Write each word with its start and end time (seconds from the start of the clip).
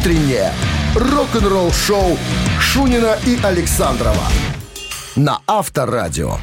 Утреннее 0.00 0.50
рок-н-ролл-шоу 0.94 2.16
Шунина 2.58 3.18
и 3.26 3.38
Александрова 3.42 4.24
на 5.14 5.40
Авторадио. 5.46 6.38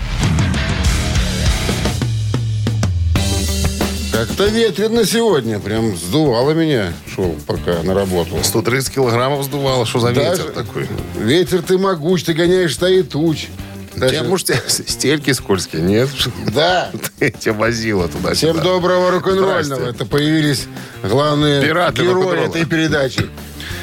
Как-то 4.12 4.46
ветрено 4.46 5.06
сегодня. 5.06 5.58
Прям 5.60 5.98
сдувало 5.98 6.52
меня. 6.52 6.94
Шел 7.16 7.36
пока 7.48 7.82
на 7.82 7.96
работу. 7.96 8.38
130 8.44 8.94
килограммов 8.94 9.44
сдувало. 9.46 9.88
Что 9.88 10.02
за 10.02 10.10
ветер 10.12 10.38
Даже- 10.38 10.50
такой? 10.50 10.88
Ветер 11.16 11.64
ты 11.64 11.80
могуч, 11.80 12.26
ты 12.26 12.34
гоняешь 12.34 12.76
стаи 12.76 13.02
туч. 13.02 13.48
Даже- 13.98 14.14
Тебя, 14.14 14.24
может, 14.24 14.48
тебя 14.48 14.62
стельки 14.68 15.32
скользкие, 15.34 15.82
нет? 15.82 16.10
Да. 16.54 16.92
Ты 17.20 17.32
тебя 17.32 17.54
возила 17.54 18.08
туда 18.08 18.34
Всем 18.34 18.60
доброго 18.62 19.12
рок-н-ролльного. 19.12 19.90
Это 19.90 20.06
появились 20.06 20.68
главные 21.04 21.62
Пираты 21.62 22.04
герои 22.04 22.46
этой 22.46 22.66
передачи. 22.66 23.28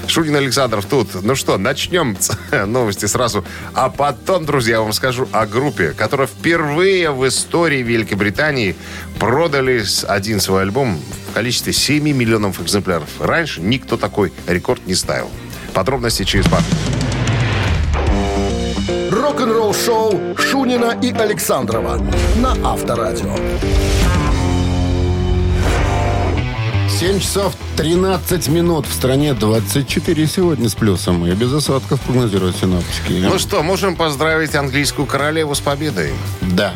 Шунин 0.06 0.36
Александров 0.36 0.84
тут. 0.84 1.22
Ну 1.22 1.34
что, 1.34 1.58
начнем 1.58 2.16
новости 2.66 3.06
сразу. 3.06 3.44
А 3.74 3.88
потом, 3.90 4.44
друзья, 4.44 4.76
я 4.76 4.80
вам 4.82 4.92
скажу 4.92 5.28
о 5.32 5.46
группе, 5.46 5.92
которая 5.92 6.26
впервые 6.26 7.10
в 7.10 7.26
истории 7.26 7.82
Великобритании 7.82 8.76
продали 9.18 9.84
один 10.06 10.40
свой 10.40 10.62
альбом 10.62 11.00
в 11.30 11.34
количестве 11.34 11.72
7 11.72 12.04
миллионов 12.04 12.60
экземпляров. 12.60 13.08
Раньше 13.18 13.60
никто 13.60 13.96
такой 13.96 14.32
рекорд 14.46 14.86
не 14.86 14.94
ставил. 14.94 15.30
Подробности 15.72 16.22
через 16.22 16.46
пару. 16.46 16.62
Рок-н-ролл-шоу 19.34 20.36
Шунина 20.38 20.96
и 21.02 21.10
Александрова 21.10 21.98
на 22.36 22.52
Авторадио. 22.64 23.34
7 26.88 27.18
часов 27.18 27.56
13 27.76 28.46
минут. 28.46 28.86
В 28.86 28.92
стране 28.94 29.34
24 29.34 30.26
сегодня 30.28 30.68
с 30.68 30.76
плюсом. 30.76 31.26
И 31.26 31.32
без 31.32 31.52
осадков 31.52 32.00
прогнозируют 32.02 32.54
синоптики. 32.58 33.24
Ну 33.24 33.40
что, 33.40 33.64
можем 33.64 33.96
поздравить 33.96 34.54
английскую 34.54 35.04
королеву 35.04 35.56
с 35.56 35.60
победой. 35.60 36.12
Да. 36.40 36.72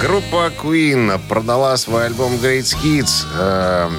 Группа 0.00 0.50
Queen 0.62 1.20
продала 1.28 1.76
свой 1.76 2.06
альбом 2.06 2.36
Great 2.36 2.74
Hits 2.82 3.26
э, 3.38 3.90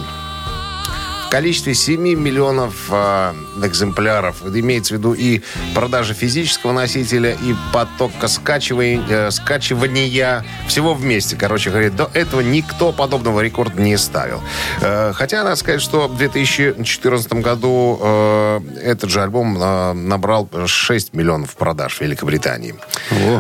в 1.28 1.30
количестве 1.30 1.74
7 1.74 2.02
миллионов 2.02 2.88
э, 2.90 3.34
экземпляров. 3.62 4.38
Имеется 4.46 4.94
в 4.94 4.98
виду 4.98 5.14
и 5.14 5.42
продажа 5.76 6.14
физического 6.14 6.72
носителя, 6.72 7.32
и 7.32 7.54
потока 7.74 8.30
скачивания, 8.30 9.04
э, 9.10 9.32
скачивания 9.32 10.46
всего 10.70 10.94
вместе. 10.94 11.36
Короче 11.36 11.70
говоря, 11.70 11.90
до 11.90 12.10
этого 12.14 12.40
никто 12.40 12.94
подобного 12.94 13.42
рекорда 13.42 13.82
не 13.82 13.98
ставил. 13.98 14.42
Э, 14.80 15.12
хотя, 15.14 15.44
надо 15.44 15.58
сказать, 15.58 15.82
что 15.82 16.08
в 16.08 16.18
2014 16.18 17.34
году 17.34 18.00
э, 18.02 18.60
этот 18.82 19.10
же 19.10 19.22
альбом 19.22 19.62
э, 19.62 19.94
набрал 19.94 20.50
6 20.66 21.14
миллионов 21.14 21.58
продаж 21.58 21.98
в 21.98 22.02
Великобритании. 22.02 22.74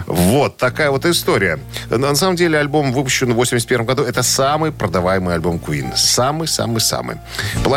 Вот 0.08 0.58
такая 0.58 0.92
вот 0.92 1.06
история. 1.06 1.58
На 1.90 2.16
самом 2.16 2.36
деле 2.36 2.60
альбом 2.60 2.92
выпущен 2.92 3.32
в 3.32 3.36
81 3.36 3.86
году. 3.86 4.04
Это 4.04 4.24
самый 4.24 4.74
продаваемый 4.74 5.36
альбом 5.36 5.62
Queen. 5.66 5.96
Самый-самый-самый. 5.96 7.20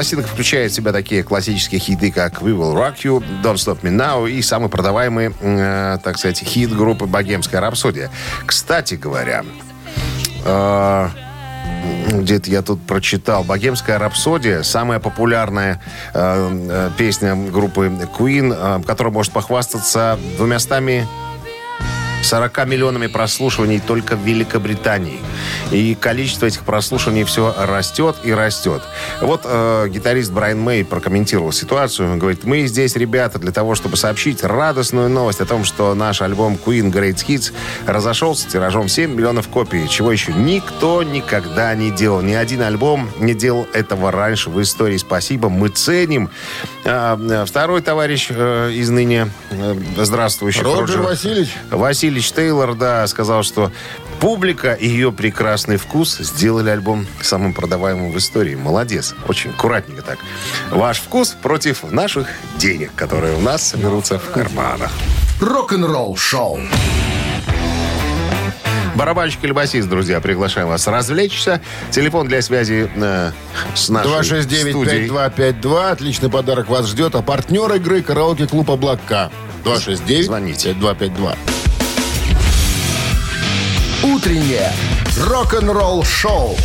Пластинка 0.01 0.29
включает 0.29 0.73
в 0.73 0.75
себя 0.75 0.93
такие 0.93 1.23
классические 1.23 1.79
хиты, 1.79 2.11
как 2.11 2.41
We 2.41 2.56
Will 2.56 2.75
Rock 2.75 3.03
You, 3.05 3.23
Don't 3.43 3.56
Stop 3.56 3.83
Me 3.83 3.95
Now 3.95 4.31
и 4.31 4.41
самый 4.41 4.70
продаваемый, 4.70 5.34
э, 5.39 5.98
так 6.03 6.17
сказать, 6.17 6.39
хит 6.39 6.75
группы 6.75 7.05
«Богемская 7.05 7.61
рапсодия». 7.61 8.09
Кстати 8.47 8.95
говоря, 8.95 9.45
э, 10.47 11.09
где-то 12.12 12.51
я 12.51 12.62
тут 12.62 12.81
прочитал. 12.87 13.45
«Богемская 13.45 13.98
рапсодия»— 13.98 14.62
самая 14.62 15.01
популярная 15.01 15.83
э, 16.15 16.48
э, 16.71 16.91
песня 16.97 17.34
группы 17.34 17.93
Queen, 18.19 18.56
э, 18.56 18.83
которая 18.87 19.12
может 19.12 19.34
похвастаться 19.34 20.19
двумястами 20.39 21.06
40 22.22 22.66
миллионами 22.66 23.06
прослушиваний 23.06 23.81
только 23.81 24.16
в 24.16 24.25
Великобритании. 24.25 25.20
И 25.70 25.94
количество 25.94 26.47
этих 26.47 26.64
прослушиваний 26.64 27.25
все 27.25 27.54
растет 27.58 28.16
и 28.25 28.32
растет. 28.32 28.82
Вот 29.20 29.42
э, 29.44 29.88
гитарист 29.88 30.32
Брайан 30.32 30.60
Мэй 30.60 30.84
прокомментировал 30.84 31.53
ситуацию. 31.53 32.12
Он 32.12 32.19
говорит, 32.19 32.44
мы 32.44 32.66
здесь, 32.66 32.97
ребята, 32.97 33.38
для 33.38 33.53
того, 33.53 33.75
чтобы 33.75 33.97
сообщить 33.97 34.42
радостную 34.42 35.09
новость 35.09 35.41
о 35.41 35.47
том, 35.47 35.64
что 35.64 35.94
наш 35.94 36.22
альбом 36.22 36.59
Queen 36.62 36.92
Great 36.92 37.25
Hits 37.26 37.53
разошелся 37.86 38.48
тиражом 38.48 38.88
7 38.88 39.14
миллионов 39.14 39.48
копий, 39.48 39.88
чего 39.88 40.12
еще 40.12 40.32
никто 40.32 41.03
никогда 41.03 41.75
не 41.75 41.91
делал. 41.91 42.20
Ни 42.20 42.34
один 42.34 42.62
альбом 42.62 43.09
не 43.19 43.34
делал 43.34 43.66
этого 43.72 44.10
раньше 44.10 44.50
в 44.50 44.60
истории. 44.60 44.97
Спасибо, 44.97 45.48
мы 45.48 45.69
ценим. 45.69 46.30
А, 46.84 47.19
э, 47.19 47.44
второй 47.47 47.82
товарищ 47.82 48.28
э, 48.30 48.72
из 48.72 48.91
ныне 48.91 49.30
э, 49.50 49.75
здравствующих. 49.97 50.62
Роджер 50.62 51.03
Васильевич. 51.03 51.50
Васильевич 52.10 52.32
Тейлор, 52.32 52.75
да, 52.75 53.06
сказал, 53.06 53.44
что 53.44 53.71
публика 54.19 54.72
и 54.72 54.88
ее 54.88 55.12
прекрасный 55.12 55.76
вкус 55.76 56.19
сделали 56.19 56.69
альбом 56.69 57.06
самым 57.21 57.53
продаваемым 57.53 58.10
в 58.10 58.19
истории. 58.19 58.56
Молодец. 58.56 59.15
Очень 59.28 59.50
аккуратненько 59.50 60.03
так. 60.03 60.19
Ваш 60.72 60.98
вкус 60.98 61.37
против 61.41 61.84
наших 61.93 62.26
денег, 62.56 62.91
которые 62.97 63.37
у 63.37 63.41
нас 63.41 63.62
соберутся 63.62 64.19
в 64.19 64.28
карманах. 64.32 64.91
Рок-н-ролл-шоу. 65.41 66.59
Барабанщик 68.97 69.44
или 69.44 69.53
басист, 69.53 69.88
друзья, 69.88 70.21
приглашаем 70.21 70.66
вас 70.66 70.88
развлечься. 70.88 71.60
Телефон 71.92 72.27
для 72.27 72.42
связи 72.42 72.91
э, 72.92 73.31
с 73.75 73.88
нашей 73.88 74.42
студией. 74.42 75.09
269-5252. 75.09 75.91
Отличный 75.92 76.28
подарок 76.28 76.69
вас 76.69 76.88
ждет. 76.88 77.15
А 77.15 77.22
партнер 77.22 77.72
игры 77.77 78.03
караоке-клуб 78.03 78.69
«Облака». 78.69 79.31
269 79.62 80.27
Звоните. 80.27 80.75
5252. 80.75 81.59
Утреннее 84.03 84.72
рок-н-ролл-шоу 85.19 86.56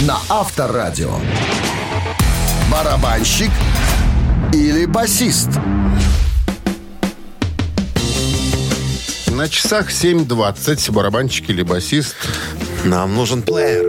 на 0.00 0.18
Авторадио. 0.28 1.14
Барабанщик 2.68 3.52
или 4.52 4.84
басист? 4.84 5.50
На 9.28 9.48
часах 9.48 9.90
7.20. 9.90 10.90
Барабанщик 10.90 11.48
или 11.48 11.62
басист. 11.62 12.16
Нам 12.82 13.14
нужен 13.14 13.42
плеер. 13.42 13.86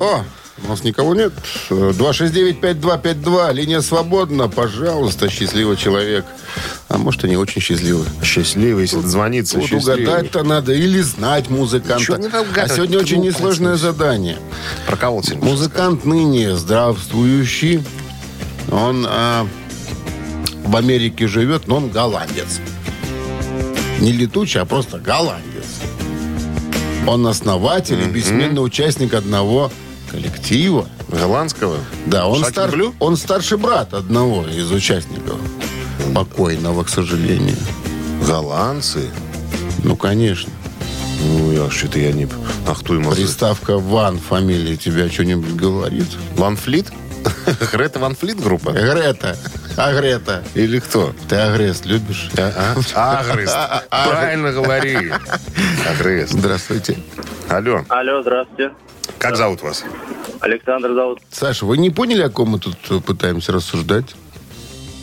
О, 0.00 0.24
у 0.64 0.68
нас 0.68 0.82
никого 0.82 1.14
нет. 1.14 1.32
269-5252. 1.70 3.52
Линия 3.52 3.80
свободна. 3.80 4.48
Пожалуйста, 4.48 5.30
счастливый 5.30 5.76
человек. 5.76 6.24
А 6.92 6.98
может, 6.98 7.24
и 7.24 7.28
не 7.28 7.38
очень 7.38 7.62
счастливый. 7.62 8.06
Счастливый, 8.22 8.82
если. 8.82 8.96
Тут 8.96 9.06
счастливый. 9.66 10.04
угадать-то 10.04 10.42
надо 10.42 10.74
или 10.74 11.00
знать 11.00 11.48
музыканта. 11.48 12.20
А 12.56 12.68
сегодня 12.68 12.98
очень 12.98 13.22
несложное 13.22 13.76
задание. 13.76 14.36
Про 14.86 14.96
кого 14.96 15.22
ты 15.22 15.34
Музыкант 15.36 16.04
ныне 16.04 16.54
здравствующий. 16.54 17.82
Он 18.70 19.06
а, 19.08 19.48
в 20.66 20.76
Америке 20.76 21.26
живет, 21.28 21.66
но 21.66 21.78
он 21.78 21.88
голландец. 21.88 22.60
Не 24.00 24.12
летучий, 24.12 24.60
а 24.60 24.66
просто 24.66 24.98
голландец. 24.98 25.64
Он 27.06 27.26
основатель 27.26 28.02
и 28.02 28.04
бессменный 28.04 28.62
участник 28.62 29.14
одного 29.14 29.72
коллектива. 30.10 30.86
Голландского? 31.08 31.78
Да, 32.04 32.26
он, 32.26 32.44
стар- 32.44 32.70
Блю? 32.70 32.94
он 33.00 33.16
старший 33.16 33.56
брат 33.56 33.94
одного 33.94 34.46
из 34.46 34.70
участников. 34.70 35.38
Покойного, 36.14 36.84
к 36.84 36.88
сожалению. 36.88 37.56
Голландцы? 38.26 39.10
Ну, 39.82 39.96
конечно. 39.96 40.52
Ну, 41.24 41.52
я 41.52 41.70
что-то 41.70 41.98
я 41.98 42.12
не... 42.12 42.28
А 42.66 42.74
кто 42.74 42.94
ему... 42.94 43.12
Приставка 43.12 43.78
Ван 43.78 44.18
фамилия 44.18 44.76
тебя 44.76 45.08
что-нибудь 45.10 45.54
говорит? 45.54 46.08
Ван 46.36 46.56
Флит? 46.56 46.92
Грета 47.72 47.98
Ван 47.98 48.14
Флит 48.14 48.40
группа? 48.40 48.70
Грета. 48.72 49.36
Агрета. 49.76 50.42
Или 50.54 50.80
кто? 50.80 51.14
Ты 51.28 51.36
агрест 51.36 51.86
любишь? 51.86 52.30
А? 52.36 52.74
Агрест. 53.20 53.56
Правильно 53.88 54.52
говори. 54.52 55.12
Агрест. 55.88 56.32
Здравствуйте. 56.32 56.98
Алло, 57.48 57.84
Алло, 57.88 58.22
здравствуйте. 58.22 58.72
как 59.18 59.36
зовут 59.36 59.62
вас? 59.62 59.84
Александр 60.40 60.92
зовут. 60.94 61.20
Саша, 61.30 61.64
вы 61.64 61.78
не 61.78 61.90
поняли, 61.90 62.22
о 62.22 62.30
ком 62.30 62.50
мы 62.50 62.58
тут 62.58 62.76
пытаемся 63.04 63.52
рассуждать? 63.52 64.14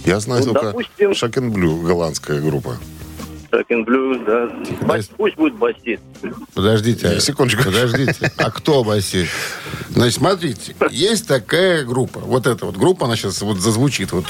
Я 0.06 0.20
знаю 0.20 0.44
Ну, 0.46 0.54
только 0.54 0.68
допустим- 0.68 1.14
Шакен 1.14 1.52
Блю, 1.52 1.78
голландская 1.82 2.42
группа. 2.42 2.78
Шакен 3.52 3.84
Блюз, 3.84 4.18
да. 4.28 4.48
Бас- 4.86 5.10
Пусть 5.18 5.36
будет 5.36 5.56
басист. 5.56 6.02
Подождите. 6.54 7.08
а- 7.08 7.20
Секундочку. 7.20 7.64
Подождите. 7.64 8.32
А 8.38 8.52
кто 8.52 8.84
басист? 8.84 9.32
Значит, 9.90 10.16
смотрите. 10.20 10.76
Есть 10.92 11.28
такая 11.28 11.84
группа. 11.84 12.20
Вот 12.20 12.46
эта 12.46 12.66
вот 12.66 12.78
группа, 12.78 13.06
она 13.08 13.16
сейчас 13.16 13.42
вот 13.42 13.58
зазвучит. 13.60 14.12
Вот. 14.12 14.26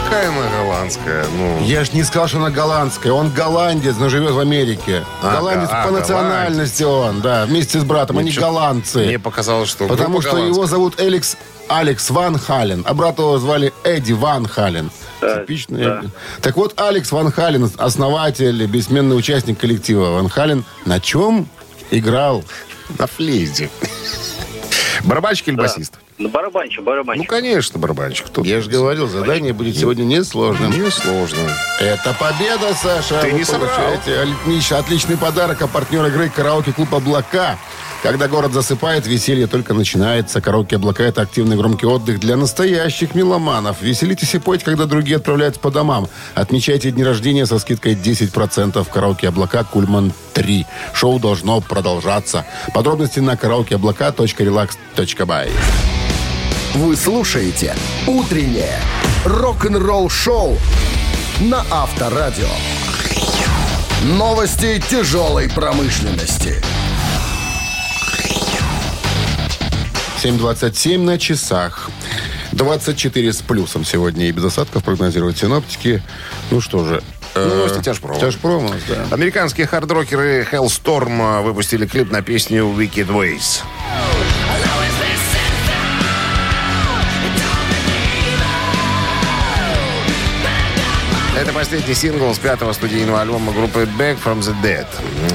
Какая 0.00 0.28
она 0.28 0.48
голландская? 0.58 1.26
Ну, 1.36 1.64
Я 1.64 1.84
ж 1.84 1.92
не 1.92 2.02
сказал, 2.02 2.28
что 2.28 2.38
она 2.38 2.50
голландская. 2.50 3.12
Он 3.12 3.30
голландец, 3.30 3.94
но 3.98 4.08
живет 4.08 4.32
в 4.32 4.38
Америке. 4.38 5.04
А, 5.22 5.36
голландец 5.36 5.68
а, 5.70 5.84
по 5.84 5.90
национальности 5.90 6.82
он, 6.82 7.20
да, 7.20 7.46
вместе 7.46 7.80
с 7.80 7.84
братом. 7.84 8.18
Они 8.18 8.30
Ничего- 8.30 8.46
голландцы. 8.46 8.98
мне 9.06 9.18
показалось, 9.18 9.68
что 9.68 9.86
Потому 9.86 10.20
что 10.20 10.38
его 10.38 10.66
зовут 10.66 11.00
Алекс, 11.00 11.36
Алекс 11.68 12.10
Ван 12.10 12.38
Хален, 12.38 12.82
а 12.86 12.94
брата 12.94 13.22
его 13.22 13.38
звали 13.38 13.72
Эдди 13.84 14.12
Ван 14.12 14.46
Хален. 14.46 14.90
Да, 15.20 15.40
Типичный. 15.40 15.84
да. 15.84 16.02
Так 16.42 16.56
вот, 16.56 16.78
Алекс 16.80 17.10
Ван 17.12 17.30
Хален, 17.32 17.70
основатель, 17.78 18.66
бессменный 18.66 19.16
участник 19.16 19.58
коллектива 19.58 20.10
Ван 20.10 20.28
Хален, 20.28 20.64
на 20.84 21.00
чем 21.00 21.48
играл? 21.90 22.44
на 22.98 23.06
флейте. 23.06 23.70
Барабанщик 25.04 25.48
или 25.48 25.56
басист? 25.56 25.94
Ну, 26.16 26.28
барабанщик, 26.28 26.78
Ну, 26.80 26.86
барабанщик. 26.86 27.28
конечно, 27.28 27.78
барабанщик. 27.78 28.28
Тут 28.28 28.46
Я 28.46 28.60
же 28.60 28.70
говорил, 28.70 29.08
задание 29.08 29.52
будет 29.52 29.76
сегодня 29.76 30.04
несложным. 30.04 30.70
несложно. 30.70 31.50
Это 31.80 32.14
победа, 32.18 32.72
Саша. 32.80 33.20
Ты 33.20 33.32
Вы 33.32 33.38
не 33.40 33.44
получаете 33.44 34.28
отлич- 34.46 34.72
отличный 34.78 35.16
подарок 35.16 35.62
от 35.62 35.70
партнера 35.70 36.06
игры 36.08 36.28
«Караоке-клуб 36.28 36.94
Облака». 36.94 37.58
Когда 38.04 38.28
город 38.28 38.52
засыпает, 38.52 39.06
веселье 39.06 39.46
только 39.46 39.72
начинается. 39.74 40.40
«Караоке 40.42 40.76
Облака»— 40.76 41.02
это 41.04 41.22
активный 41.22 41.56
громкий 41.56 41.86
отдых 41.86 42.20
для 42.20 42.36
настоящих 42.36 43.14
меломанов. 43.14 43.80
Веселитесь 43.82 44.34
и 44.34 44.38
пойте, 44.38 44.64
когда 44.66 44.84
другие 44.84 45.16
отправляются 45.16 45.58
по 45.58 45.70
домам. 45.70 46.08
Отмечайте 46.34 46.90
дни 46.90 47.02
рождения 47.02 47.46
со 47.46 47.58
скидкой 47.58 47.94
10%. 47.94 48.86
«Караоке 48.92 49.28
Облака» 49.28 49.64
Кульман 49.64 50.12
3. 50.34 50.66
Шоу 50.92 51.18
должно 51.18 51.60
продолжаться. 51.62 52.44
Подробности 52.74 53.20
на 53.20 53.36
караокеоблака.relax.by. 53.38 55.50
Вы 56.74 56.96
слушаете 56.96 57.76
«Утреннее 58.04 58.80
рок-н-ролл-шоу» 59.24 60.58
на 61.38 61.64
Авторадио. 61.70 62.48
Новости 64.02 64.82
тяжелой 64.90 65.48
промышленности. 65.48 66.60
7.27 70.20 70.98
на 70.98 71.16
часах. 71.16 71.90
24 72.50 73.32
с 73.32 73.36
плюсом 73.42 73.84
сегодня 73.84 74.26
и 74.26 74.32
без 74.32 74.44
осадков 74.44 74.82
прогнозируют 74.82 75.38
синоптики. 75.38 76.02
Ну 76.50 76.60
что 76.60 76.84
же. 76.84 77.04
Ну, 77.36 77.54
новости 77.54 77.82
тяжпрома. 77.84 78.18
Тяжпрома, 78.18 78.70
да. 78.88 79.06
Американские 79.12 79.68
хард-рокеры 79.68 80.44
Hellstorm 80.50 81.38
э, 81.38 81.42
выпустили 81.42 81.86
клип 81.86 82.10
на 82.10 82.22
песню 82.22 82.64
Wicked 82.64 83.06
Ways. 83.06 83.62
Это 91.36 91.52
последний 91.52 91.94
сингл 91.94 92.32
с 92.32 92.38
пятого 92.38 92.72
студийного 92.72 93.20
альбома 93.20 93.52
группы 93.52 93.88
Back 93.98 94.18
from 94.24 94.38
the 94.38 94.54
Dead. 94.62 94.86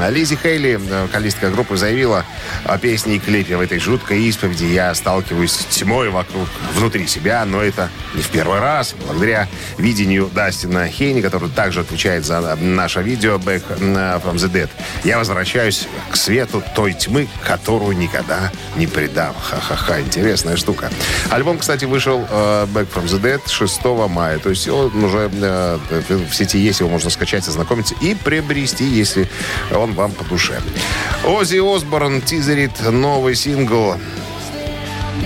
Лизи 0.10 0.38
Хейли, 0.42 0.80
э, 0.80 1.04
вокалистка 1.04 1.50
группы, 1.50 1.76
заявила 1.76 2.24
о 2.64 2.78
песне 2.78 3.18
и 3.18 3.20
клипе 3.20 3.58
в 3.58 3.62
этой 3.62 3.80
жуткой 3.80 4.22
исповеди. 4.24 4.64
Я 4.64 4.96
сталкиваюсь 4.96 5.52
с 5.52 5.66
тьмой 5.66 6.10
вокруг, 6.10 6.48
внутри 6.74 7.06
себя, 7.06 7.44
но 7.44 7.62
это 7.62 7.90
не 8.16 8.22
в 8.22 8.30
первый 8.30 8.60
раз. 8.60 8.96
Благодаря 9.06 9.50
видению 9.78 10.30
Дастина 10.34 10.88
Хейни, 10.88 11.20
который 11.20 11.50
также 11.50 11.82
отвечает 11.82 12.26
за 12.26 12.56
наше 12.56 13.02
видео 13.02 13.36
Back 13.36 13.64
э, 13.68 14.22
from 14.24 14.36
the 14.36 14.50
Dead, 14.50 14.70
я 15.04 15.18
возвращаюсь 15.18 15.86
к 16.12 16.16
свету 16.16 16.64
той 16.76 16.94
тьмы, 16.94 17.28
которую 17.46 17.98
никогда 17.98 18.52
не 18.78 18.88
предам. 18.88 19.34
Ха-ха-ха, 19.34 20.00
интересная 20.00 20.56
штука. 20.56 20.90
Альбом, 21.30 21.58
кстати, 21.58 21.84
вышел 21.84 22.26
э, 22.30 22.68
Back 22.74 22.88
from 22.96 23.04
the 23.06 23.22
Dead 23.22 23.42
6 23.46 23.84
мая. 24.10 24.40
То 24.40 24.50
есть 24.50 24.68
он 24.70 25.04
уже 25.04 25.30
э, 25.34 25.78
в 25.90 26.34
сети 26.34 26.58
есть, 26.60 26.80
его 26.80 26.90
можно 26.90 27.10
скачать, 27.10 27.48
ознакомиться 27.48 27.96
и 28.02 28.14
приобрести, 28.16 28.86
если 28.86 29.30
он 29.74 29.94
вам 29.94 30.12
по 30.12 30.24
душе. 30.24 30.62
Оззи 31.24 31.58
Осборн 31.76 32.22
тизерит 32.22 32.80
новый 32.90 33.36
сингл 33.36 33.96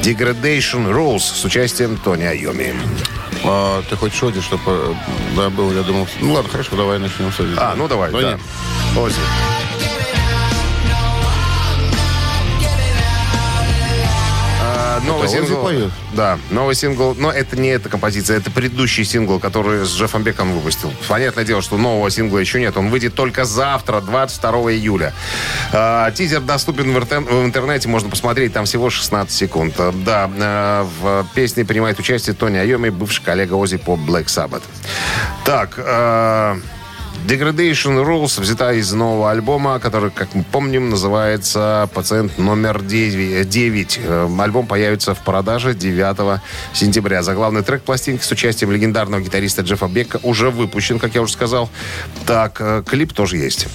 Degradation 0.04 0.92
Rules 0.92 1.19
с 1.19 1.45
участием 1.45 1.98
Тони 1.98 2.24
Айоми. 2.24 2.74
А, 3.45 3.81
ты 3.89 3.95
хочешь 3.95 4.21
Оди, 4.24 4.42
чтобы 4.42 4.95
да, 5.36 5.50
был, 5.50 5.74
я 5.74 5.81
думал... 5.81 6.07
Ну 6.21 6.33
ладно, 6.33 6.50
хорошо, 6.50 6.75
давай 6.75 7.00
начнем 7.00 7.31
с 7.31 7.39
Оди. 7.39 7.54
А, 7.57 7.75
ну 7.75 7.88
давай, 7.88 8.12
Ну, 8.12 8.21
да. 8.21 8.31
нет. 8.31 8.39
Оззи. 8.98 9.15
Новый 15.05 15.27
сингл. 15.27 15.63
поет? 15.63 15.91
Да, 16.13 16.39
новый 16.50 16.75
сингл. 16.75 17.15
Но 17.17 17.31
это 17.31 17.57
не 17.59 17.69
эта 17.69 17.89
композиция, 17.89 18.38
это 18.38 18.51
предыдущий 18.51 19.03
сингл, 19.03 19.39
который 19.39 19.85
с 19.85 19.89
Джеффом 19.95 20.23
Беком 20.23 20.51
выпустил. 20.53 20.94
Понятное 21.07 21.44
дело, 21.44 21.61
что 21.61 21.77
нового 21.77 22.09
сингла 22.09 22.38
еще 22.39 22.59
нет. 22.59 22.77
Он 22.77 22.89
выйдет 22.89 23.13
только 23.15 23.45
завтра, 23.45 24.01
22 24.01 24.51
июля. 24.73 25.13
А, 25.71 26.11
тизер 26.11 26.41
доступен 26.41 26.94
в, 26.94 26.97
интер- 26.97 27.21
в 27.21 27.45
интернете, 27.45 27.88
можно 27.89 28.09
посмотреть, 28.09 28.53
там 28.53 28.65
всего 28.65 28.89
16 28.89 29.31
секунд. 29.35 29.75
Да, 30.05 30.29
а, 30.39 30.88
в 31.01 31.25
песне 31.33 31.65
принимает 31.65 32.00
участие 32.00 32.35
Тони 32.35 32.57
Айоми, 32.57 32.89
бывший 32.89 33.23
коллега 33.23 33.53
Ози 33.53 33.77
по 33.77 33.91
Black 33.95 34.25
Sabbath. 34.25 34.63
Так, 35.45 35.75
а, 35.77 36.57
Degradation 37.27 38.03
Rules 38.05 38.41
взята 38.41 38.73
из 38.73 38.91
нового 38.91 39.31
альбома, 39.31 39.79
который, 39.79 40.11
как 40.11 40.35
мы 40.35 40.43
помним, 40.43 40.89
называется 40.89 41.89
«Пациент 41.93 42.37
номер 42.37 42.79
9». 42.79 43.45
9. 43.45 43.99
Э, 44.03 44.29
Альбом 44.39 44.67
появится 44.67 45.15
в 45.15 45.19
продаже 45.19 45.73
9 45.73 46.41
сентября. 46.73 47.23
Заглавный 47.23 47.63
трек 47.63 47.83
пластинки 47.83 48.23
с 48.23 48.31
участием 48.31 48.71
легендарного 48.71 49.21
гитариста 49.21 49.61
Джеффа 49.61 49.87
Бека 49.87 50.19
уже 50.21 50.49
выпущен, 50.49 50.99
как 50.99 51.15
я 51.15 51.21
уже 51.21 51.31
сказал. 51.31 51.69
Так, 52.25 52.57
э, 52.59 52.83
клип 52.85 53.13
тоже 53.13 53.37
есть. 53.37 53.67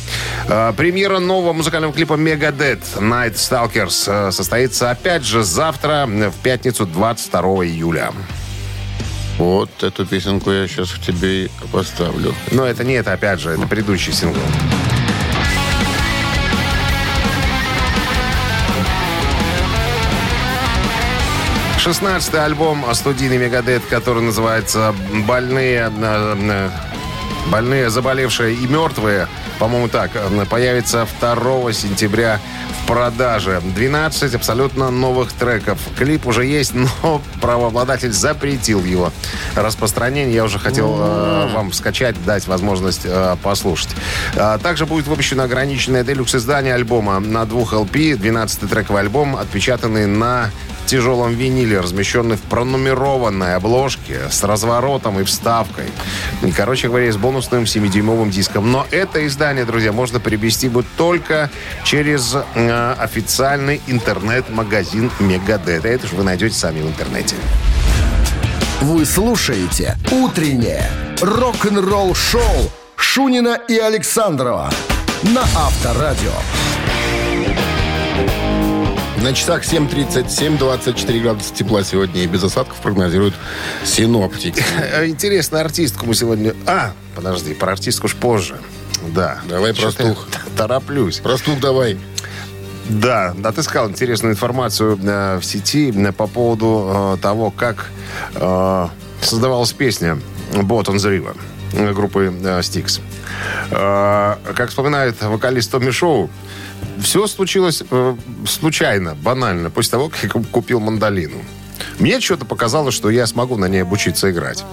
Э, 0.46 0.74
Премьера 0.76 1.18
нового 1.18 1.54
музыкального 1.54 1.94
клипа 1.94 2.14
Megadeth 2.14 2.98
Night 2.98 3.36
Stalkers 3.36 4.28
э, 4.28 4.30
состоится 4.30 4.90
опять 4.90 5.24
же 5.24 5.42
завтра, 5.42 6.06
в 6.06 6.42
пятницу, 6.42 6.84
22 6.84 7.40
июля. 7.64 8.12
Вот 9.38 9.70
эту 9.84 10.04
песенку 10.04 10.50
я 10.50 10.66
сейчас 10.66 10.90
тебе 10.90 11.44
и 11.44 11.50
поставлю. 11.72 12.34
Но 12.50 12.66
это 12.66 12.82
не 12.82 12.94
это, 12.94 13.12
опять 13.12 13.40
же, 13.40 13.50
это 13.50 13.66
предыдущий 13.68 14.12
сингл. 14.12 14.40
Шестнадцатый 21.78 22.44
альбом 22.44 22.84
студийный 22.92 23.38
Мегадет, 23.38 23.82
который 23.86 24.22
называется 24.22 24.94
«Больные...» 25.26 25.88
«Больные, 27.50 27.90
заболевшие 27.90 28.54
и 28.54 28.66
мертвые», 28.66 29.28
по-моему, 29.58 29.88
так, 29.88 30.12
э, 30.14 30.44
появится 30.48 31.06
2 31.20 31.72
сентября 31.72 32.40
в 32.82 32.86
продаже. 32.86 33.60
12 33.74 34.34
абсолютно 34.34 34.90
новых 34.90 35.32
треков. 35.32 35.78
Клип 35.96 36.26
уже 36.26 36.44
есть, 36.46 36.74
но 37.02 37.20
правообладатель 37.40 38.12
запретил 38.12 38.84
его 38.84 39.12
распространение. 39.56 40.34
Я 40.34 40.44
уже 40.44 40.58
хотел 40.58 40.96
э, 40.96 41.50
вам 41.52 41.72
скачать, 41.72 42.14
дать 42.24 42.46
возможность 42.46 43.02
э, 43.04 43.36
послушать. 43.42 43.90
А 44.36 44.58
также 44.58 44.86
будет 44.86 45.08
выпущено 45.08 45.42
ограниченное 45.42 46.04
делюкс-издание 46.04 46.74
альбома 46.74 47.18
на 47.18 47.44
двух 47.44 47.72
LP. 47.72 48.16
12-й 48.16 48.68
трековый 48.68 49.02
альбом, 49.02 49.36
отпечатанный 49.36 50.06
на 50.06 50.50
тяжелом 50.88 51.34
виниле, 51.34 51.80
размещенный 51.80 52.36
в 52.36 52.40
пронумерованной 52.42 53.54
обложке 53.54 54.22
с 54.30 54.42
разворотом 54.42 55.20
и 55.20 55.24
вставкой. 55.24 55.84
И, 56.42 56.50
короче 56.50 56.88
говоря, 56.88 57.12
с 57.12 57.16
бонусным 57.16 57.64
7-дюймовым 57.64 58.30
диском. 58.30 58.72
Но 58.72 58.86
это 58.90 59.26
издание, 59.26 59.64
друзья, 59.64 59.92
можно 59.92 60.18
приобрести 60.18 60.68
будет 60.68 60.86
только 60.96 61.50
через 61.84 62.34
э, 62.54 62.94
официальный 62.98 63.80
интернет-магазин 63.86 65.10
Мегадет. 65.20 65.84
Это 65.84 66.06
же 66.06 66.16
вы 66.16 66.24
найдете 66.24 66.54
сами 66.54 66.80
в 66.80 66.86
интернете. 66.86 67.36
Вы 68.80 69.04
слушаете 69.04 69.96
«Утреннее 70.10 70.88
рок-н-ролл-шоу» 71.20 72.70
Шунина 72.96 73.58
и 73.68 73.76
Александрова 73.76 74.70
на 75.22 75.42
Авторадио. 75.42 76.32
На 79.22 79.32
часах 79.32 79.64
7.37, 79.64 80.58
24 80.58 81.20
градуса 81.20 81.52
тепла 81.52 81.82
сегодня 81.82 82.22
и 82.22 82.26
без 82.26 82.44
осадков 82.44 82.76
прогнозируют 82.76 83.34
синоптики. 83.84 84.62
Э, 84.92 85.06
Интересно, 85.06 85.60
артистку 85.60 86.06
мы 86.06 86.14
сегодня... 86.14 86.54
А, 86.66 86.92
подожди, 87.16 87.52
про 87.54 87.72
артистку 87.72 88.06
ж 88.08 88.14
позже. 88.14 88.56
Да. 89.14 89.38
Давай 89.48 89.74
про 89.74 89.82
Чё-то 89.82 90.02
я 90.04 90.12
стух. 90.12 90.26
Тороплюсь. 90.56 91.18
Простух 91.18 91.58
давай. 91.60 91.98
Да, 92.88 93.34
отыскал 93.42 93.90
интересную 93.90 94.34
информацию 94.34 94.98
э, 95.02 95.38
в 95.38 95.44
сети 95.44 95.92
э, 95.94 96.12
по 96.12 96.26
поводу 96.26 97.16
э, 97.16 97.16
того, 97.20 97.50
как 97.50 97.86
э, 98.34 98.88
создавалась 99.20 99.72
песня 99.72 100.18
«Bot 100.52 100.84
on 100.84 100.96
the 100.96 101.10
River» 101.10 101.36
группы 101.92 102.32
Styx. 102.40 103.00
Э, 103.70 104.36
как 104.54 104.70
вспоминает 104.70 105.20
вокалист 105.22 105.70
Томми 105.70 105.90
Шоу, 105.90 106.30
все 107.02 107.26
случилось 107.26 107.82
э, 107.90 108.16
случайно, 108.46 109.14
банально, 109.14 109.70
после 109.70 109.92
того, 109.92 110.08
как 110.08 110.22
я 110.22 110.28
купил 110.50 110.80
мандолину. 110.80 111.38
Мне 111.98 112.20
что-то 112.20 112.44
показалось, 112.44 112.94
что 112.94 113.10
я 113.10 113.26
смогу 113.26 113.56
на 113.56 113.66
ней 113.68 113.82
обучиться 113.82 114.30
играть. 114.30 114.64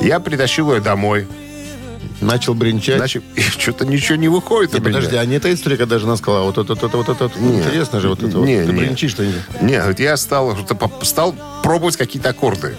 Я 0.00 0.20
притащил 0.20 0.72
ее 0.74 0.80
домой. 0.80 1.26
Начал 2.20 2.54
бренчать. 2.54 2.96
Значит, 2.98 3.22
что-то 3.58 3.84
ничего 3.84 4.16
не 4.16 4.28
выходит 4.28 4.72
Не, 4.72 4.78
у 4.78 4.82
меня. 4.82 4.94
подожди, 4.94 5.16
а 5.16 5.24
не 5.26 5.38
та 5.40 5.52
история, 5.52 5.76
когда 5.76 5.98
жена 5.98 6.16
сказала, 6.16 6.44
вот 6.44 6.58
это, 6.58 6.74
вот 6.74 6.82
это, 6.82 6.96
вот 6.96 7.08
это, 7.08 7.24
вот 7.24 7.36
интересно 7.36 8.00
же, 8.00 8.08
вот 8.08 8.22
это, 8.22 8.38
вот, 8.38 8.46
Не, 8.46 8.64
ты 8.64 8.72
не. 8.72 8.78
бренчишь 8.78 9.10
что-нибудь. 9.10 9.40
Не, 9.60 9.78
говорит, 9.78 10.00
я 10.00 10.16
стал, 10.16 10.56
стал 11.02 11.34
пробовать 11.62 11.96
какие-то 11.96 12.30
аккорды. 12.30 12.76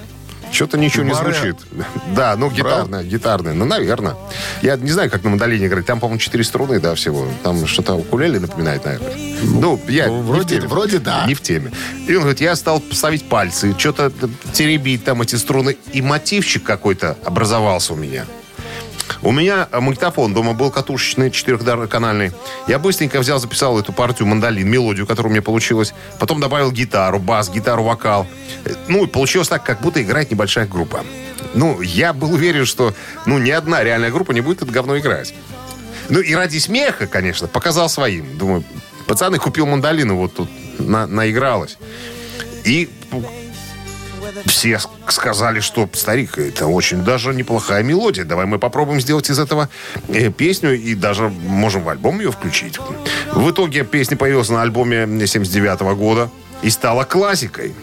Что-то 0.51 0.77
ничего 0.77 1.03
не 1.03 1.13
Баре. 1.13 1.33
звучит. 1.33 1.57
Да, 2.15 2.35
ну 2.37 2.49
гитарные, 2.49 3.03
гитарные. 3.03 3.53
Ну, 3.53 3.65
наверное. 3.65 4.15
Я 4.61 4.77
не 4.77 4.91
знаю, 4.91 5.09
как 5.11 5.23
на 5.23 5.31
мандолине 5.31 5.65
играть. 5.67 5.85
Там, 5.85 5.99
по-моему, 5.99 6.19
четыре 6.19 6.43
струны, 6.43 6.79
да, 6.79 6.95
всего. 6.95 7.27
Там 7.43 7.65
что-то 7.67 7.95
укулеле 7.95 8.39
напоминает, 8.39 8.85
наверное. 8.85 9.13
Ну, 9.43 9.79
я 9.87 10.07
ну, 10.07 10.17
не 10.17 10.21
в 10.21 10.25
вроде- 10.25 10.61
вроде 10.61 10.99
да. 10.99 11.25
Не 11.27 11.33
в 11.33 11.41
теме. 11.41 11.71
И 12.07 12.15
он 12.15 12.21
говорит, 12.21 12.41
я 12.41 12.55
стал 12.55 12.81
ставить 12.91 13.27
пальцы, 13.27 13.75
что-то 13.77 14.11
теребить 14.53 15.03
там 15.03 15.21
эти 15.21 15.35
струны. 15.35 15.77
И 15.93 16.01
мотивчик 16.01 16.63
какой-то 16.63 17.17
образовался 17.25 17.93
у 17.93 17.95
меня. 17.97 18.25
У 19.21 19.31
меня 19.31 19.67
э, 19.71 19.79
магнитофон 19.79 20.33
дома 20.33 20.53
был 20.53 20.71
катушечный, 20.71 21.31
четырехканальный. 21.31 22.31
Я 22.67 22.79
быстренько 22.79 23.19
взял, 23.19 23.39
записал 23.39 23.79
эту 23.79 23.93
партию 23.93 24.27
мандолин, 24.27 24.67
мелодию, 24.67 25.07
которая 25.07 25.29
у 25.29 25.31
меня 25.31 25.41
получилась. 25.41 25.93
Потом 26.19 26.39
добавил 26.39 26.71
гитару, 26.71 27.19
бас, 27.19 27.49
гитару, 27.49 27.83
вокал. 27.83 28.27
Э, 28.65 28.73
Ну, 28.87 29.05
и 29.05 29.07
получилось 29.07 29.47
так, 29.47 29.63
как 29.63 29.81
будто 29.81 30.01
играет 30.01 30.31
небольшая 30.31 30.67
группа. 30.67 31.03
Ну, 31.53 31.81
я 31.81 32.13
был 32.13 32.33
уверен, 32.33 32.65
что 32.65 32.93
ну, 33.25 33.37
ни 33.37 33.51
одна 33.51 33.83
реальная 33.83 34.11
группа 34.11 34.31
не 34.31 34.41
будет 34.41 34.61
это 34.61 34.71
говно 34.71 34.97
играть. 34.97 35.33
Ну, 36.09 36.19
и 36.19 36.35
ради 36.35 36.57
смеха, 36.59 37.07
конечно, 37.07 37.47
показал 37.47 37.89
своим. 37.89 38.37
Думаю, 38.37 38.63
пацаны, 39.07 39.37
купил 39.37 39.65
мандолину, 39.65 40.17
вот 40.17 40.35
тут 40.35 40.49
на, 40.79 41.07
наигралась. 41.07 41.77
И 42.63 42.89
все 44.45 44.79
сказали, 45.07 45.59
что, 45.59 45.89
старик, 45.93 46.37
это 46.37 46.67
очень 46.67 47.03
даже 47.03 47.33
неплохая 47.33 47.83
мелодия. 47.83 48.25
Давай 48.25 48.45
мы 48.45 48.59
попробуем 48.59 48.99
сделать 48.99 49.29
из 49.29 49.39
этого 49.39 49.69
э, 50.07 50.29
песню 50.31 50.75
и 50.75 50.95
даже 50.95 51.29
можем 51.29 51.83
в 51.83 51.89
альбом 51.89 52.19
ее 52.19 52.31
включить. 52.31 52.79
В 53.33 53.51
итоге 53.51 53.83
песня 53.83 54.17
появилась 54.17 54.49
на 54.49 54.61
альбоме 54.61 55.05
79 55.05 55.97
года 55.97 56.29
и 56.61 56.69
стала 56.69 57.03
классикой. 57.03 57.73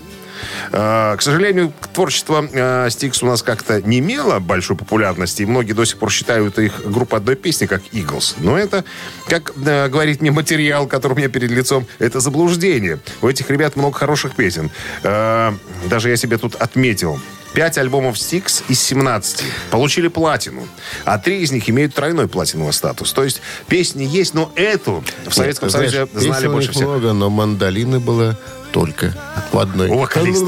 Э, 0.72 1.16
К 1.16 1.22
сожалению, 1.22 1.72
творчество 1.92 2.46
э, 2.52 2.88
Стикс 2.90 3.22
у 3.22 3.26
нас 3.26 3.42
как-то 3.42 3.80
не 3.82 3.98
имело 3.98 4.38
большой 4.38 4.76
популярности, 4.76 5.42
и 5.42 5.46
многие 5.46 5.72
до 5.72 5.84
сих 5.84 5.98
пор 5.98 6.10
считают 6.10 6.58
их 6.58 6.84
группой 6.84 7.18
одной 7.18 7.36
песни, 7.36 7.66
как 7.66 7.82
Eagles. 7.92 8.34
Но 8.38 8.58
это, 8.58 8.84
как 9.28 9.52
э, 9.64 9.88
говорит 9.88 10.20
мне 10.20 10.30
материал, 10.30 10.86
который 10.86 11.12
у 11.12 11.16
меня 11.16 11.28
перед 11.28 11.50
лицом, 11.50 11.86
это 11.98 12.20
заблуждение. 12.20 12.98
У 13.20 13.28
этих 13.28 13.50
ребят 13.50 13.76
много 13.76 13.98
хороших 13.98 14.34
песен. 14.34 14.70
Даже 15.02 16.08
я 16.08 16.16
себе 16.16 16.38
тут 16.38 16.54
отметил. 16.56 17.20
Пять 17.54 17.76
альбомов 17.76 18.18
Стикс 18.18 18.62
из 18.68 18.80
17 18.80 19.42
получили 19.70 20.08
платину, 20.08 20.66
а 21.04 21.18
три 21.18 21.40
из 21.42 21.52
них 21.52 21.68
имеют 21.68 21.94
тройной 21.94 22.26
платиновый 22.26 22.72
статус. 22.72 23.12
То 23.12 23.24
есть 23.24 23.42
песни 23.68 24.04
есть, 24.04 24.32
но 24.32 24.50
эту 24.54 25.04
в 25.26 25.34
Советском 25.34 25.68
Знаешь, 25.68 25.90
Союзе 25.90 26.06
песен 26.10 26.28
знали 26.32 26.46
больше 26.46 26.72
всех. 26.72 26.86
много, 26.86 27.12
но 27.12 27.28
мандолины 27.28 28.00
было 28.00 28.38
только 28.72 29.12
в 29.52 29.58
одной. 29.58 29.88
У 29.88 29.98
вокалиста. 29.98 30.46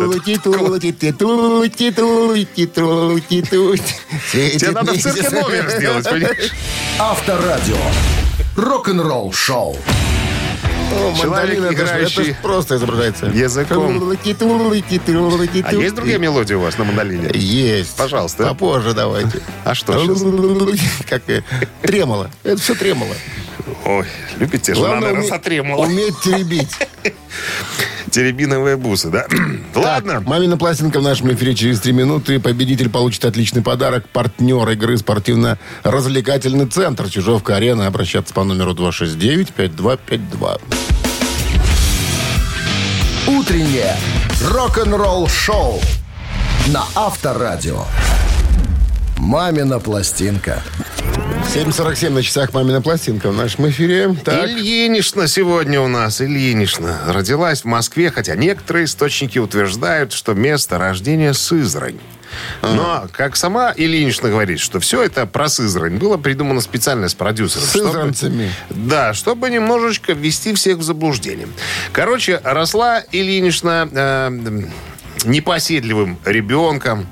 Тебе 4.33 4.71
надо 4.73 4.93
в 4.93 4.99
цирке 4.99 5.31
номер 5.31 5.71
сделать, 5.71 6.05
понимаешь? 6.09 6.53
Авторадио. 6.99 7.77
Рок-н-ролл 8.57 9.33
шоу. 9.33 9.77
Человек, 11.21 11.59
Мандолин, 11.59 11.65
это 11.65 11.73
ж- 11.73 11.75
играющий 11.91 12.31
это 12.31 12.43
просто 12.43 12.77
изображается. 12.77 13.27
языком. 13.27 13.99
А 15.67 15.75
есть 15.75 15.95
другие 15.95 16.19
мелодии 16.19 16.55
у 16.55 16.61
вас 16.61 16.79
на 16.79 16.85
мандолине? 16.85 17.31
Есть. 17.35 17.97
Пожалуйста. 17.97 18.47
Попозже 18.47 18.93
давайте. 18.93 19.41
А 19.65 19.75
что 19.75 19.93
сейчас? 19.99 20.23
Как 21.09 21.23
тремоло. 21.83 22.31
Это 22.45 22.61
все 22.61 22.75
тремоло. 22.75 23.15
Ой, 23.87 24.05
любите 24.39 24.75
же, 24.75 24.81
Главное, 24.81 25.13
надо 25.13 25.25
уме- 25.25 25.29
сотремоло. 25.29 25.85
уметь 25.87 26.21
теребить. 26.21 26.71
Теребиновые 28.11 28.77
бусы, 28.77 29.09
да? 29.11 29.27
Ладно. 29.75 30.21
Мамина 30.21 30.57
пластинка 30.57 31.01
в 31.01 31.03
нашем 31.03 31.33
эфире 31.35 31.55
через 31.55 31.81
три 31.81 31.93
минуты. 31.93 32.39
Победитель 32.39 32.89
получит 32.91 33.25
отличный 33.25 33.63
подарок. 33.63 34.09
Партнер 34.11 34.69
игры 34.71 34.97
спортивно-развлекательный 34.99 36.67
центр 36.67 37.09
Чижовка-Арена. 37.09 37.87
Обращаться 37.87 38.33
по 38.35 38.45
номеру 38.45 38.73
269-5252. 38.75 40.61
Утреннее 43.27 43.97
рок-н-ролл 44.51 45.27
шоу 45.29 45.81
на 46.69 46.85
Авторадио. 46.95 47.85
Мамина 49.17 49.81
пластинка. 49.81 50.63
7.47 51.53 52.11
на 52.11 52.23
часах 52.23 52.53
«Мамина 52.53 52.83
пластинка» 52.83 53.31
в 53.31 53.37
нашем 53.37 53.69
эфире. 53.69 54.17
Так, 54.25 54.49
Ильинична 54.51 55.29
сегодня 55.29 55.81
у 55.81 55.87
нас. 55.89 56.21
Ильинична 56.21 56.99
родилась 57.07 57.61
в 57.63 57.67
Москве, 57.67 58.11
хотя 58.11 58.35
некоторые 58.35 58.87
источники 58.87 59.39
утверждают, 59.39 60.13
что 60.13 60.35
место 60.35 60.79
рождения 60.79 61.33
Сызрань. 61.33 61.99
Но, 62.63 63.07
как 63.13 63.37
сама 63.37 63.73
Ильинична 63.77 64.31
говорит, 64.31 64.59
что 64.59 64.81
все 64.81 65.03
это 65.05 65.27
про 65.27 65.49
Сызрань 65.49 65.99
было 65.99 66.17
придумано 66.17 66.61
специально 66.61 67.09
с 67.09 67.15
продюсером. 67.15 67.65
С 67.67 67.71
чтобы- 67.71 67.87
сызранцами. 67.87 68.51
Да, 68.71 69.15
чтобы 69.15 69.51
немножечко 69.51 70.13
ввести 70.13 70.55
всех 70.55 70.79
в 70.79 70.83
заблуждение. 70.83 71.47
Короче, 71.93 72.41
росла 72.43 73.05
Ильинична 73.13 73.89
э, 73.93 74.63
непоседливым 75.25 76.19
ребенком, 76.25 77.07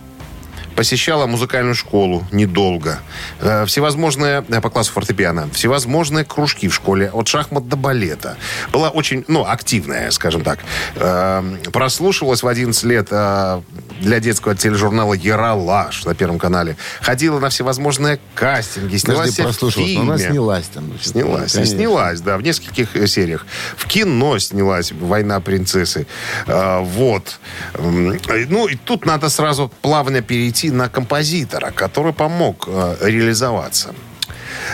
посещала 0.74 1.26
музыкальную 1.26 1.74
школу 1.74 2.24
недолго. 2.32 2.98
Э, 3.40 3.64
всевозможные, 3.66 4.44
э, 4.48 4.60
по 4.60 4.70
классу 4.70 4.92
фортепиано, 4.92 5.48
всевозможные 5.52 6.24
кружки 6.24 6.68
в 6.68 6.74
школе, 6.74 7.10
от 7.12 7.28
шахмат 7.28 7.68
до 7.68 7.76
балета. 7.76 8.36
Была 8.72 8.90
очень, 8.90 9.24
ну, 9.28 9.44
активная, 9.46 10.10
скажем 10.10 10.42
так. 10.42 10.60
Э, 10.96 11.42
прослушивалась 11.72 12.42
в 12.42 12.48
11 12.48 12.84
лет 12.84 13.08
э, 13.10 13.62
для 14.00 14.20
детского 14.20 14.54
тележурнала 14.54 15.14
«Яралаш» 15.14 16.04
на 16.04 16.14
Первом 16.14 16.38
канале. 16.38 16.76
Ходила 17.00 17.38
на 17.38 17.50
всевозможные 17.50 18.18
кастинги, 18.34 18.96
снялась 18.96 19.30
Подожди, 19.30 19.42
прослушалась. 19.42 19.94
Но 19.94 20.02
она 20.02 20.18
снялась 20.18 20.66
там. 20.66 20.98
Снялась. 21.00 21.52
Конечно. 21.52 21.76
снялась, 21.76 22.20
да, 22.20 22.36
в 22.36 22.42
нескольких 22.42 23.08
сериях. 23.08 23.46
В 23.76 23.86
кино 23.86 24.38
снялась 24.38 24.92
«Война 24.92 25.40
принцессы». 25.40 26.06
Вот. 26.46 27.38
Ну, 27.78 28.66
и 28.66 28.76
тут 28.76 29.06
надо 29.06 29.28
сразу 29.28 29.70
плавно 29.82 30.22
перейти 30.22 30.61
на 30.70 30.88
композитора, 30.88 31.70
который 31.70 32.12
помог 32.12 32.64
э, 32.66 32.96
реализоваться. 33.00 33.94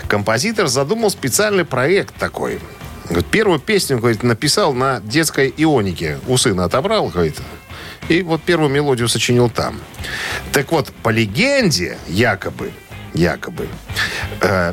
Композитор 0.08 0.68
задумал 0.68 1.10
специальный 1.10 1.64
проект 1.64 2.14
такой. 2.16 2.60
Первую 3.30 3.58
песню, 3.58 3.98
говорит, 3.98 4.22
написал 4.22 4.74
на 4.74 5.00
детской 5.00 5.52
ионике. 5.56 6.18
У 6.26 6.36
сына 6.36 6.64
отобрал, 6.64 7.08
говорит, 7.08 7.36
и 8.08 8.22
вот 8.22 8.42
первую 8.42 8.70
мелодию 8.70 9.08
сочинил 9.08 9.48
там. 9.50 9.80
Так 10.52 10.72
вот, 10.72 10.92
по 11.02 11.10
легенде, 11.10 11.98
якобы, 12.08 12.72
якобы, 13.14 13.68
э, 14.40 14.72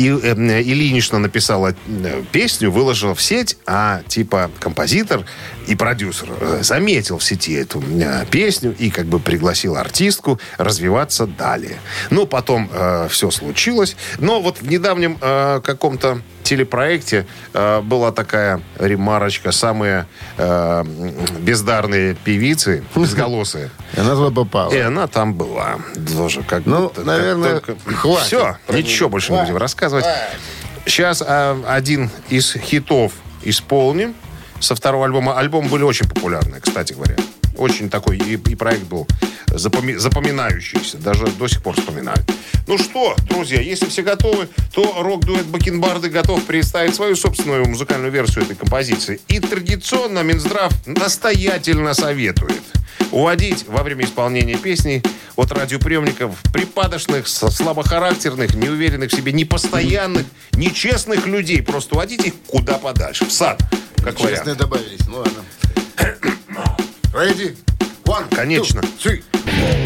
и, 0.00 0.08
э, 0.08 0.62
Ильинична 0.62 1.18
написала 1.18 1.74
э, 1.86 2.22
песню, 2.32 2.70
выложила 2.70 3.14
в 3.14 3.20
сеть, 3.20 3.58
а 3.66 4.00
типа 4.08 4.50
композитор 4.58 5.26
и 5.66 5.74
продюсер 5.76 6.28
э, 6.40 6.60
заметил 6.62 7.18
в 7.18 7.24
сети 7.24 7.52
эту 7.52 7.82
э, 7.82 8.24
песню 8.30 8.74
и 8.78 8.90
как 8.90 9.06
бы 9.06 9.18
пригласил 9.18 9.76
артистку 9.76 10.40
развиваться 10.56 11.26
далее. 11.26 11.76
Ну, 12.10 12.26
потом 12.26 12.70
все 13.10 13.30
случилось. 13.30 13.96
Но 14.18 14.40
вот 14.40 14.62
в 14.62 14.68
недавнем 14.68 15.18
э, 15.20 15.60
каком-то 15.62 16.22
телепроекте 16.42 17.26
э, 17.52 17.80
была 17.82 18.12
такая 18.12 18.60
ремарочка. 18.78 19.52
Самые 19.52 20.06
э, 20.36 20.84
бездарные 21.40 22.14
певицы, 22.14 22.84
безголосые. 22.94 23.70
И 23.96 24.00
она 24.00 24.14
туда 24.14 24.30
попала. 24.34 24.72
И 24.72 24.78
она 24.78 25.06
там 25.06 25.34
была. 25.34 25.76
Тоже 26.16 26.42
как 26.42 26.66
Ну, 26.66 26.88
будто- 26.88 27.02
наверное, 27.04 27.60
как 27.60 27.76
хватит 27.96 28.26
Все, 28.26 28.56
ничего 28.68 29.06
неё. 29.06 29.08
больше 29.08 29.32
не 29.32 29.40
будем 29.42 29.56
рассказывать. 29.56 30.04
Сейчас 30.86 31.22
а, 31.26 31.60
один 31.68 32.10
из 32.30 32.52
хитов 32.54 33.12
исполним 33.42 34.14
со 34.60 34.74
второго 34.74 35.04
альбома. 35.06 35.38
Альбомы 35.38 35.68
были 35.68 35.82
очень 35.82 36.08
популярны, 36.08 36.60
кстати 36.60 36.92
говоря. 36.94 37.16
Очень 37.60 37.90
такой 37.90 38.16
и, 38.16 38.36
и 38.36 38.54
проект 38.54 38.84
был 38.84 39.06
запоми- 39.48 39.98
запоминающийся. 39.98 40.96
Даже 40.96 41.26
до 41.26 41.46
сих 41.46 41.62
пор 41.62 41.74
вспоминают. 41.78 42.22
Ну 42.66 42.78
что, 42.78 43.14
друзья, 43.28 43.60
если 43.60 43.84
все 43.86 44.02
готовы, 44.02 44.48
то 44.72 45.02
рок-дуэт 45.02 45.44
Бакенбарды 45.44 46.08
готов 46.08 46.42
представить 46.44 46.94
свою 46.94 47.16
собственную 47.16 47.66
музыкальную 47.68 48.10
версию 48.10 48.44
этой 48.44 48.56
композиции. 48.56 49.20
И 49.28 49.40
традиционно 49.40 50.20
Минздрав 50.20 50.72
настоятельно 50.86 51.92
советует 51.92 52.62
уводить 53.10 53.66
во 53.68 53.82
время 53.82 54.06
исполнения 54.06 54.56
песни 54.56 55.02
от 55.36 55.52
радиоприемников 55.52 56.36
припадочных, 56.54 57.28
слабохарактерных, 57.28 58.54
неуверенных 58.54 59.10
в 59.12 59.14
себе, 59.14 59.32
непостоянных, 59.32 60.24
нечестных 60.52 61.26
людей. 61.26 61.60
Просто 61.62 61.94
уводить 61.94 62.24
их 62.24 62.32
куда 62.46 62.78
подальше. 62.78 63.26
В 63.26 63.32
сад, 63.32 63.60
как 64.02 64.16
Честные 64.16 64.40
вариант. 64.40 64.58
добавились. 64.58 65.06
Ну 65.08 65.18
ладно. 65.18 65.44
Ready? 67.12 67.56
One, 68.04 68.28
Конечно. 68.30 68.80
two, 68.80 68.88
three. 68.98 69.22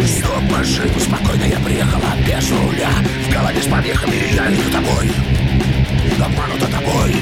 Стоп 0.06 0.42
машину, 0.50 1.00
спокойно 1.00 1.44
я 1.44 1.58
приехала 1.58 2.12
без 2.26 2.50
руля. 2.50 2.90
В 3.26 3.32
голове 3.32 3.62
с 3.62 3.66
помехами, 3.66 4.34
я 4.34 4.52
иду 4.52 4.70
тобой. 4.70 5.10
Обманута 6.22 6.66
тобой. 6.66 7.16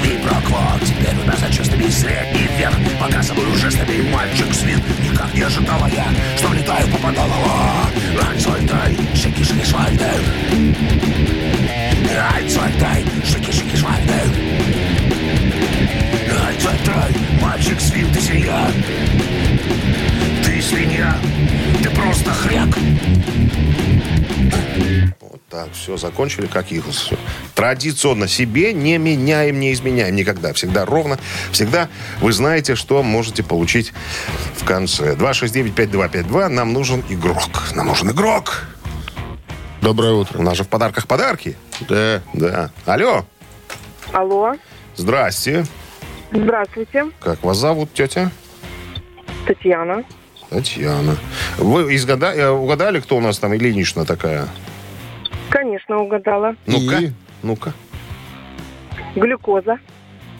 Квипрокво, 0.00 0.80
теперь 0.86 1.14
у 1.22 1.26
нас 1.26 1.38
за 1.38 1.52
честными 1.52 1.88
средний 1.90 2.48
вверх 2.56 2.74
Показываю 2.98 3.54
жестами 3.56 4.10
мальчик 4.10 4.54
свин 4.54 4.80
Никак 5.02 5.34
не 5.34 5.42
ожидала 5.42 5.86
я, 5.88 6.06
что 6.36 6.48
влетаю 6.48 6.88
по 6.88 6.98
подолово 6.98 7.90
Альцойтай, 8.26 8.96
шики-шики 9.14 9.64
швайны 9.66 10.10
Альцойтай, 12.34 13.04
шики-шики 13.24 13.76
швайны 13.76 14.57
Альцойтай, 16.58 17.14
мальчик 17.40 17.80
свин, 17.80 18.12
ты 18.12 18.20
свинья 18.20 18.66
Ты 20.44 20.60
свинья, 20.60 21.16
ты 21.84 21.90
просто 21.90 22.32
хряк 22.32 22.68
Вот 25.20 25.40
так, 25.48 25.68
все, 25.72 25.96
закончили 25.96 26.46
как 26.46 26.72
Иглс. 26.72 26.96
Всё. 26.96 27.16
Традиционно 27.54 28.26
себе 28.26 28.72
не 28.72 28.98
меняем, 28.98 29.60
не 29.60 29.72
изменяем 29.72 30.16
никогда. 30.16 30.52
Всегда 30.52 30.84
ровно, 30.84 31.18
всегда 31.52 31.88
вы 32.20 32.32
знаете, 32.32 32.74
что 32.74 33.04
можете 33.04 33.44
получить 33.44 33.92
в 34.56 34.64
конце. 34.64 35.14
269-5252, 35.14 36.48
нам 36.48 36.72
нужен 36.72 37.04
игрок. 37.08 37.68
Нам 37.76 37.86
нужен 37.86 38.10
игрок. 38.10 38.64
Доброе 39.80 40.14
У 40.14 40.18
утро. 40.22 40.42
нас 40.42 40.56
же 40.56 40.64
в 40.64 40.68
подарках 40.68 41.06
подарки. 41.06 41.56
Да. 41.88 42.20
Да. 42.34 42.70
Алло, 42.84 43.24
Алло, 44.12 44.54
здрасте. 44.96 45.64
Здравствуйте, 46.32 47.06
Как 47.20 47.42
вас 47.42 47.56
зовут, 47.58 47.92
тетя? 47.94 48.30
Татьяна. 49.46 50.04
Татьяна. 50.50 51.16
Вы 51.58 51.94
изгада- 51.94 52.34
э, 52.34 52.48
угадали, 52.50 53.00
кто 53.00 53.16
у 53.16 53.20
нас 53.20 53.38
там 53.38 53.54
Ильинична 53.54 54.04
такая? 54.04 54.46
Конечно, 55.50 55.98
угадала. 55.98 56.54
Ну-ка, 56.66 56.96
И? 56.98 57.12
ну-ка. 57.42 57.72
Глюкоза. 59.14 59.78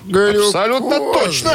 Абсолютно 0.07 0.99
точно. 1.13 1.53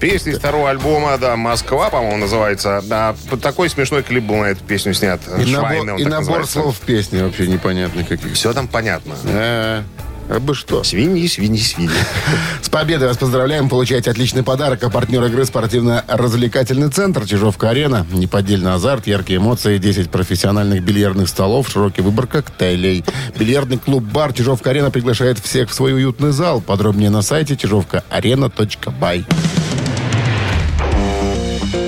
Песня 0.00 0.32
из 0.32 0.38
второго 0.38 0.70
альбома, 0.70 1.18
да, 1.18 1.36
«Москва», 1.36 1.90
по-моему, 1.90 2.18
называется. 2.18 2.80
Да, 2.84 3.16
такой 3.42 3.68
смешной 3.68 4.04
клип 4.04 4.22
был 4.24 4.36
на 4.36 4.44
эту 4.46 4.62
песню 4.64 4.94
снят. 4.94 5.20
И 5.38 5.44
Швайна, 5.44 5.84
набор, 5.84 5.94
он 5.94 6.00
и 6.00 6.04
так 6.04 6.12
набор 6.12 6.18
называется. 6.20 6.52
слов 6.52 6.76
в 6.76 6.80
песне 6.82 7.24
вообще 7.24 7.48
непонятно 7.48 8.04
каких. 8.04 8.32
Все 8.34 8.52
там 8.52 8.68
понятно. 8.68 9.16
А, 9.24 9.82
а 10.28 10.40
бы 10.40 10.54
что. 10.54 10.84
Свиньи, 10.84 11.26
свиньи, 11.26 11.60
свиньи. 11.60 11.90
С 12.62 12.68
победой 12.68 13.08
вас 13.08 13.16
поздравляем. 13.16 13.68
Получаете 13.68 14.10
отличный 14.10 14.42
подарок. 14.42 14.82
А 14.82 14.90
партнер 14.90 15.24
игры 15.24 15.44
спортивно-развлекательный 15.44 16.90
центр 16.90 17.26
«Чижовка-арена». 17.26 18.06
Неподдельный 18.12 18.74
азарт, 18.74 19.06
яркие 19.06 19.38
эмоции, 19.38 19.78
10 19.78 20.10
профессиональных 20.10 20.82
бильярдных 20.82 21.28
столов, 21.28 21.68
широкий 21.68 22.02
выбор 22.02 22.26
коктейлей. 22.26 23.04
Бильярдный 23.38 23.78
клуб-бар 23.78 24.32
«Чижовка-арена» 24.32 24.90
приглашает 24.90 25.38
всех 25.38 25.70
в 25.70 25.74
свой 25.74 25.94
уютный 25.94 26.32
зал. 26.32 26.60
Подробнее 26.60 27.10
на 27.10 27.22
сайте 27.22 27.56
чижовкаарена.бай. 27.56 29.26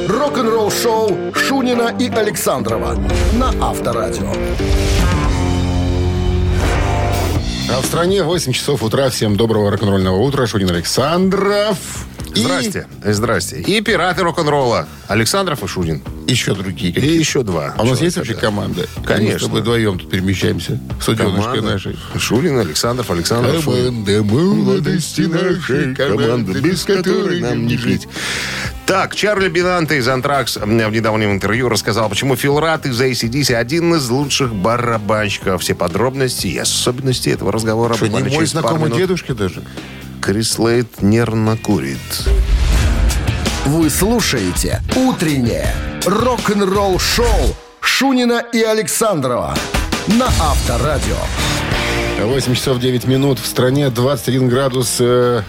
Рок-н-ролл 0.08 0.70
шоу 0.70 1.16
Шунина 1.34 1.94
и 1.98 2.08
Александрова 2.08 2.96
на 3.34 3.48
Авторадио. 3.60 4.32
А 7.72 7.80
в 7.80 7.86
стране 7.86 8.24
8 8.24 8.52
часов 8.52 8.82
утра. 8.82 9.10
Всем 9.10 9.36
доброго 9.36 9.70
рок-н-ролльного 9.70 10.16
утра. 10.16 10.44
Шунин 10.46 10.70
Александров. 10.70 11.76
И 12.34 12.40
Здрасте. 12.40 12.86
э, 13.02 13.12
Здрасте. 13.12 13.60
И 13.60 13.80
пираты 13.80 14.22
рок-н-ролла. 14.22 14.86
Александров 15.08 15.62
и 15.62 15.66
Шунин. 15.66 16.02
еще 16.26 16.54
другие 16.54 16.92
И 16.92 16.94
какие 16.94 17.18
еще 17.18 17.42
два. 17.42 17.74
А 17.76 17.82
у 17.82 17.86
нас 17.86 18.00
есть 18.00 18.16
вообще 18.16 18.34
да. 18.34 18.40
команда? 18.40 18.86
Конечно. 19.04 19.48
Мы 19.48 19.58
с 19.58 19.60
вдвоем 19.60 19.98
тут 19.98 20.10
перемещаемся. 20.10 20.78
Команда. 21.04 21.62
нашей. 21.62 21.96
Шунин, 22.16 22.58
Александров, 22.58 23.10
Александров. 23.10 23.64
Команда 23.64 24.22
молодости 24.22 25.22
нашей, 25.22 25.94
команда, 25.94 26.60
без 26.60 26.84
которой 26.84 27.40
нам 27.40 27.66
не 27.66 27.76
жить. 27.76 28.06
Так, 28.86 29.14
Чарли 29.14 29.48
Бинанте 29.48 29.98
из 29.98 30.08
«Антракс» 30.08 30.56
в 30.56 30.66
недавнем 30.66 31.30
интервью 31.30 31.68
рассказал, 31.68 32.08
почему 32.08 32.34
Фил 32.34 32.58
Рат 32.58 32.86
из 32.86 33.00
ACDC 33.00 33.54
один 33.54 33.94
из 33.94 34.08
лучших 34.08 34.52
барабанщиков. 34.52 35.62
Все 35.62 35.76
подробности 35.76 36.48
и 36.48 36.58
особенности 36.58 37.28
этого 37.28 37.52
разговора 37.52 37.94
Что, 37.94 38.08
не 38.08 38.20
мой 38.34 38.46
знакомый 38.46 38.90
дедушка 38.90 39.34
даже? 39.34 39.62
Крис 40.20 40.58
Лейт 40.58 41.02
нервно 41.02 41.56
курит. 41.56 41.98
Вы 43.66 43.88
слушаете 43.90 44.80
«Утреннее 44.96 45.72
рок-н-ролл-шоу» 46.04 47.56
Шунина 47.80 48.44
и 48.52 48.62
Александрова 48.62 49.54
на 50.18 50.26
Авторадио. 50.26 51.16
8 52.22 52.54
часов 52.54 52.78
9 52.80 53.06
минут. 53.06 53.38
В 53.38 53.46
стране 53.46 53.88
21 53.88 54.48
градус 54.48 54.96
э, 55.00 55.42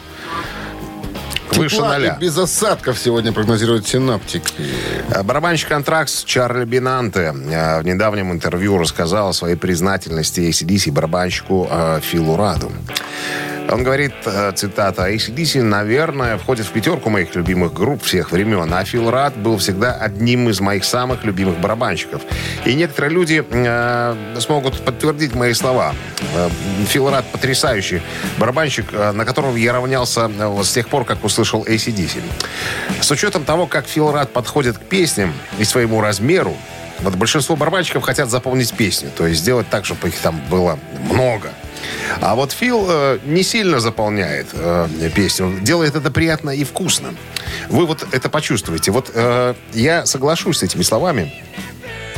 Выше 1.51 1.75
тепла 1.75 1.89
ноля. 1.89 2.15
и 2.15 2.21
без 2.21 2.37
осадков 2.37 2.97
сегодня 2.97 3.33
прогнозируют 3.33 3.87
синаптики. 3.87 4.53
А 5.13 5.23
Барабанщик 5.23 5.71
«Антракс» 5.71 6.23
Чарли 6.23 6.63
Бинанте 6.65 7.33
э, 7.33 7.81
в 7.81 7.85
недавнем 7.85 8.31
интервью 8.31 8.77
рассказал 8.77 9.29
о 9.29 9.33
своей 9.33 9.55
признательности 9.55 10.41
ACDC 10.41 10.91
барабанщику 10.91 11.67
э, 11.69 11.99
Филу 12.01 12.37
Раду. 12.37 12.71
Он 13.69 13.83
говорит, 13.83 14.13
э, 14.25 14.51
цитата, 14.55 15.09
ACDC, 15.09 15.61
наверное, 15.61 16.37
входит 16.37 16.65
в 16.65 16.71
пятерку 16.71 17.09
моих 17.09 17.35
любимых 17.35 17.73
групп 17.73 18.03
всех 18.03 18.31
времен, 18.31 18.73
а 18.73 18.83
Фил 18.83 19.09
Рад 19.09 19.37
был 19.37 19.57
всегда 19.57 19.93
одним 19.93 20.49
из 20.49 20.59
моих 20.59 20.83
самых 20.83 21.23
любимых 21.23 21.59
барабанщиков. 21.59 22.21
И 22.65 22.73
некоторые 22.73 23.11
люди 23.11 23.43
э, 23.49 24.15
смогут 24.39 24.83
подтвердить 24.83 25.35
мои 25.35 25.53
слова. 25.53 25.93
Э, 26.35 26.49
Фил 26.87 27.09
Рад 27.09 27.25
потрясающий 27.31 28.01
барабанщик, 28.37 28.87
э, 28.91 29.11
на 29.11 29.25
которого 29.25 29.55
я 29.55 29.73
равнялся 29.73 30.29
с 30.63 30.71
тех 30.71 30.87
пор, 30.89 31.05
как 31.05 31.23
услышал 31.23 31.63
ACDC. 31.63 32.21
С 32.99 33.11
учетом 33.11 33.45
того, 33.45 33.67
как 33.67 33.85
Фил 33.85 34.11
Рад 34.11 34.31
подходит 34.31 34.77
к 34.77 34.81
песням 34.81 35.33
и 35.59 35.63
своему 35.63 36.01
размеру, 36.01 36.55
вот 36.99 37.15
большинство 37.15 37.55
барабанщиков 37.55 38.03
хотят 38.03 38.29
запомнить 38.29 38.73
песню, 38.73 39.09
то 39.15 39.25
есть 39.25 39.41
сделать 39.41 39.67
так, 39.69 39.85
чтобы 39.85 40.09
их 40.09 40.15
там 40.17 40.39
было 40.49 40.77
много. 41.09 41.51
А 42.19 42.35
вот 42.35 42.51
Фил 42.51 42.85
э, 42.89 43.19
не 43.25 43.43
сильно 43.43 43.79
заполняет 43.79 44.47
э, 44.53 45.09
песню, 45.15 45.59
делает 45.61 45.95
это 45.95 46.11
приятно 46.11 46.51
и 46.51 46.63
вкусно. 46.63 47.15
Вы 47.69 47.85
вот 47.85 48.05
это 48.11 48.29
почувствуете. 48.29 48.91
Вот 48.91 49.11
э, 49.13 49.53
я 49.73 50.05
соглашусь 50.05 50.59
с 50.59 50.63
этими 50.63 50.83
словами. 50.83 51.33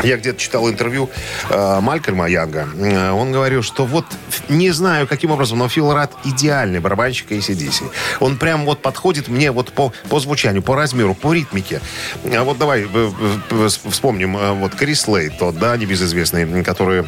Я 0.04 0.18
где-то 0.18 0.38
читал 0.39 0.70
интервью 0.70 1.10
э, 1.50 1.80
Малькольма 1.80 2.28
Янга. 2.30 2.68
Э, 2.78 3.12
он 3.12 3.32
говорил, 3.32 3.63
что 3.63 3.86
вот 3.86 4.06
не 4.50 4.72
знаю, 4.72 5.08
каким 5.08 5.32
образом, 5.32 5.60
но 5.60 5.70
Фил 5.70 5.94
Рад 5.94 6.12
идеальный 6.26 6.80
барабанщик 6.80 7.32
ACDC. 7.32 7.84
Он 8.20 8.38
прям 8.38 8.66
вот 8.66 8.82
подходит 8.82 9.28
мне 9.30 9.52
вот 9.52 9.72
по, 9.72 9.94
по 10.10 10.20
звучанию, 10.20 10.62
по 10.62 10.76
размеру, 10.76 11.16
по 11.16 11.34
ритмике. 11.34 11.80
А 12.26 12.44
вот 12.44 12.58
давай 12.58 12.82
э, 12.84 13.12
э, 13.52 13.68
вспомним. 13.89 14.38
Вот 14.60 14.76
Крис 14.76 15.08
Лейт, 15.08 15.38
тот, 15.38 15.58
да, 15.58 15.78
небезызвестный, 15.78 16.63
который 16.63 17.06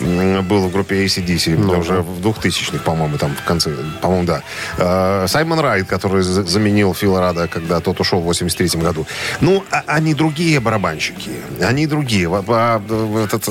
был 0.00 0.68
в 0.68 0.72
группе 0.72 1.04
ACDC 1.04 1.78
уже 1.78 2.02
в 2.02 2.20
2000-х, 2.26 2.82
по-моему, 2.84 3.18
там 3.18 3.34
в 3.36 3.44
конце, 3.46 3.70
по-моему, 4.00 4.26
да. 4.26 5.26
Саймон 5.28 5.60
Райт, 5.60 5.86
который 5.86 6.22
за- 6.22 6.42
заменил 6.44 6.94
Фила 6.94 7.20
Рада, 7.20 7.46
когда 7.48 7.80
тот 7.80 8.00
ушел 8.00 8.20
в 8.20 8.24
83 8.24 8.80
году. 8.80 9.06
Ну, 9.40 9.64
а- 9.70 9.82
они 9.86 10.14
другие 10.14 10.60
барабанщики. 10.60 11.30
Они 11.60 11.86
другие. 11.86 12.28
Во- 12.40 12.78
во- 12.78 13.20
Этот 13.24 13.48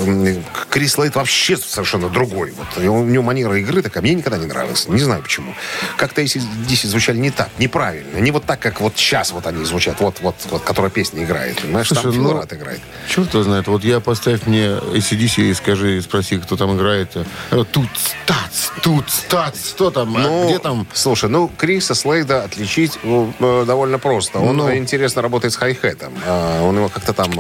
Крис 0.70 0.98
Лейт 0.98 1.16
вообще 1.16 1.56
совершенно 1.58 2.10
другой. 2.10 2.52
Вот. 2.58 2.84
И 2.84 2.88
У 2.88 3.04
него 3.06 3.24
манера 3.24 3.58
игры 3.60 3.82
такая, 3.84 4.02
мне 4.02 4.16
никогда 4.16 4.38
не 4.40 4.46
нравилась. 4.48 4.88
Не 4.88 5.00
знаю 5.02 5.22
почему. 5.22 5.54
Как-то 5.98 6.22
ACDC 6.22 6.88
звучали 6.88 7.18
не 7.18 7.30
так, 7.30 7.50
неправильно. 7.60 8.18
Не 8.18 8.32
вот 8.32 8.46
так, 8.46 8.60
как 8.60 8.82
вот 8.82 8.94
сейчас 8.98 9.32
вот 9.32 9.46
они 9.48 9.64
звучат. 9.66 10.00
Вот, 10.00 10.20
вот, 10.22 10.36
вот 10.50 10.64
которая 10.64 10.90
песня 10.92 11.24
играет. 11.24 11.62
Понимаешь, 11.62 11.90
там 11.90 12.00
Слушай, 12.00 12.16
Фил 12.16 12.24
ну, 12.24 12.34
Рад 12.38 12.52
играет. 12.54 12.80
Черт 13.08 13.34
его 13.34 13.44
знает. 13.44 13.68
Вот 13.68 13.84
я 13.84 14.00
поставь 14.00 14.46
мне 14.48 14.66
ACDC 14.68 15.52
и 15.52 15.54
скажи, 15.54 16.02
спроси, 16.02 16.38
кто 16.40 16.58
там 16.58 16.76
играет. 16.76 17.12
Э, 17.52 17.64
Тут 17.72 17.88
стац, 17.96 18.70
тут 18.82 19.10
стац. 19.10 19.70
Что 19.70 19.92
там? 19.92 20.16
А 20.18 20.20
Ну, 20.20 20.46
где 20.48 20.60
там? 20.60 20.88
Слушай, 20.94 21.30
ну, 21.30 21.50
Криса 21.58 21.94
Слейда 21.96 22.44
отличить 22.44 22.98
ну, 23.04 23.34
довольно 23.40 24.00
просто. 24.00 24.40
Он 24.40 24.58
Ну. 24.58 24.70
э, 24.70 24.78
интересно 24.78 25.22
работает 25.22 25.54
с 25.54 25.58
хай-хетом. 25.58 26.14
А, 26.26 26.62
Он 26.64 26.76
его 26.78 26.90
как-то 26.90 27.14
там 27.14 27.32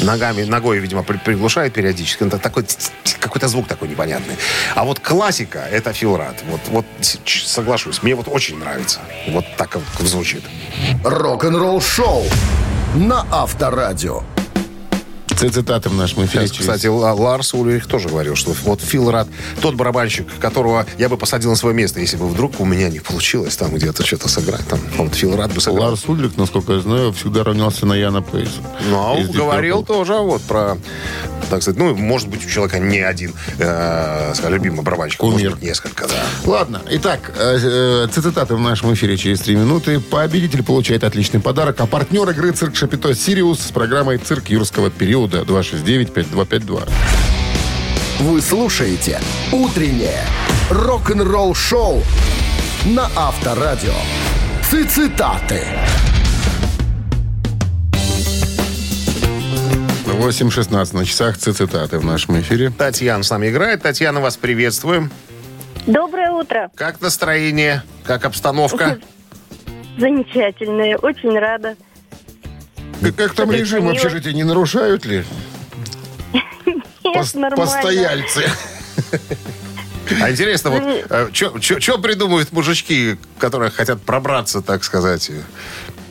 ногами, 0.00 0.42
ногой, 0.44 0.73
видимо, 0.80 1.02
при- 1.02 1.18
приглушает 1.18 1.72
периодически. 1.72 2.24
Это 2.24 2.38
такой 2.38 2.62
ц- 2.64 2.78
ц- 3.04 3.16
какой-то 3.20 3.48
звук 3.48 3.66
такой 3.68 3.88
непонятный. 3.88 4.36
А 4.74 4.84
вот 4.84 5.00
классика— 5.00 5.58
это 5.70 5.92
Фил 5.92 6.16
Рад. 6.16 6.36
Вот, 6.48 6.60
вот 6.68 6.86
соглашусь. 7.24 8.02
Мне 8.02 8.14
вот 8.14 8.28
очень 8.28 8.58
нравится. 8.58 9.00
Вот 9.28 9.44
так 9.56 9.76
звучит. 10.00 10.42
Рок-н-ролл 11.04 11.80
шоу 11.80 12.24
на 12.94 13.26
Авторадио. 13.30 14.22
Цитаты 15.36 15.88
в 15.88 15.94
нашем 15.94 16.24
эфире. 16.26 16.46
Сейчас, 16.46 16.58
кстати, 16.60 16.86
Ла- 16.86 17.12
Ларс 17.12 17.54
Ульрих 17.54 17.86
тоже 17.86 18.08
говорил, 18.08 18.34
что 18.36 18.54
вот 18.64 18.80
Фил 18.80 19.10
Рад, 19.10 19.28
тот 19.60 19.74
барабанщик, 19.74 20.26
которого 20.38 20.86
я 20.98 21.08
бы 21.08 21.16
посадил 21.16 21.50
на 21.50 21.56
свое 21.56 21.74
место, 21.74 22.00
если 22.00 22.16
бы 22.16 22.28
вдруг 22.28 22.60
у 22.60 22.64
меня 22.64 22.88
не 22.88 23.00
получилось 23.00 23.56
там 23.56 23.74
где-то 23.74 24.06
что-то 24.06 24.28
сыграть. 24.28 24.66
Там, 24.68 24.78
вот 24.96 25.14
Фил 25.14 25.36
Рад 25.36 25.52
бы 25.52 25.60
сыграл. 25.60 25.90
Ларс 25.90 26.04
Ульрих, 26.06 26.36
насколько 26.36 26.74
я 26.74 26.80
знаю, 26.80 27.12
всегда 27.12 27.44
равнялся 27.44 27.84
на 27.86 27.94
Яна 27.94 28.22
Пейса. 28.22 28.52
Ну, 28.88 28.96
а 28.98 29.12
он 29.12 29.26
говорил 29.30 29.82
тоже 29.82 30.14
вот 30.14 30.42
про, 30.42 30.76
так 31.50 31.62
сказать, 31.62 31.78
ну, 31.78 31.94
может 31.94 32.28
быть, 32.28 32.46
у 32.46 32.48
человека 32.48 32.78
не 32.78 33.00
один, 33.00 33.34
э, 33.58 34.32
скажем, 34.34 34.54
любимый 34.54 34.82
барабанщик, 34.82 35.20
Кумир. 35.20 35.34
может 35.34 35.52
быть, 35.54 35.62
несколько, 35.62 36.06
да. 36.06 36.14
Ладно, 36.44 36.80
итак, 36.90 37.32
э, 37.36 37.58
э, 38.06 38.08
цитаты 38.12 38.54
в 38.54 38.60
нашем 38.60 38.94
эфире 38.94 39.16
через 39.16 39.40
три 39.40 39.56
минуты. 39.56 40.00
Победитель 40.00 40.62
получает 40.62 41.02
отличный 41.04 41.40
подарок. 41.40 41.80
А 41.80 41.86
партнер 41.86 42.28
игры 42.30 42.52
«Цирк 42.52 42.76
Шапито 42.76 43.14
Сириус» 43.14 43.60
с 43.60 43.70
программой 43.72 44.18
«Цирк 44.18 44.48
юрского 44.48 44.90
периода» 44.90 45.23
269-5252. 45.26 46.90
Вы 48.20 48.40
слушаете 48.40 49.20
«Утреннее 49.52 50.22
рок-н-ролл-шоу» 50.70 52.02
на 52.86 53.08
Авторадио. 53.16 53.94
Цитаты. 54.62 55.62
8.16 60.14 60.96
на 60.96 61.04
часах 61.04 61.36
цитаты 61.36 61.98
в 61.98 62.04
нашем 62.04 62.40
эфире. 62.40 62.70
Татьяна 62.70 63.22
с 63.22 63.30
нами 63.30 63.48
играет. 63.48 63.82
Татьяна, 63.82 64.20
вас 64.20 64.36
приветствуем. 64.36 65.10
Доброе 65.86 66.30
утро. 66.30 66.70
Как 66.74 67.00
настроение? 67.00 67.82
Как 68.04 68.24
обстановка? 68.24 68.98
Замечательное. 69.98 70.96
Очень 70.96 71.38
рада. 71.38 71.76
Как, 73.04 73.14
как 73.16 73.34
там 73.34 73.50
режим 73.52 73.86
в 73.86 73.90
общежитии 73.90 74.30
не 74.30 74.44
нарушают 74.44 75.04
ли? 75.04 75.24
Нет, 77.04 77.34
нормально. 77.34 77.56
Постояльцы. 77.56 78.44
А 80.20 80.30
интересно, 80.30 80.68
вот 80.70 81.34
что 81.34 81.98
придумывают 81.98 82.52
мужички, 82.52 83.16
которые 83.38 83.70
хотят 83.70 84.02
пробраться, 84.02 84.60
так 84.60 84.84
сказать? 84.84 85.30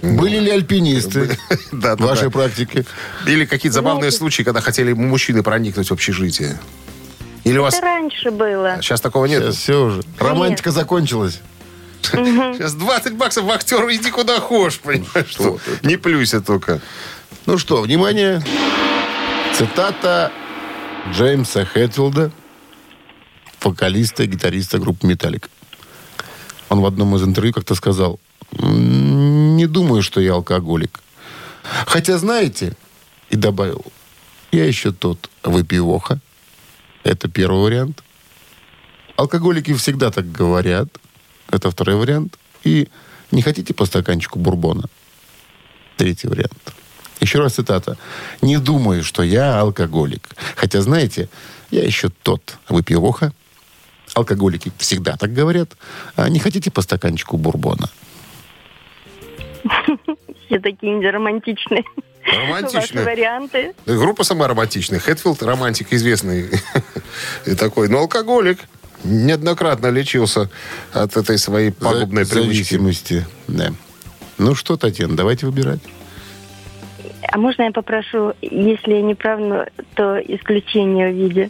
Были 0.02 0.40
ли 0.40 0.50
альпинисты 0.50 1.38
в 1.72 1.96
вашей 2.02 2.32
практике? 2.32 2.86
Или 3.28 3.46
какие-то 3.46 3.76
забавные 3.76 4.10
Знаете- 4.10 4.18
случаи, 4.18 4.42
когда 4.42 4.62
хотели 4.62 4.94
мужчины 4.94 5.44
проникнуть 5.44 5.90
в 5.90 5.94
общежитие? 5.94 6.60
Или 7.44 7.60
у 7.60 7.62
вас 7.62 7.76
Это 7.76 7.84
раньше 7.86 8.32
было. 8.32 8.78
сейчас 8.82 9.00
такого 9.00 9.26
нет? 9.26 9.44
Сейчас 9.44 9.58
все 9.58 9.86
уже. 9.86 10.02
Романтика 10.18 10.72
закончилась. 10.72 11.40
Сейчас 12.04 12.74
20 12.74 13.16
баксов 13.16 13.46
в 13.46 13.52
актеру, 13.52 13.92
иди 13.92 14.12
куда 14.12 14.40
хочешь, 14.40 14.80
понимаешь? 14.80 15.30
Что? 15.30 15.60
Не 15.84 15.98
плюйся 15.98 16.42
только. 16.42 16.82
Ну 17.46 17.58
что, 17.58 17.82
внимание. 17.82 18.44
Цитата 19.56 20.32
Джеймса 21.12 21.66
Хэтфилда, 21.66 22.32
вокалиста 23.62 24.24
и 24.24 24.28
гитариста 24.28 24.80
группы 24.80 25.08
«Металлик». 25.08 25.50
Он 26.70 26.82
в 26.82 26.86
одном 26.86 27.16
из 27.16 27.24
интервью 27.24 27.54
как-то 27.54 27.76
сказал, 27.76 28.20
«М, 28.58 29.56
не 29.58 29.68
думаю, 29.68 30.02
что 30.02 30.22
я 30.22 30.34
алкоголик. 30.34 31.00
Хотя, 31.86 32.18
знаете, 32.18 32.74
и 33.30 33.36
добавил, 33.36 33.86
я 34.52 34.66
еще 34.66 34.92
тот 34.92 35.30
выпивоха. 35.44 36.20
Это 37.04 37.28
первый 37.28 37.62
вариант. 37.62 38.04
Алкоголики 39.18 39.74
всегда 39.74 40.10
так 40.12 40.32
говорят. 40.32 40.88
Это 41.54 41.70
второй 41.70 41.96
вариант. 41.96 42.38
И 42.64 42.88
не 43.32 43.42
хотите 43.42 43.74
по 43.74 43.86
стаканчику 43.86 44.40
бурбона? 44.40 44.90
Третий 45.98 46.28
вариант. 46.28 46.74
Еще 47.20 47.40
раз 47.40 47.54
цитата. 47.54 47.98
«Не 48.42 48.58
думаю, 48.58 49.04
что 49.04 49.24
я 49.24 49.60
алкоголик. 49.60 50.30
Хотя, 50.56 50.82
знаете, 50.82 51.30
я 51.72 51.84
еще 51.84 52.10
тот 52.24 52.58
выпивоха. 52.68 53.32
Алкоголики 54.16 54.72
всегда 54.78 55.16
так 55.16 55.32
говорят. 55.34 55.78
А 56.16 56.28
не 56.30 56.40
хотите 56.40 56.72
по 56.72 56.82
стаканчику 56.82 57.38
бурбона?» 57.38 57.90
Все 60.46 60.60
такие 60.60 61.10
романтичные. 61.10 61.84
Ваши 62.26 62.40
Романтичные. 62.48 63.06
варианты. 63.06 63.74
Группа 63.86 64.24
сама 64.24 64.48
романтичная. 64.48 65.00
Хэтфилд 65.00 65.42
романтик 65.44 65.94
известный. 65.94 66.50
И 67.46 67.56
такой, 67.56 67.90
но 67.90 68.00
алкоголик. 68.00 68.60
Неоднократно 69.04 69.88
лечился 69.88 70.50
от 70.94 71.16
этой 71.18 71.38
своей 71.38 71.72
пагубной 71.72 72.24
За- 72.26 72.34
привычки. 72.36 72.64
зависимости. 72.76 73.26
Да. 73.48 73.72
Ну 74.38 74.56
что, 74.56 74.78
Татьяна, 74.78 75.16
давайте 75.16 75.46
выбирать. 75.46 75.80
А 77.32 77.38
можно 77.38 77.64
я 77.64 77.72
попрошу, 77.72 78.34
если 78.42 78.94
я 78.94 79.02
не 79.02 79.16
прав, 79.16 79.40
то 79.96 80.20
исключение 80.20 81.12
в 81.12 81.16
виде? 81.16 81.50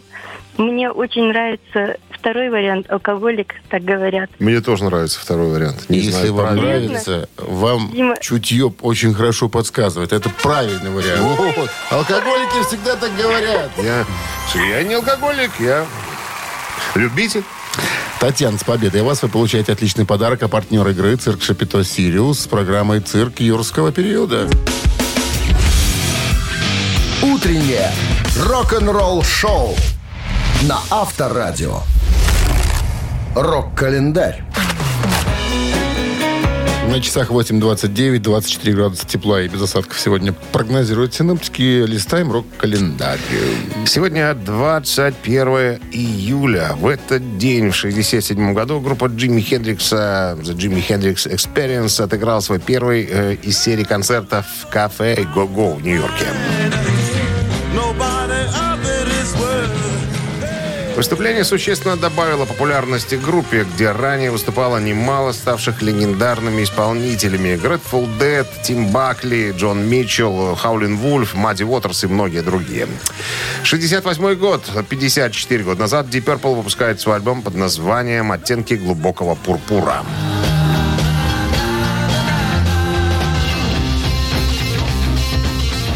Мне 0.56 0.88
очень 0.90 1.24
нравится 1.24 1.96
второй 2.10 2.48
вариант, 2.48 2.90
алкоголик, 2.90 3.54
так 3.68 3.82
говорят. 3.82 4.30
Мне 4.38 4.60
тоже 4.60 4.84
нравится 4.84 5.18
второй 5.18 5.50
вариант. 5.50 5.90
Не 5.90 5.98
Если 5.98 6.10
знаю, 6.12 6.34
вам 6.34 6.46
правильно. 6.58 6.70
нравится, 6.86 7.28
вам 7.36 7.90
Дима- 7.92 8.16
чутье 8.20 8.72
очень 8.82 9.14
хорошо 9.14 9.48
подсказывает. 9.48 10.12
Это 10.12 10.30
правильный 10.42 10.90
вариант. 10.90 11.20
Вот. 11.22 11.70
Алкоголики 11.90 12.66
всегда 12.68 12.94
так 12.96 13.10
говорят. 13.16 13.70
Я, 13.82 14.06
я 14.70 14.82
не 14.84 14.94
алкоголик, 14.94 15.50
я 15.58 15.84
любитель. 16.96 17.44
Татьяна, 18.20 18.58
с 18.58 18.64
победой 18.64 19.02
вас 19.02 19.22
вы 19.22 19.28
получаете 19.28 19.72
отличный 19.72 20.06
подарок, 20.06 20.42
а 20.42 20.48
партнер 20.48 20.86
игры 20.88 21.16
«Цирк 21.16 21.42
Шапито 21.42 21.84
Сириус» 21.84 22.40
с 22.40 22.46
программой 22.46 23.00
«Цирк 23.00 23.40
юрского 23.40 23.92
периода». 23.92 24.48
Утреннее 27.22 27.90
рок-н-ролл-шоу 28.38 29.74
на 30.62 30.78
Авторадио. 30.90 31.80
Рок-календарь. 33.34 34.44
На 36.94 37.00
часах 37.00 37.32
8.29, 37.32 38.20
24 38.20 38.76
градуса 38.76 39.04
тепла 39.04 39.42
и 39.42 39.48
без 39.48 39.60
осадков 39.60 39.98
сегодня 39.98 40.32
прогнозируют 40.52 41.12
синоптики. 41.12 41.84
Листаем 41.84 42.30
рок-календарь. 42.30 43.18
Сегодня 43.84 44.32
21 44.32 45.80
июля. 45.90 46.76
В 46.76 46.86
этот 46.86 47.36
день, 47.36 47.70
в 47.70 47.74
67 47.74 48.54
году, 48.54 48.78
группа 48.78 49.06
Джимми 49.06 49.40
Хендрикса, 49.40 50.38
The 50.40 50.54
Jimi 50.54 50.86
Hendrix 50.86 51.28
Experience, 51.28 52.00
отыграла 52.00 52.38
свой 52.38 52.60
первый 52.60 53.08
э, 53.10 53.34
из 53.42 53.58
серии 53.58 53.82
концертов 53.82 54.46
в 54.62 54.68
кафе 54.68 55.26
«Го-Го» 55.34 55.74
в 55.74 55.82
Нью-Йорке. 55.82 56.26
Выступление 60.96 61.42
существенно 61.42 61.96
добавило 61.96 62.44
популярности 62.44 63.16
группе, 63.16 63.64
где 63.74 63.90
ранее 63.90 64.30
выступало 64.30 64.78
немало 64.78 65.32
ставших 65.32 65.82
легендарными 65.82 66.62
исполнителями. 66.62 67.58
Grateful 67.60 68.08
Dead, 68.18 68.46
Тим 68.62 68.92
Бакли, 68.92 69.52
Джон 69.56 69.88
Митчелл, 69.88 70.54
Хаулин 70.54 70.96
Вульф, 70.96 71.34
Мадди 71.34 71.64
Уотерс 71.64 72.04
и 72.04 72.06
многие 72.06 72.42
другие. 72.42 72.86
68 73.64 74.34
год, 74.36 74.62
54 74.88 75.64
года 75.64 75.80
назад, 75.80 76.06
Deep 76.06 76.24
Purple 76.24 76.54
выпускает 76.54 77.00
свой 77.00 77.16
альбом 77.16 77.42
под 77.42 77.56
названием 77.56 78.30
«Оттенки 78.30 78.74
глубокого 78.74 79.34
пурпура». 79.34 80.04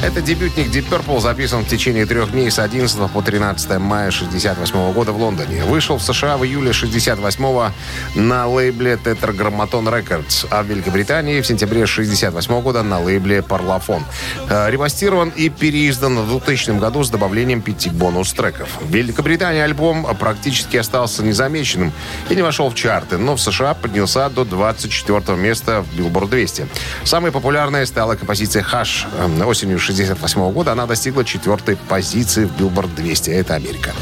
Это 0.00 0.22
дебютник 0.22 0.68
Deep 0.68 0.88
Purple 0.88 1.20
записан 1.20 1.64
в 1.64 1.68
течение 1.68 2.06
трех 2.06 2.30
дней 2.30 2.52
с 2.52 2.61
11 2.61 3.11
по 3.11 3.20
13 3.20 3.78
мая 3.78 4.12
68 4.12 4.92
года 4.92 5.11
в 5.11 5.20
Лондоне. 5.20 5.64
Вышел 5.64 5.98
в 5.98 6.02
США 6.02 6.37
в 6.37 6.44
июле 6.44 6.72
68 6.72 7.72
на 8.14 8.46
лейбле 8.46 8.92
Tetragrammaton 8.92 9.84
Records, 9.88 10.46
а 10.50 10.62
в 10.62 10.66
Великобритании 10.66 11.40
в 11.40 11.46
сентябре 11.46 11.84
68 11.84 12.61
года 12.61 12.84
на 12.84 13.00
лейбле 13.00 13.38
Parlophone. 13.38 14.04
Э, 14.48 14.70
Ремастирован 14.70 15.30
и 15.30 15.48
переиздан 15.48 16.16
в 16.20 16.28
2000 16.28 16.78
году 16.78 17.02
с 17.02 17.11
добавлением 17.11 17.61
пяти 17.61 17.90
бонус-треков. 17.90 18.68
В 18.80 18.94
Великобритании 18.94 19.61
альбом 19.61 20.06
практически 20.16 20.76
остался 20.76 21.24
незамеченным 21.24 21.92
и 22.30 22.37
не 22.37 22.42
вошел 22.42 22.70
в 22.70 22.76
чарты, 22.76 23.18
но 23.18 23.34
в 23.34 23.40
США 23.40 23.74
поднялся 23.74 24.30
до 24.30 24.44
24 24.44 25.37
места 25.37 25.82
в 25.82 25.98
Billboard 25.98 26.28
200. 26.28 26.68
Самой 27.02 27.32
популярной 27.32 27.84
стала 27.84 28.14
композиция 28.14 28.62
«Хаш». 28.62 29.08
Э, 29.18 29.44
Осенью 29.48 29.88
68 29.88 30.53
года 30.53 30.72
она 30.72 30.87
достигла 30.87 31.24
четвертой 31.24 31.77
позиции 31.77 32.44
в 32.44 32.61
Billboard 32.61 32.94
200. 32.94 33.31
Это 33.31 33.55
Америка. 33.55 33.92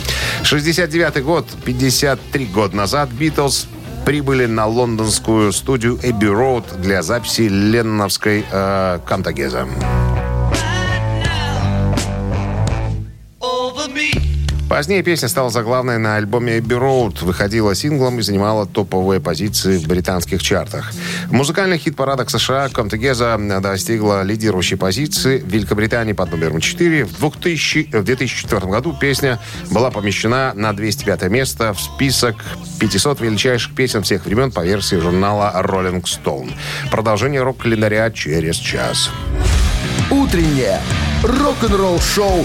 69 0.42 1.22
год, 1.22 1.46
53 1.64 2.46
года 2.46 2.76
назад, 2.76 3.08
Битлз 3.10 3.66
прибыли 4.04 4.46
на 4.46 4.66
лондонскую 4.66 5.52
студию 5.52 5.98
Эбби 6.02 6.26
Роуд 6.26 6.64
для 6.80 7.02
записи 7.02 7.42
ленновской 7.42 8.44
э, 8.50 8.98
«Кантагеза». 9.06 9.66
Позднее 14.76 15.02
песня 15.02 15.30
стала 15.30 15.48
заглавной 15.48 15.96
на 15.96 16.16
альбоме 16.16 16.58
Abbey 16.58 16.78
Road, 16.78 17.24
выходила 17.24 17.74
синглом 17.74 18.18
и 18.18 18.22
занимала 18.22 18.66
топовые 18.66 19.22
позиции 19.22 19.78
в 19.78 19.88
британских 19.88 20.42
чартах. 20.42 20.92
В 21.28 21.32
музыкальных 21.32 21.80
хит-парадах 21.80 22.28
США 22.28 22.66
Come 22.66 22.90
Together 22.90 23.60
достигла 23.62 24.22
лидирующей 24.22 24.76
позиции 24.76 25.38
в 25.38 25.48
Великобритании 25.48 26.12
под 26.12 26.30
номером 26.30 26.60
4. 26.60 27.06
В, 27.06 27.18
2000, 27.18 27.88
в 27.90 28.04
2004 28.04 28.66
году 28.66 28.92
песня 28.92 29.38
была 29.70 29.90
помещена 29.90 30.52
на 30.54 30.74
205 30.74 31.22
место 31.30 31.72
в 31.72 31.80
список 31.80 32.36
500 32.78 33.22
величайших 33.22 33.74
песен 33.74 34.02
всех 34.02 34.26
времен 34.26 34.52
по 34.52 34.62
версии 34.62 34.96
журнала 34.96 35.54
Rolling 35.64 36.02
Stone. 36.02 36.52
Продолжение 36.90 37.42
рок-календаря 37.42 38.10
через 38.10 38.56
час. 38.56 39.08
Утреннее 40.10 40.82
рок-н-ролл-шоу 41.22 42.44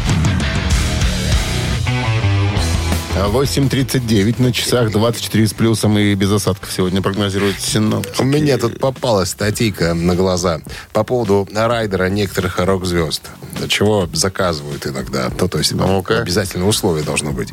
8.39 3.17 4.41
на 4.41 4.53
часах, 4.53 4.89
24 4.89 5.45
с 5.47 5.53
плюсом 5.53 5.97
и 5.97 6.15
без 6.15 6.31
осадков 6.31 6.71
сегодня 6.71 7.01
прогнозируют 7.01 7.59
синоптики. 7.59 8.21
У 8.21 8.23
меня 8.23 8.57
тут 8.57 8.79
попалась 8.79 9.29
статейка 9.31 9.93
на 9.93 10.15
глаза 10.15 10.61
по 10.93 11.03
поводу 11.03 11.47
райдера 11.53 12.05
некоторых 12.09 12.57
рок-звезд. 12.59 13.23
Чего 13.67 14.09
заказывают 14.13 14.87
иногда. 14.87 15.29
Ну, 15.39 15.47
то 15.49 15.57
есть 15.57 15.73
Ну-ка. 15.73 16.19
обязательно 16.19 16.67
условие 16.67 17.03
должно 17.03 17.31
быть. 17.31 17.49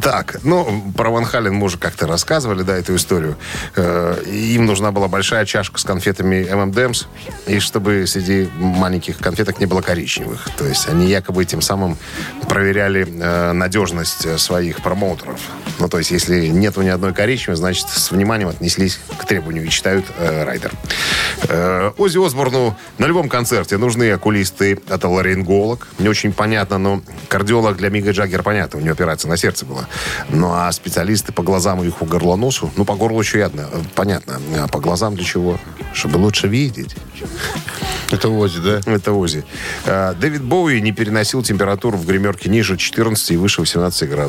Так, 0.00 0.38
ну, 0.44 0.92
про 0.96 1.10
Ван 1.10 1.24
Хален 1.24 1.52
мы 1.54 1.66
уже 1.66 1.76
как-то 1.76 2.06
рассказывали, 2.06 2.62
да, 2.62 2.76
эту 2.76 2.94
историю. 2.94 3.36
Э, 3.74 4.22
Им 4.26 4.64
нужна 4.66 4.92
была 4.92 5.08
большая 5.08 5.44
чашка 5.44 5.78
с 5.80 5.84
конфетами 5.84 6.46
M&M's, 6.48 7.06
и 7.48 7.58
чтобы 7.58 8.06
среди 8.06 8.48
маленьких 8.56 9.18
конфеток 9.18 9.58
не 9.58 9.66
было 9.66 9.80
коричневых. 9.82 10.48
То 10.56 10.66
есть 10.66 10.88
они 10.88 11.08
якобы 11.08 11.44
тем 11.44 11.60
самым 11.60 11.98
проверяли 12.48 13.06
э, 13.08 13.52
надежность 13.52 14.24
э, 14.24 14.35
своих 14.38 14.82
промоутеров. 14.82 15.40
Ну, 15.78 15.88
то 15.88 15.98
есть 15.98 16.10
если 16.10 16.46
нету 16.48 16.82
ни 16.82 16.88
одной 16.88 17.12
коричневой, 17.12 17.56
значит, 17.56 17.88
с 17.88 18.10
вниманием 18.10 18.48
отнеслись 18.48 18.98
к 19.18 19.26
требованию 19.26 19.66
и 19.66 19.68
читают 19.68 20.06
э, 20.18 20.44
райдер. 20.44 20.72
Э, 21.48 21.92
Оззи 21.98 22.24
Осборну 22.24 22.76
на 22.98 23.06
любом 23.06 23.28
концерте 23.28 23.76
нужны 23.76 24.10
окулисты, 24.10 24.80
это 24.88 25.08
ларинголог. 25.08 25.88
Не 25.98 26.08
очень 26.08 26.32
понятно, 26.32 26.78
но 26.78 27.02
кардиолог 27.28 27.76
для 27.76 27.90
Мига 27.90 28.12
Джаггера 28.12 28.42
понятно, 28.42 28.78
у 28.78 28.82
него 28.82 28.92
операция 28.92 29.28
на 29.28 29.36
сердце 29.36 29.66
была. 29.66 29.88
Ну, 30.30 30.52
а 30.52 30.70
специалисты 30.72 31.32
по 31.32 31.42
глазам 31.42 31.82
и 31.82 31.88
уху 31.88 32.06
горлоносу, 32.06 32.70
ну, 32.76 32.84
по 32.84 32.94
горлу 32.94 33.20
еще 33.20 33.38
ядно, 33.38 33.68
э, 33.72 33.82
понятно. 33.94 34.40
А 34.58 34.68
по 34.68 34.80
глазам 34.80 35.14
для 35.14 35.24
чего? 35.24 35.58
Чтобы 35.92 36.16
лучше 36.16 36.48
видеть. 36.48 36.96
Это 38.10 38.28
Ози, 38.28 38.60
да? 38.60 38.80
Это 38.86 39.12
Ози. 39.12 39.44
А, 39.84 40.14
Дэвид 40.14 40.42
Боуи 40.42 40.80
не 40.80 40.92
переносил 40.92 41.42
температуру 41.42 41.98
в 41.98 42.06
гримерке 42.06 42.48
ниже 42.48 42.76
14 42.76 43.32
и 43.32 43.36
выше 43.36 43.60
18 43.60 44.08
градусов. 44.08 44.25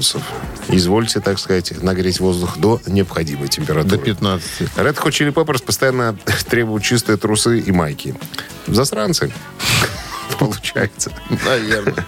Извольте, 0.70 1.20
так 1.20 1.40
сказать, 1.40 1.82
нагреть 1.82 2.20
воздух 2.20 2.58
до 2.58 2.82
необходимой 2.88 3.48
температуры. 3.48 3.98
До 3.98 4.04
15. 4.04 4.62
Red 4.76 4.96
Hot 4.96 5.10
Chili 5.10 5.34
Peppers 5.34 5.64
постоянно 5.64 6.18
требуют 6.50 6.84
чистые 6.84 7.18
трусы 7.18 7.60
и 7.60 7.72
майки. 7.72 8.16
Засранцы. 8.68 9.32
Получается. 10.40 11.12
Наверное. 11.46 12.06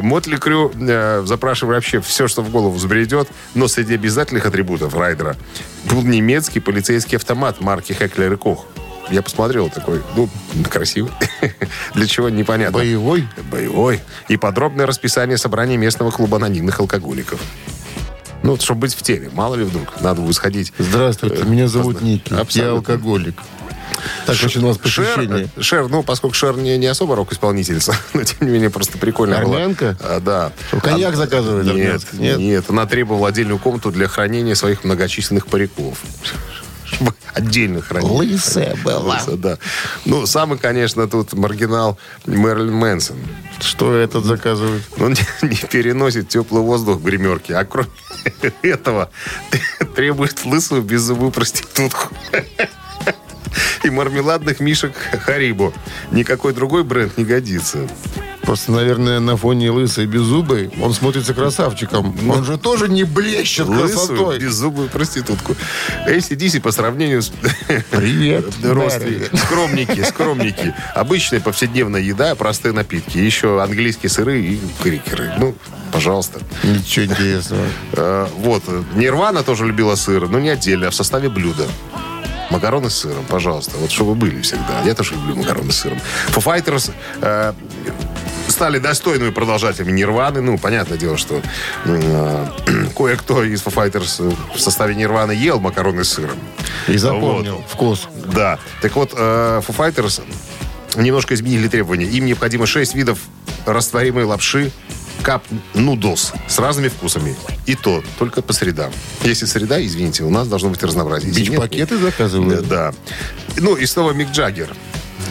Мотли 0.00 0.36
Крю 0.36 0.72
э, 0.74 1.22
запрашивали 1.24 1.76
вообще 1.76 2.00
все, 2.00 2.28
что 2.28 2.42
в 2.42 2.50
голову 2.50 2.74
взбредет, 2.74 3.28
но 3.54 3.68
среди 3.68 3.94
обязательных 3.94 4.46
атрибутов 4.46 4.94
райдера 4.94 5.36
был 5.84 6.02
немецкий 6.02 6.60
полицейский 6.60 7.16
автомат 7.16 7.60
марки 7.60 7.92
Хеклер 7.92 8.32
и 8.34 8.36
Кох. 8.36 8.66
Я 9.10 9.22
посмотрел 9.22 9.68
такой, 9.68 10.02
ну, 10.16 10.28
красивый. 10.70 11.12
Для 11.94 12.06
чего, 12.06 12.28
непонятно. 12.28 12.78
Боевой? 12.78 13.28
Боевой. 13.50 14.00
И 14.28 14.36
подробное 14.36 14.86
расписание 14.86 15.36
собрания 15.38 15.76
местного 15.76 16.10
клуба 16.10 16.36
анонимных 16.36 16.80
алкоголиков. 16.80 17.40
Ну, 18.42 18.52
вот, 18.52 18.62
чтобы 18.62 18.82
быть 18.82 18.94
в 18.94 19.02
теме. 19.02 19.30
Мало 19.32 19.54
ли 19.54 19.64
вдруг, 19.64 20.00
надо 20.00 20.20
будет 20.20 20.34
сходить. 20.34 20.72
Здравствуйте, 20.78 21.44
меня 21.44 21.68
зовут 21.68 22.00
Ники. 22.00 22.34
Я 22.56 22.70
алкоголик. 22.70 23.36
Так 24.26 24.36
очень 24.42 24.62
у 24.64 24.68
вас 24.68 24.78
посещение. 24.78 25.48
Шер, 25.56 25.64
Шер, 25.64 25.88
ну, 25.88 26.02
поскольку 26.02 26.34
Шер 26.34 26.56
не, 26.56 26.76
не 26.76 26.86
особо 26.86 27.14
рок-исполнительница, 27.14 27.94
но, 28.14 28.24
тем 28.24 28.38
не 28.46 28.52
менее, 28.52 28.70
просто 28.70 28.98
прикольно. 28.98 29.38
Армянка? 29.38 29.96
А, 30.00 30.20
да. 30.20 30.52
Коньяк 30.82 31.14
А- 31.14 31.16
заказывает 31.16 31.66
Нет? 31.66 32.02
Нет? 32.12 32.38
нет. 32.38 32.64
Она 32.68 32.86
требовала 32.86 33.28
отдельную 33.28 33.58
комнату 33.58 33.90
для 33.92 34.08
хранения 34.08 34.54
своих 34.54 34.84
многочисленных 34.84 35.46
париков. 35.46 35.98
Отдельно 37.34 37.80
хранить. 37.80 38.10
Лысая 38.10 38.76
была. 38.84 39.16
Лысая, 39.16 39.36
да. 39.36 39.58
Ну, 40.04 40.26
самый, 40.26 40.58
конечно, 40.58 41.08
тут 41.08 41.32
маргинал 41.32 41.98
Мерлин 42.26 42.74
Мэнсон. 42.74 43.16
Что 43.60 43.94
этот 43.94 44.24
заказывает? 44.24 44.82
Он 44.98 45.12
не, 45.42 45.48
не 45.48 45.56
переносит 45.56 46.28
теплый 46.28 46.62
воздух 46.62 46.98
в 46.98 47.04
гримерке, 47.04 47.54
а 47.54 47.64
кроме 47.64 47.88
этого 48.62 49.10
требует 49.96 50.44
лысую 50.44 50.82
беззубую 50.82 51.30
проститутку. 51.30 52.08
И 53.84 53.90
мармеладных 53.90 54.60
мишек 54.60 54.94
Харибо. 55.24 55.72
Никакой 56.10 56.52
другой 56.52 56.84
бренд 56.84 57.16
не 57.18 57.24
годится. 57.24 57.88
Просто, 58.42 58.72
наверное, 58.72 59.20
на 59.20 59.36
фоне 59.36 59.70
лысой 59.70 60.06
беззубой 60.06 60.70
он 60.80 60.92
смотрится 60.92 61.32
красавчиком. 61.32 62.14
Он 62.28 62.44
же 62.44 62.58
тоже 62.58 62.88
не 62.88 63.04
блещет 63.04 63.66
Лысую 63.68 63.88
красотой. 63.88 64.38
беззубую 64.40 64.88
проститутку. 64.88 65.54
ACDC 66.08 66.60
по 66.60 66.72
сравнению 66.72 67.22
с... 67.22 67.32
Привет, 67.90 68.44
Родственники. 68.62 69.36
Скромники, 69.36 70.02
скромники. 70.02 70.74
Обычная 70.94 71.40
повседневная 71.40 72.00
еда, 72.00 72.34
простые 72.34 72.72
напитки. 72.72 73.16
Еще 73.18 73.62
английские 73.62 74.10
сыры 74.10 74.40
и 74.42 74.60
крикеры. 74.82 75.32
Ну, 75.38 75.54
пожалуйста. 75.92 76.40
Ничего 76.64 77.06
интересного. 77.06 77.64
Э, 77.92 78.26
Вот. 78.38 78.64
Нирвана 78.96 79.42
тоже 79.44 79.66
любила 79.66 79.94
сыр, 79.94 80.28
но 80.28 80.40
не 80.40 80.48
отдельно, 80.50 80.88
а 80.88 80.90
в 80.90 80.94
составе 80.94 81.28
блюда. 81.28 81.64
Макароны 82.50 82.90
с 82.90 82.96
сыром, 82.96 83.24
пожалуйста. 83.28 83.78
Вот 83.78 83.90
чтобы 83.90 84.14
были 84.14 84.42
всегда. 84.42 84.82
Я 84.84 84.94
тоже 84.94 85.14
люблю 85.14 85.36
макароны 85.36 85.72
с 85.72 85.76
сыром. 85.78 85.98
Foo 86.28 86.42
Fighters 86.44 86.90
э, 87.22 87.54
стали 88.62 88.78
достойными 88.78 89.30
продолжателями 89.30 89.90
Нирваны. 89.90 90.40
Ну, 90.40 90.56
понятное 90.56 90.96
дело, 90.96 91.18
что 91.18 91.42
э, 91.84 92.46
кое-кто 92.96 93.42
из 93.42 93.60
Foo 93.60 93.74
Fighters 93.74 94.36
в 94.54 94.60
составе 94.60 94.94
Нирваны 94.94 95.32
ел 95.32 95.58
макароны 95.58 96.04
с 96.04 96.10
сыром. 96.10 96.38
И 96.86 96.96
запомнил 96.96 97.56
Вот. 97.56 97.68
вкус. 97.68 98.08
Да. 98.32 98.60
Так 98.80 98.94
вот, 98.94 99.14
э, 99.16 99.62
Foo 99.66 99.76
Fighters 99.76 100.22
немножко 100.94 101.34
изменили 101.34 101.66
требования. 101.66 102.06
Им 102.06 102.24
необходимо 102.24 102.66
6 102.66 102.94
видов 102.94 103.18
растворимой 103.66 104.22
лапши 104.22 104.70
кап 105.24 105.42
нудлс 105.74 106.32
с 106.46 106.60
разными 106.60 106.86
вкусами. 106.86 107.34
И 107.66 107.74
то 107.74 108.04
только 108.20 108.42
по 108.42 108.52
средам. 108.52 108.92
Если 109.24 109.46
среда, 109.46 109.84
извините, 109.84 110.22
у 110.22 110.30
нас 110.30 110.46
должно 110.46 110.68
быть 110.68 110.84
разнообразие. 110.84 111.32
Бич-пакеты 111.32 111.98
заказывают? 111.98 112.68
Да. 112.68 112.94
Ну 113.56 113.74
и 113.74 113.86
снова 113.86 114.12
Мик 114.12 114.30
Джаггер. 114.30 114.72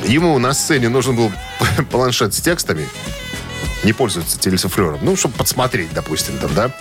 Ему 0.06 0.38
на 0.40 0.54
сцене 0.54 0.90
нужен 0.90 1.16
был 1.16 1.32
планшет 1.92 2.34
с 2.34 2.42
текстами. 2.42 2.90
Не 3.84 3.94
пользуется 3.94 4.40
телесуфлером. 4.40 5.00
Ну, 5.02 5.16
чтобы 5.16 5.36
подсмотреть, 5.36 5.94
допустим, 5.94 6.38
там, 6.38 6.54
да. 6.54 6.72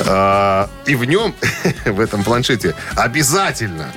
А, 0.00 0.70
и 0.86 0.94
в 0.94 1.04
нем, 1.04 1.34
в 1.84 2.00
этом 2.00 2.22
планшете, 2.24 2.74
обязательно 2.96 3.92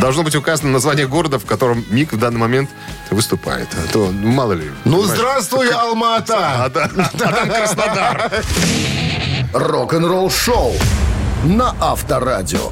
должно 0.00 0.22
быть 0.22 0.34
указано 0.34 0.70
название 0.70 1.06
города, 1.06 1.38
в 1.38 1.44
котором 1.44 1.84
Мик 1.90 2.12
в 2.12 2.18
данный 2.18 2.38
момент 2.38 2.70
выступает. 3.10 3.68
А 3.72 3.92
то, 3.92 4.10
ну, 4.10 4.28
мало 4.28 4.52
ли. 4.52 4.70
Ну, 4.84 4.98
понимаешь. 4.98 5.18
здравствуй, 5.18 5.70
А, 5.70 5.82
Алма-Ата! 5.82 6.32
да, 6.34 6.64
а 6.64 6.70
там 6.70 7.48
Краснодар. 7.50 8.32
Рок-н-ролл 9.52 10.30
шоу 10.30 10.74
на 11.44 11.74
Авторадио. 11.80 12.68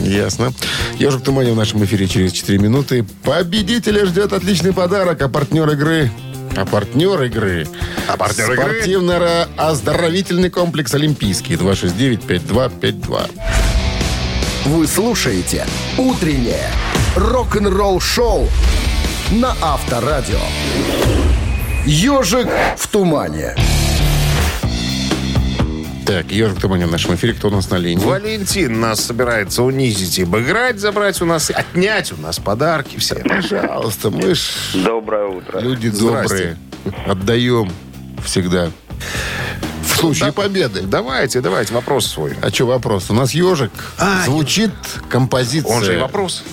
Ясно. 0.00 0.52
Ежик 0.98 1.22
Тумани 1.22 1.52
в 1.52 1.56
нашем 1.56 1.84
эфире 1.84 2.08
через 2.08 2.32
4 2.32 2.58
минуты. 2.58 3.04
Победителя 3.22 4.04
ждет 4.06 4.32
отличный 4.32 4.72
подарок, 4.72 5.22
а 5.22 5.28
партнер 5.28 5.68
игры... 5.70 6.10
А 6.56 6.64
партнер 6.66 7.22
игры... 7.22 7.66
А 8.08 8.16
партнер 8.16 8.52
игры? 8.52 8.64
Спортивно-оздоровительный 8.64 10.50
комплекс 10.50 10.94
«Олимпийский». 10.94 11.54
269-5252. 11.54 13.30
Вы 14.66 14.86
слушаете 14.86 15.66
«Утреннее 15.96 16.68
рок-н-ролл-шоу» 17.16 18.48
на 19.32 19.56
Авторадио. 19.62 20.38
«Ежик 21.84 22.48
в 22.76 22.86
тумане». 22.88 23.56
Так, 26.12 26.30
Ежик 26.30 26.60
Тумани 26.60 26.84
в 26.84 26.92
нашем 26.92 27.14
эфире. 27.14 27.32
Кто 27.32 27.48
у 27.48 27.50
нас 27.50 27.70
на 27.70 27.76
линии? 27.76 28.04
Валентин 28.04 28.80
нас 28.80 29.00
собирается 29.02 29.62
унизить 29.62 30.18
и 30.18 30.24
обыграть, 30.24 30.78
забрать 30.78 31.22
у 31.22 31.24
нас, 31.24 31.50
отнять 31.50 32.12
у 32.12 32.18
нас 32.18 32.38
подарки 32.38 32.98
все. 32.98 33.14
Пожалуйста, 33.14 34.10
мы 34.10 34.34
ж 34.34 34.40
Доброе 34.74 35.28
утро. 35.28 35.58
люди 35.58 35.88
Здрасте. 35.88 36.58
добрые. 36.84 37.04
Отдаем 37.06 37.72
всегда. 38.22 38.70
В 39.86 39.96
случае 39.96 40.32
победы. 40.32 40.82
Давайте, 40.82 41.40
давайте, 41.40 41.72
вопрос 41.72 42.06
свой. 42.08 42.36
А 42.42 42.50
что 42.50 42.66
вопрос? 42.66 43.08
У 43.08 43.14
нас 43.14 43.32
ежик. 43.32 43.72
А, 43.96 44.26
Звучит 44.26 44.70
композиция. 45.08 45.74
Он 45.74 45.82
же 45.82 45.94
и 45.94 45.96
вопрос. 45.96 46.44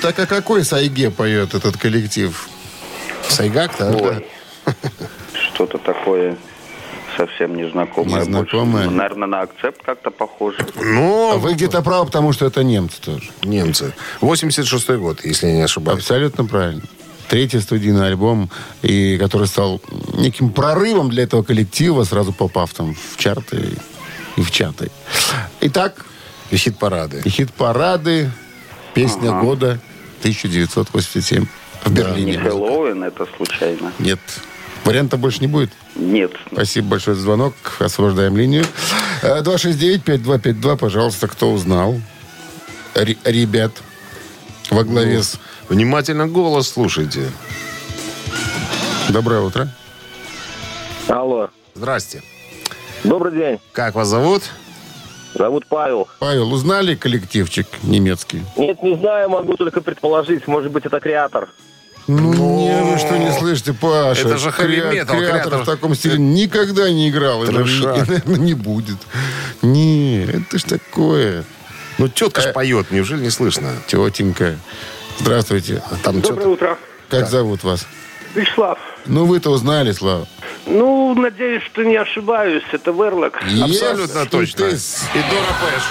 Итак, 0.00 0.18
о 0.20 0.26
какой 0.26 0.64
сайге 0.64 1.10
поет 1.10 1.54
этот 1.54 1.76
коллектив? 1.76 2.48
Сайгак-то? 3.28 3.90
Ой. 3.90 4.26
Что-то 5.52 5.78
такое 5.78 6.36
совсем 7.16 7.56
незнакомое. 7.56 8.20
Незнакомое? 8.20 8.84
Больше, 8.84 8.90
наверное, 8.96 9.26
на 9.28 9.40
акцепт 9.40 9.82
как-то 9.84 10.10
похоже. 10.10 10.64
Ну, 10.80 11.36
Вы 11.38 11.54
где-то 11.54 11.82
правы, 11.82 12.06
потому 12.06 12.32
что 12.32 12.46
это 12.46 12.62
немцы 12.62 13.00
тоже. 13.00 13.30
немцы. 13.42 13.92
86 14.20 14.88
год, 14.90 15.24
если 15.24 15.48
я 15.48 15.52
не 15.54 15.62
ошибаюсь. 15.62 15.98
Абсолютно 16.00 16.44
правильно. 16.44 16.82
Третий 17.28 17.58
студийный 17.58 18.06
альбом, 18.06 18.50
и 18.82 19.18
который 19.18 19.48
стал 19.48 19.82
неким 20.14 20.50
прорывом 20.50 21.10
для 21.10 21.24
этого 21.24 21.42
коллектива, 21.42 22.04
сразу 22.04 22.32
попав 22.32 22.72
там 22.72 22.94
в 22.94 23.16
чарты 23.18 23.68
и 24.36 24.42
в 24.42 24.50
чаты. 24.52 24.90
Итак, 25.60 26.06
И 26.50 26.56
хит-парады. 26.56 27.20
и 27.24 27.28
хит-парады, 27.28 28.30
песня 28.94 29.32
года 29.40 29.80
1987 30.20 31.46
в 31.84 31.88
Не 31.90 31.94
Берлине. 31.96 32.38
Хэллоуин 32.38 33.04
это 33.04 33.26
случайно? 33.36 33.92
Нет. 33.98 34.20
Варианта 34.84 35.16
больше 35.16 35.40
не 35.40 35.46
будет. 35.46 35.70
Нет. 35.96 36.32
Спасибо 36.52 36.88
большое 36.88 37.16
за 37.16 37.22
звонок. 37.22 37.54
Освобождаем 37.78 38.36
линию. 38.36 38.64
Э, 39.22 39.42
269-5252, 39.42 40.76
пожалуйста, 40.76 41.28
кто 41.28 41.52
узнал? 41.52 42.00
Ре- 42.94 43.16
ребят 43.24 43.72
во 44.70 44.84
главе 44.84 45.22
с... 45.22 45.38
Внимательно 45.68 46.26
голос 46.26 46.68
слушайте. 46.70 47.30
Доброе 49.10 49.40
утро. 49.42 49.68
Алло. 51.08 51.50
Здрасте. 51.74 52.22
Добрый 53.04 53.32
день. 53.32 53.58
Как 53.72 53.94
вас 53.94 54.08
зовут? 54.08 54.42
Зовут 55.34 55.66
Павел. 55.66 56.08
Павел, 56.18 56.52
узнали 56.52 56.94
коллективчик 56.94 57.66
немецкий? 57.82 58.42
Нет, 58.56 58.82
не 58.82 58.96
знаю, 58.96 59.30
могу 59.30 59.56
только 59.56 59.80
предположить. 59.80 60.46
Может 60.46 60.72
быть, 60.72 60.86
это 60.86 61.00
креатор. 61.00 61.48
Ну, 62.06 62.32
не, 62.56 62.82
вы 62.90 62.98
что 62.98 63.18
не 63.18 63.30
слышите, 63.32 63.74
Паша? 63.74 64.28
Это 64.28 64.38
же 64.38 64.50
хэви-метал, 64.50 65.16
Креатор 65.18 65.40
креатор. 65.42 65.62
в 65.62 65.66
таком 65.66 65.94
стиле 65.94 66.16
никогда 66.18 66.90
не 66.90 67.10
играл. 67.10 67.44
И, 67.44 67.48
Трешак. 67.48 67.96
наверное, 68.08 68.38
не 68.38 68.54
будет. 68.54 68.96
Не, 69.60 70.24
это 70.24 70.58
ж 70.58 70.62
такое. 70.62 71.44
Ну, 71.98 72.08
тетка 72.08 72.40
ж 72.40 72.52
поет, 72.54 72.90
неужели 72.90 73.20
не 73.24 73.30
слышно? 73.30 73.72
Тетенька. 73.88 74.56
Здравствуйте. 75.18 75.82
Там 76.02 76.20
Доброе 76.22 76.36
тетка... 76.36 76.48
утро. 76.48 76.78
Как 77.10 77.28
зовут 77.28 77.62
вас? 77.62 77.86
Вячеслав. 78.34 78.78
Ну, 79.04 79.26
вы-то 79.26 79.50
узнали, 79.50 79.92
Слава. 79.92 80.26
Ну, 80.68 81.14
надеюсь, 81.14 81.62
что 81.62 81.82
не 81.82 81.96
ошибаюсь. 81.96 82.62
Это 82.72 82.90
Верлок. 82.90 83.40
Абсолютно 83.42 84.18
Yes, 84.18 84.28
точно. 84.28 84.64
И. 84.64 85.18
Дора 85.30 85.54
Пэш. 85.62 85.82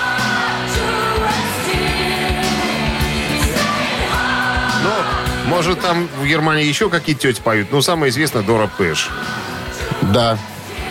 Ну, 4.83 5.49
может, 5.49 5.81
там 5.81 6.07
в 6.21 6.25
Германии 6.25 6.65
еще 6.65 6.89
какие 6.89 7.15
тети 7.15 7.41
поют. 7.41 7.69
Ну, 7.71 7.81
самое 7.81 8.11
известное 8.11 8.43
Дора 8.43 8.69
Пэш. 8.77 9.09
Да. 10.13 10.37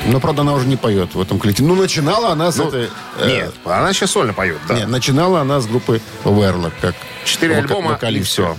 Но, 0.07 0.21
правда, 0.21 0.43
она 0.43 0.55
уже 0.55 0.67
не 0.67 0.77
поет 0.77 1.15
в 1.15 1.21
этом 1.21 1.39
коллективе. 1.39 1.69
Ну, 1.69 1.75
начинала 1.75 2.31
она 2.31 2.53
с 2.53 2.59
этой... 2.61 2.89
э, 3.19 3.27
Нет, 3.27 3.55
она 3.65 3.93
сейчас 3.93 4.13
сольно 4.13 4.33
поет, 4.33 4.59
да. 4.69 4.75
Нет, 4.75 4.89
начинала 4.89 5.41
она 5.41 5.61
с 5.61 5.67
группы 5.67 6.01
Верлок, 6.25 6.73
как 6.81 6.95
Четыре 7.25 7.55
вока- 7.57 7.63
альбома, 7.75 7.99
и 8.11 8.23
все. 8.23 8.57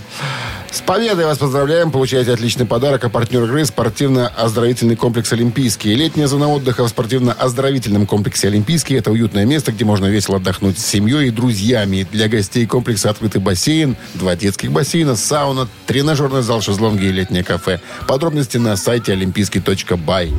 С 0.70 0.82
победой 0.82 1.24
вас 1.24 1.38
поздравляем. 1.38 1.90
Получаете 1.90 2.32
отличный 2.34 2.66
подарок. 2.66 3.02
А 3.02 3.08
партнер 3.08 3.42
игры– 3.44 3.64
спортивно-оздоровительный 3.64 4.96
комплекс 4.96 5.32
«Олимпийский». 5.32 5.94
Летняя 5.94 6.26
зона 6.26 6.48
отдыха 6.48 6.84
в 6.84 6.88
спортивно-оздоровительном 6.90 8.06
комплексе 8.06 8.48
«Олимпийский»– 8.48 8.94
это 8.98 9.10
уютное 9.10 9.46
место, 9.46 9.72
где 9.72 9.86
можно 9.86 10.04
весело 10.04 10.36
отдохнуть 10.36 10.78
с 10.78 10.84
семьей 10.84 11.28
и 11.28 11.30
друзьями. 11.30 12.06
Для 12.12 12.28
гостей 12.28 12.66
комплекса 12.66 13.08
открытый 13.08 13.40
бассейн, 13.40 13.96
два 14.12 14.36
детских 14.36 14.70
бассейна, 14.70 15.16
сауна, 15.16 15.68
тренажерный 15.86 16.42
зал, 16.42 16.60
шезлонги 16.60 17.06
и 17.06 17.12
летнее 17.12 17.42
кафе. 17.44 17.80
Подробности 18.06 18.58
на 18.58 18.76
сайте 18.76 19.12
олимпийский.бай. 19.14 20.34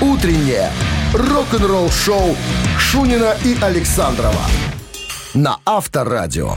Утреннее 0.00 0.70
рок-н-ролл-шоу 1.14 2.36
Шунина 2.78 3.34
и 3.42 3.56
Александрова 3.62 4.42
на 5.32 5.58
Авторадио. 5.64 6.56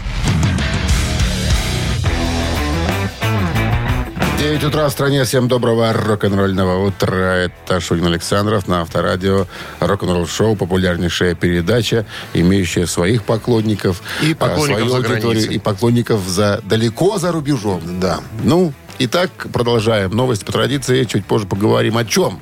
9 4.40 4.64
утра 4.66 4.90
в 4.90 4.92
стране. 4.92 5.24
Всем 5.24 5.48
доброго 5.48 5.94
рок-н-ролльного 5.94 6.86
утра. 6.86 7.36
Это 7.36 7.80
Шунин 7.80 8.08
Александров 8.08 8.68
на 8.68 8.82
Авторадио. 8.82 9.48
Рок-н-ролл 9.80 10.28
шоу. 10.28 10.58
Популярнейшая 10.58 11.34
передача, 11.34 12.06
имеющая 12.34 12.88
своих 12.88 13.24
поклонников. 13.24 14.02
И 14.22 14.34
а, 14.34 14.36
поклонников 14.36 14.80
свою 14.80 14.90
за 14.90 14.98
аудиторию, 14.98 15.22
границей. 15.22 15.56
И 15.56 15.60
поклонников 15.60 16.28
за, 16.28 16.60
далеко 16.66 17.18
за 17.18 17.32
рубежом. 17.32 18.00
Да. 18.02 18.20
Ну, 18.44 18.74
итак, 18.98 19.32
продолжаем. 19.54 20.12
Новости 20.12 20.44
по 20.44 20.52
традиции. 20.52 21.06
Чуть 21.06 21.26
позже 21.26 21.48
поговорим 21.48 21.98
о 21.98 22.04
чем. 22.04 22.42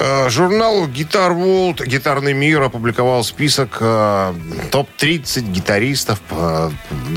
Э, 0.00 0.30
Журнал 0.30 0.86
Guitar 0.86 1.36
World, 1.36 1.84
Гитарный 1.86 2.32
мир 2.32 2.62
опубликовал 2.62 3.22
список 3.22 3.76
э, 3.80 4.32
топ-30 4.70 5.42
гитаристов. 5.52 6.20
Э, 6.30 6.70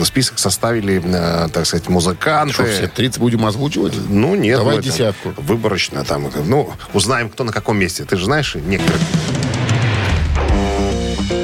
Список 0.04 0.38
составили, 0.38 1.02
э, 1.04 1.48
так 1.48 1.66
сказать, 1.66 1.88
музыканты. 1.88 2.54
Что, 2.54 2.66
все 2.66 2.88
30 2.88 3.20
будем 3.20 3.46
озвучивать? 3.46 3.94
Ну, 4.10 4.36
нет. 4.36 4.58
Давай 4.58 4.76
мы 4.76 4.82
это 4.82 4.90
десятку. 4.90 5.34
Выборочно 5.38 6.04
там. 6.04 6.30
Ну, 6.46 6.74
узнаем, 6.94 7.30
кто 7.30 7.46
на 7.46 7.54
каком 7.54 7.78
месте. 7.78 8.04
Ты 8.04 8.18
же 8.18 8.26
знаешь 8.26 8.56
некоторых. 8.56 9.02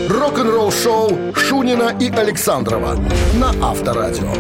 Рок-н-ролл-шоу 0.10 1.34
Шунина 1.36 1.96
и 2.00 2.12
Александрова 2.12 3.00
на 3.36 3.54
Авторадио. 3.62 4.34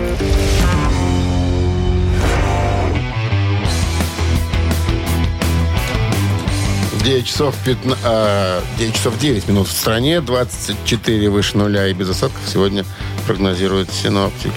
9 7.03 7.25
часов, 7.25 7.55
15, 7.65 7.99
а, 8.03 8.62
9 8.77 8.95
часов 8.95 9.17
9 9.17 9.47
минут 9.47 9.67
в 9.67 9.71
стране, 9.71 10.21
24 10.21 11.29
выше 11.29 11.57
нуля 11.57 11.88
и 11.88 11.93
без 11.93 12.09
осадков 12.09 12.41
сегодня 12.47 12.85
прогнозируют 13.27 13.89
синоптики. 13.91 14.51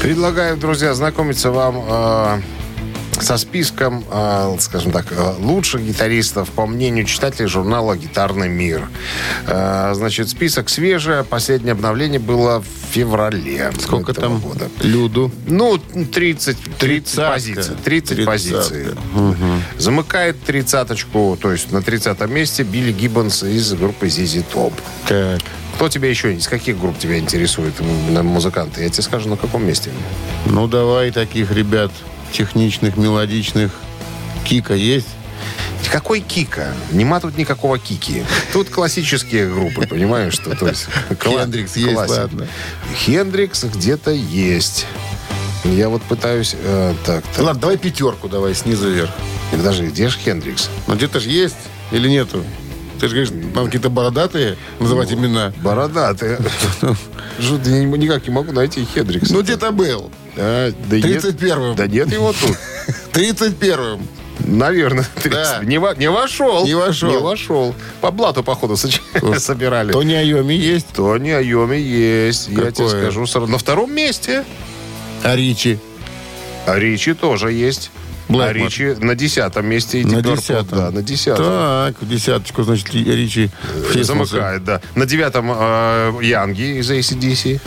Предлагаю, 0.00 0.56
друзья, 0.56 0.94
знакомиться 0.94 1.50
вам 1.50 1.84
э, 1.88 2.40
со 3.22 3.36
списком, 3.38 4.04
э, 4.10 4.56
скажем 4.58 4.92
так, 4.92 5.06
э, 5.10 5.34
лучших 5.38 5.82
гитаристов, 5.82 6.50
по 6.50 6.66
мнению 6.66 7.04
читателей 7.04 7.48
журнала 7.48 7.96
«Гитарный 7.96 8.48
мир». 8.48 8.88
Э, 9.46 9.92
значит, 9.94 10.28
список 10.28 10.68
свежий. 10.68 11.22
Последнее 11.24 11.72
обновление 11.72 12.18
было 12.18 12.60
в 12.60 12.66
феврале 12.92 13.70
Сколько 13.80 14.12
там 14.12 14.40
года. 14.40 14.68
люду? 14.80 15.30
Ну, 15.46 15.78
30, 15.78 16.56
30 16.56 16.78
Тридцатка. 16.78 17.30
позиций. 17.32 17.74
30 17.84 18.08
Тридцатка. 18.16 18.30
позиций. 18.30 18.86
Замыкает 19.78 20.42
тридцаточку, 20.42 21.38
то 21.40 21.52
есть 21.52 21.70
на 21.72 21.82
30 21.82 22.20
месте 22.28 22.62
Билли 22.64 22.92
Гиббонс 22.92 23.42
из 23.44 23.72
группы 23.74 24.06
ZZ 24.06 24.44
Top. 24.52 24.72
Так. 25.06 25.40
Кто 25.76 25.88
тебя 25.88 26.08
еще, 26.10 26.34
из 26.34 26.48
каких 26.48 26.78
групп 26.78 26.98
тебя 26.98 27.18
интересует 27.18 27.74
музыканты? 27.80 28.82
Я 28.82 28.90
тебе 28.90 29.02
скажу, 29.02 29.28
на 29.28 29.36
каком 29.36 29.64
месте. 29.66 29.90
Ну, 30.46 30.66
давай 30.66 31.10
таких 31.12 31.50
ребят 31.50 31.90
техничных, 32.32 32.96
мелодичных. 32.96 33.70
Кика 34.44 34.74
есть? 34.74 35.08
Какой 35.90 36.20
Кика? 36.20 36.72
Нема 36.92 37.20
тут 37.20 37.36
никакого 37.36 37.78
Кики. 37.78 38.24
Тут 38.52 38.70
классические 38.70 39.52
группы, 39.52 39.86
понимаешь? 39.86 40.32
Что, 40.32 40.56
то 40.56 40.68
есть, 40.68 40.86
Хендрикс 41.22 41.76
есть, 41.76 42.08
ладно. 42.08 42.48
Хендрикс 42.96 43.64
где-то 43.64 44.10
есть. 44.10 44.86
Я 45.64 45.88
вот 45.88 46.02
пытаюсь... 46.02 46.56
э, 46.58 46.94
так, 47.04 47.24
так. 47.36 47.44
Ладно, 47.44 47.60
давай 47.60 47.76
пятерку 47.76 48.28
давай 48.28 48.54
снизу 48.54 48.90
вверх. 48.90 49.10
Подожди, 49.50 49.86
где 49.86 50.08
же 50.08 50.18
Хендрикс? 50.18 50.70
Ну, 50.86 50.94
где-то 50.94 51.20
же 51.20 51.28
есть 51.28 51.56
или 51.92 52.08
нету? 52.08 52.42
Ты 52.98 53.08
же 53.08 53.14
говоришь, 53.16 53.52
там 53.54 53.66
какие-то 53.66 53.90
бородатые 53.90 54.56
называть 54.80 55.10
Ну, 55.10 55.18
имена. 55.18 55.52
Бородатый. 55.62 56.38
Жуть, 57.38 57.66
я 57.66 57.84
никак 57.84 58.26
не 58.26 58.32
могу 58.32 58.52
найти 58.52 58.84
Хендрикса. 58.84 59.34
Ну, 59.34 59.42
где-то 59.42 59.72
был. 59.72 60.10
А, 60.36 60.72
да 60.88 60.96
нет. 60.96 61.24
31-м. 61.24 61.76
Да 61.76 61.86
нет 61.86 62.12
его 62.12 62.32
тут. 62.32 62.56
31-м. 63.12 64.00
Наверное. 64.44 65.06
Да. 65.24 65.60
Не, 65.62 65.78
во- 65.78 65.94
не 65.94 66.10
вошел. 66.10 66.64
Не 66.64 66.74
вошел. 66.74 67.10
Не 67.10 67.18
вошел. 67.18 67.74
По 68.00 68.10
блату, 68.10 68.42
походу, 68.42 68.74
соч- 68.74 69.00
собирали. 69.38 69.92
Тони 69.92 70.14
Айоми 70.14 70.54
есть, 70.54 70.88
Тони 70.94 71.30
Айоми 71.30 71.76
есть. 71.76 72.48
Я 72.48 72.56
тебе 72.56 72.86
Какое? 72.86 72.88
скажу 72.88 73.26
сразу. 73.26 73.46
На 73.46 73.58
втором 73.58 73.94
месте. 73.94 74.44
а 75.22 75.36
Ричи 75.36 75.78
А 76.66 76.78
Ричи 76.78 77.14
тоже 77.14 77.52
есть. 77.52 77.90
Блэкмор. 78.28 78.48
А 78.48 78.52
Ричи 78.52 78.94
на 78.98 79.14
десятом 79.14 79.66
месте. 79.66 80.00
И 80.00 80.04
на 80.04 80.22
десятом. 80.22 80.78
Да, 80.78 80.90
на 80.90 81.02
десятом. 81.02 81.44
Так, 81.44 81.96
десяточку, 82.08 82.62
значит, 82.62 82.92
Ричи 82.94 83.50
втиснулся. 83.90 84.32
Замыкает, 84.36 84.64
да. 84.64 84.80
На 84.94 85.06
девятом 85.06 85.52
э, 85.54 86.12
Янги 86.22 86.78
из 86.78 86.90
ACDC. 86.90 87.60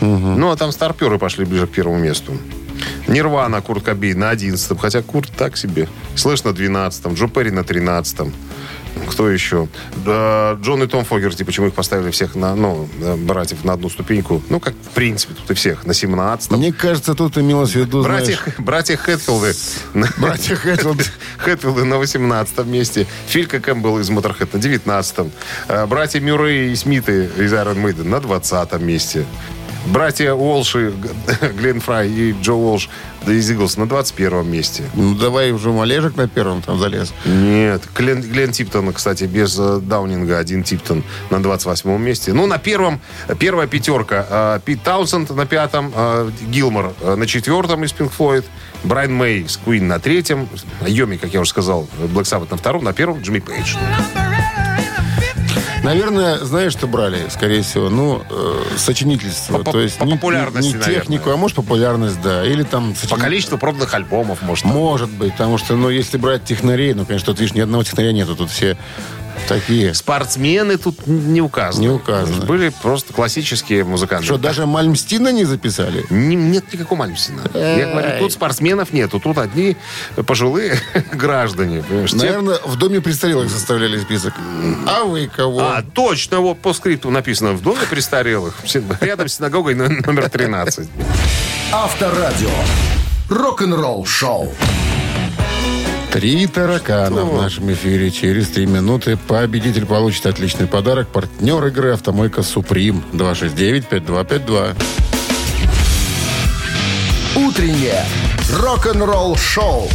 Ну, 0.00 0.50
а 0.50 0.56
там 0.56 0.72
старперы 0.72 1.18
пошли 1.18 1.44
ближе 1.44 1.66
к 1.66 1.70
первому 1.70 1.98
месту. 1.98 2.32
Нирвана, 3.08 3.60
Курт 3.60 3.84
Кобейн 3.84 4.18
на 4.18 4.30
11 4.30 4.80
Хотя 4.80 5.02
Курт 5.02 5.30
так 5.36 5.56
себе. 5.56 5.88
Слышь 6.14 6.44
на 6.44 6.52
12 6.52 7.08
Джо 7.08 7.28
Перри 7.28 7.50
на 7.50 7.64
13 7.64 8.32
кто 9.08 9.28
еще? 9.28 9.68
Да, 10.04 10.58
Джон 10.60 10.82
и 10.82 10.86
Том 10.86 11.04
Фогерти, 11.04 11.42
почему 11.42 11.68
их 11.68 11.74
поставили 11.74 12.10
всех 12.10 12.34
на, 12.34 12.54
ну, 12.54 12.88
э, 13.00 13.16
братьев 13.16 13.64
на 13.64 13.72
одну 13.72 13.88
ступеньку? 13.88 14.42
Ну, 14.48 14.60
как, 14.60 14.74
в 14.74 14.90
принципе, 14.90 15.34
тут 15.34 15.50
и 15.50 15.54
всех, 15.54 15.84
на 15.86 15.94
17 15.94 16.50
Мне 16.52 16.72
кажется, 16.72 17.14
тут 17.14 17.38
имелось 17.38 17.72
в 17.72 17.76
виду, 17.76 18.02
Братья, 18.02 18.36
знаешь, 18.36 18.58
братья 18.58 18.96
Хэтфилды. 18.96 19.54
Братья 20.18 20.56
Хэтфилды. 20.56 21.04
Хэтфилды 21.38 21.84
на 21.84 21.98
18 21.98 22.66
месте. 22.66 23.06
Филька 23.26 23.60
Кэмпбелл 23.60 24.00
из 24.00 24.10
Motörhead 24.10 24.52
на 24.52 24.60
19 24.60 25.32
Э, 25.68 25.86
Братья 25.86 26.20
Мюррей 26.20 26.72
и 26.72 26.76
Смиты 26.76 27.30
из 27.38 27.52
Iron 27.52 27.82
Maiden 27.82 28.08
на 28.08 28.20
20 28.20 28.80
месте. 28.80 29.24
Братья 29.86 30.34
Уолши, 30.34 30.92
Глен 31.56 31.80
Фрай 31.80 32.08
и 32.08 32.34
Джо 32.40 32.52
Уолш 32.52 32.88
из 33.26 33.50
Eagles 33.50 33.76
на 33.76 33.86
21 33.86 34.50
месте. 34.50 34.84
ну 34.94 35.14
давай 35.14 35.52
уже 35.52 35.70
Малежик 35.70 36.16
на 36.16 36.26
первом 36.28 36.62
там 36.62 36.78
залез. 36.78 37.12
Нет, 37.26 37.82
Глен, 37.94 38.22
Глен 38.22 38.52
Типтон, 38.52 38.92
кстати, 38.92 39.24
без 39.24 39.58
э, 39.58 39.78
Даунинга, 39.80 40.38
один 40.38 40.62
Типтон 40.62 41.02
на 41.30 41.42
28 41.42 41.98
месте. 41.98 42.32
Ну, 42.32 42.46
на 42.46 42.58
первом, 42.58 43.00
первая 43.38 43.66
пятерка. 43.66 44.26
э, 44.28 44.60
Пит 44.64 44.82
Таунсенд 44.82 45.30
на 45.30 45.44
пятом, 45.46 45.92
э, 45.94 46.30
Гилмор 46.48 46.94
на 47.02 47.26
четвертом 47.26 47.84
из 47.84 47.92
Pink 47.92 48.10
Floyd, 48.16 48.44
Брайан 48.84 49.12
Мэй 49.14 49.46
с 49.48 49.58
Queen 49.64 49.82
на 49.82 49.98
третьем, 49.98 50.48
Йоми, 50.86 51.16
как 51.16 51.34
я 51.34 51.40
уже 51.40 51.50
сказал, 51.50 51.88
Black 52.00 52.24
Sabbath 52.24 52.48
на 52.50 52.56
втором, 52.56 52.84
на 52.84 52.92
первом 52.92 53.20
Джимми 53.20 53.40
Пейдж. 53.40 53.74
Наверное, 55.82 56.38
знаешь, 56.38 56.72
что 56.72 56.86
брали, 56.86 57.28
скорее 57.30 57.62
всего? 57.62 57.88
Ну, 57.88 58.22
э, 58.28 58.62
сочинительство. 58.76 59.58
По- 59.58 59.64
по- 59.64 59.72
То 59.72 59.80
есть 59.80 59.96
по 59.96 60.04
не- 60.04 60.12
популярности, 60.12 60.74
не, 60.76 60.82
технику, 60.82 61.10
наверное. 61.10 61.34
а 61.34 61.36
может 61.36 61.56
популярность, 61.56 62.20
да. 62.20 62.44
Или 62.44 62.64
там... 62.64 62.92
По 62.94 62.98
сочини- 63.06 63.18
количеству 63.20 63.56
проданных 63.56 63.94
альбомов, 63.94 64.42
может. 64.42 64.66
Может 64.66 65.08
быть, 65.10 65.32
потому 65.32 65.56
что, 65.56 65.76
ну, 65.76 65.88
если 65.88 66.18
брать 66.18 66.44
технарей, 66.44 66.92
ну, 66.92 67.06
конечно, 67.06 67.26
тут, 67.26 67.40
видишь, 67.40 67.54
ни 67.54 67.60
одного 67.60 67.82
технаря 67.82 68.12
нету. 68.12 68.36
Тут 68.36 68.50
все 68.50 68.76
такие. 69.48 69.94
Спортсмены 69.94 70.76
тут 70.76 71.06
не 71.06 71.40
указаны. 71.40 71.82
Не 71.82 71.88
указаны. 71.90 72.44
Были 72.46 72.68
просто 72.82 73.12
классические 73.12 73.84
музыканты. 73.84 74.24
Что, 74.26 74.38
даже 74.38 74.66
Мальмстина 74.66 75.32
не 75.32 75.44
записали? 75.44 76.04
Не- 76.10 76.36
нет 76.36 76.72
никакого 76.72 77.00
Мальмсина. 77.00 77.42
Я 77.54 77.86
говорю, 77.90 78.18
тут 78.18 78.32
спортсменов 78.32 78.92
нету, 78.92 79.20
тут 79.20 79.38
одни 79.38 79.76
пожилые 80.26 80.78
граждане. 81.12 81.84
Наверное, 82.12 82.58
в 82.64 82.76
доме 82.76 83.00
престарелых 83.00 83.50
составляли 83.50 83.98
список. 84.00 84.34
А 84.86 85.04
вы 85.04 85.28
кого? 85.34 85.60
А, 85.60 85.82
точно, 85.82 86.40
вот 86.40 86.60
по 86.60 86.72
скрипту 86.72 87.10
написано 87.10 87.52
в 87.52 87.62
доме 87.62 87.80
престарелых, 87.88 88.54
рядом 89.00 89.28
с 89.28 89.34
синагогой 89.34 89.74
но- 89.74 89.88
номер 89.88 90.28
13. 90.28 90.88
Авторадио. 91.72 92.50
Рок-н-ролл 93.28 94.04
шоу. 94.06 94.52
Три 96.12 96.46
таракана 96.48 97.24
в 97.24 97.40
нашем 97.40 97.72
эфире. 97.72 98.10
Через 98.10 98.48
три 98.48 98.66
минуты 98.66 99.16
победитель 99.16 99.86
получит 99.86 100.26
отличный 100.26 100.66
подарок. 100.66 101.08
Партнер 101.08 101.64
игры 101.66 101.92
«Автомойка 101.92 102.42
Суприм». 102.42 103.04
269-5252. 103.12 104.76
Утреннее 107.36 108.04
рок-н-ролл 108.52 109.36
шоу 109.36 109.88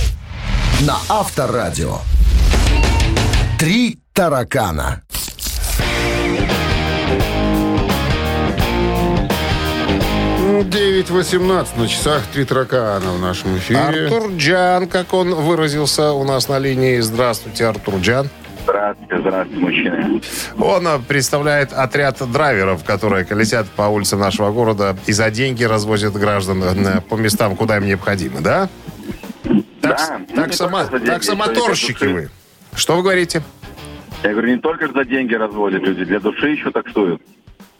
на 0.82 0.98
Авторадио. 1.10 1.98
Три 3.60 4.00
таракана. 4.14 5.05
9.18 10.62 11.80
на 11.80 11.88
часах. 11.88 12.24
Три 12.34 12.46
таракана 12.46 13.12
в 13.12 13.20
нашем 13.20 13.58
эфире. 13.58 13.80
Артур 13.80 14.32
Джан, 14.38 14.88
как 14.88 15.14
он 15.14 15.34
выразился 15.34 16.12
у 16.14 16.24
нас 16.24 16.48
на 16.48 16.60
линии. 16.60 17.00
Здравствуйте, 17.00 17.66
Артур 17.66 17.96
Джан. 17.96 18.30
Здравствуйте, 18.64 19.20
здравствуйте, 19.20 19.64
мужчины. 19.64 20.22
Он 20.58 20.88
а, 20.88 21.00
представляет 21.00 21.72
отряд 21.72 22.18
драйверов, 22.32 22.84
которые 22.84 23.24
колесят 23.24 23.68
по 23.70 23.84
улицам 23.84 24.20
нашего 24.20 24.52
города 24.52 24.98
и 25.06 25.12
за 25.12 25.30
деньги 25.30 25.64
развозят 25.64 26.14
граждан 26.14 26.64
э, 26.64 27.02
по 27.02 27.16
местам, 27.16 27.56
куда 27.56 27.78
им 27.78 27.86
необходимо, 27.86 28.42
да? 28.42 28.68
Так, 29.82 30.00
Да, 30.00 30.20
так, 30.36 30.54
сама, 30.54 30.86
так 30.86 31.24
самоторщики 31.24 32.06
вы. 32.06 32.30
Что 32.74 32.96
вы 32.96 33.04
говорите? 33.04 33.44
Я 34.24 34.32
говорю, 34.32 34.56
не 34.56 34.60
только 34.60 34.88
за 34.88 35.06
деньги 35.06 35.36
разводят 35.36 35.84
люди, 35.84 36.04
для 36.04 36.20
души 36.20 36.50
еще 36.50 36.72
таксуют. 36.72 37.22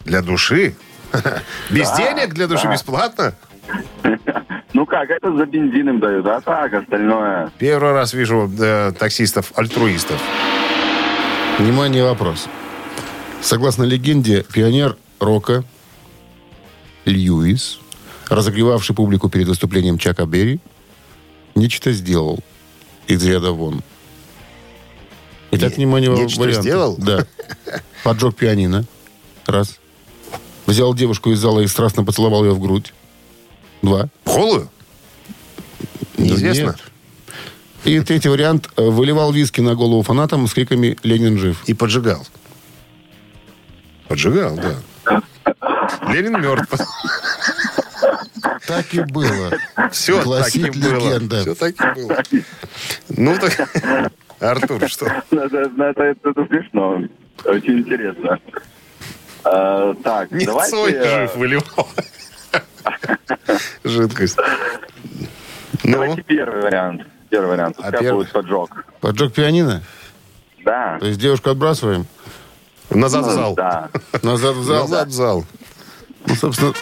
Для 0.06 0.22
души? 0.22 0.76
Без 1.70 1.92
денег 1.98 2.34
для 2.34 2.48
души 2.48 2.68
бесплатно? 2.68 3.36
Ну 4.74 4.86
как, 4.86 5.10
это 5.10 5.34
за 5.38 5.46
бензин 5.46 5.88
им 5.88 6.00
дают, 6.02 6.28
а 6.28 6.42
так, 6.42 6.74
остальное... 6.74 7.50
Первый 7.58 7.94
раз 7.94 8.14
вижу 8.14 8.52
э, 8.60 8.92
таксистов-альтруистов. 8.92 10.22
Внимание, 11.58 12.04
вопрос. 12.04 12.48
Согласно 13.40 13.84
легенде, 13.84 14.44
пионер 14.52 14.98
рока 15.22 15.64
Льюис, 17.06 17.80
разогревавший 18.30 18.94
публику 18.94 19.30
перед 19.30 19.48
выступлением 19.48 19.98
Чака 19.98 20.26
Берри, 20.26 20.60
нечто 21.56 21.94
сделал 21.94 22.40
из 23.08 23.24
ряда 23.26 23.52
вон. 23.52 23.82
Итак, 25.52 25.70
Не- 25.70 25.86
внимание, 25.86 26.10
нечто 26.10 26.42
варианты. 26.42 26.62
сделал? 26.64 26.98
Да. 26.98 27.26
Поджег 28.04 28.36
пианино. 28.36 28.84
Раз. 29.46 29.80
Взял 30.66 30.94
девушку 30.94 31.32
из 31.32 31.40
зала 31.40 31.60
и 31.62 31.68
страстно 31.68 32.04
поцеловал 32.04 32.44
ее 32.44 32.52
в 32.54 32.60
грудь. 32.60 32.94
Два. 33.82 34.08
Холую? 34.26 34.70
Неизвестно. 36.18 36.64
Нет. 36.64 36.84
И 37.84 38.00
третий 38.00 38.30
вариант. 38.30 38.70
э, 38.78 38.82
Выливал 38.84 39.32
виски 39.32 39.62
на 39.62 39.76
голову 39.76 40.02
фанатам 40.02 40.48
с 40.48 40.54
криками 40.54 40.98
«Ленин 41.04 41.38
жив». 41.38 41.64
И 41.68 41.74
поджигал. 41.76 42.26
Поджигал, 44.08 44.56
да. 44.58 45.22
Ленин 46.12 46.42
мертв. 46.42 46.74
Так 48.68 48.92
и 48.94 49.02
было. 49.02 49.52
Все 49.92 50.14
так 50.16 50.22
и 50.22 50.26
Гласит 50.26 50.76
было. 50.80 50.96
легенда. 50.96 51.42
Все 51.42 51.56
так 51.56 51.76
и 51.80 52.00
было. 52.02 52.24
Ну 53.10 53.38
так, 53.38 54.12
Артур, 54.40 54.90
что? 54.90 55.06
Ну, 55.32 55.42
Это, 55.42 55.58
это, 55.58 56.04
это, 56.04 56.30
это 56.30 56.46
смешно. 56.48 57.04
Очень 57.46 57.80
интересно. 57.80 58.40
А, 59.46 59.94
так, 60.04 60.32
Не 60.32 60.46
давайте... 60.46 60.72
Цой 60.72 60.94
э, 60.94 61.04
жив 61.22 61.36
выливал. 61.36 61.88
Жидкость. 63.84 64.38
Ну, 65.84 65.92
Давайте 65.92 66.24
первый 66.24 66.62
вариант. 66.64 67.04
Первый 67.30 67.50
вариант. 67.50 67.76
А 67.80 67.92
первый? 67.92 68.24
будет 68.24 68.32
поджог. 68.32 68.86
Поджег 69.02 69.34
пианино? 69.34 69.84
Да. 70.64 70.98
То 71.00 71.06
есть 71.06 71.20
девушку 71.20 71.52
отбрасываем? 71.52 72.08
назад 72.90 73.26
в 73.26 73.32
зал. 73.32 73.54
Да. 73.56 73.90
Назад 74.24 74.56
в 74.56 74.64
зал? 74.64 74.82
Назад 74.82 75.08
в 75.10 75.12
зал. 75.12 75.46
Ну, 76.28 76.36
собственно, 76.36 76.74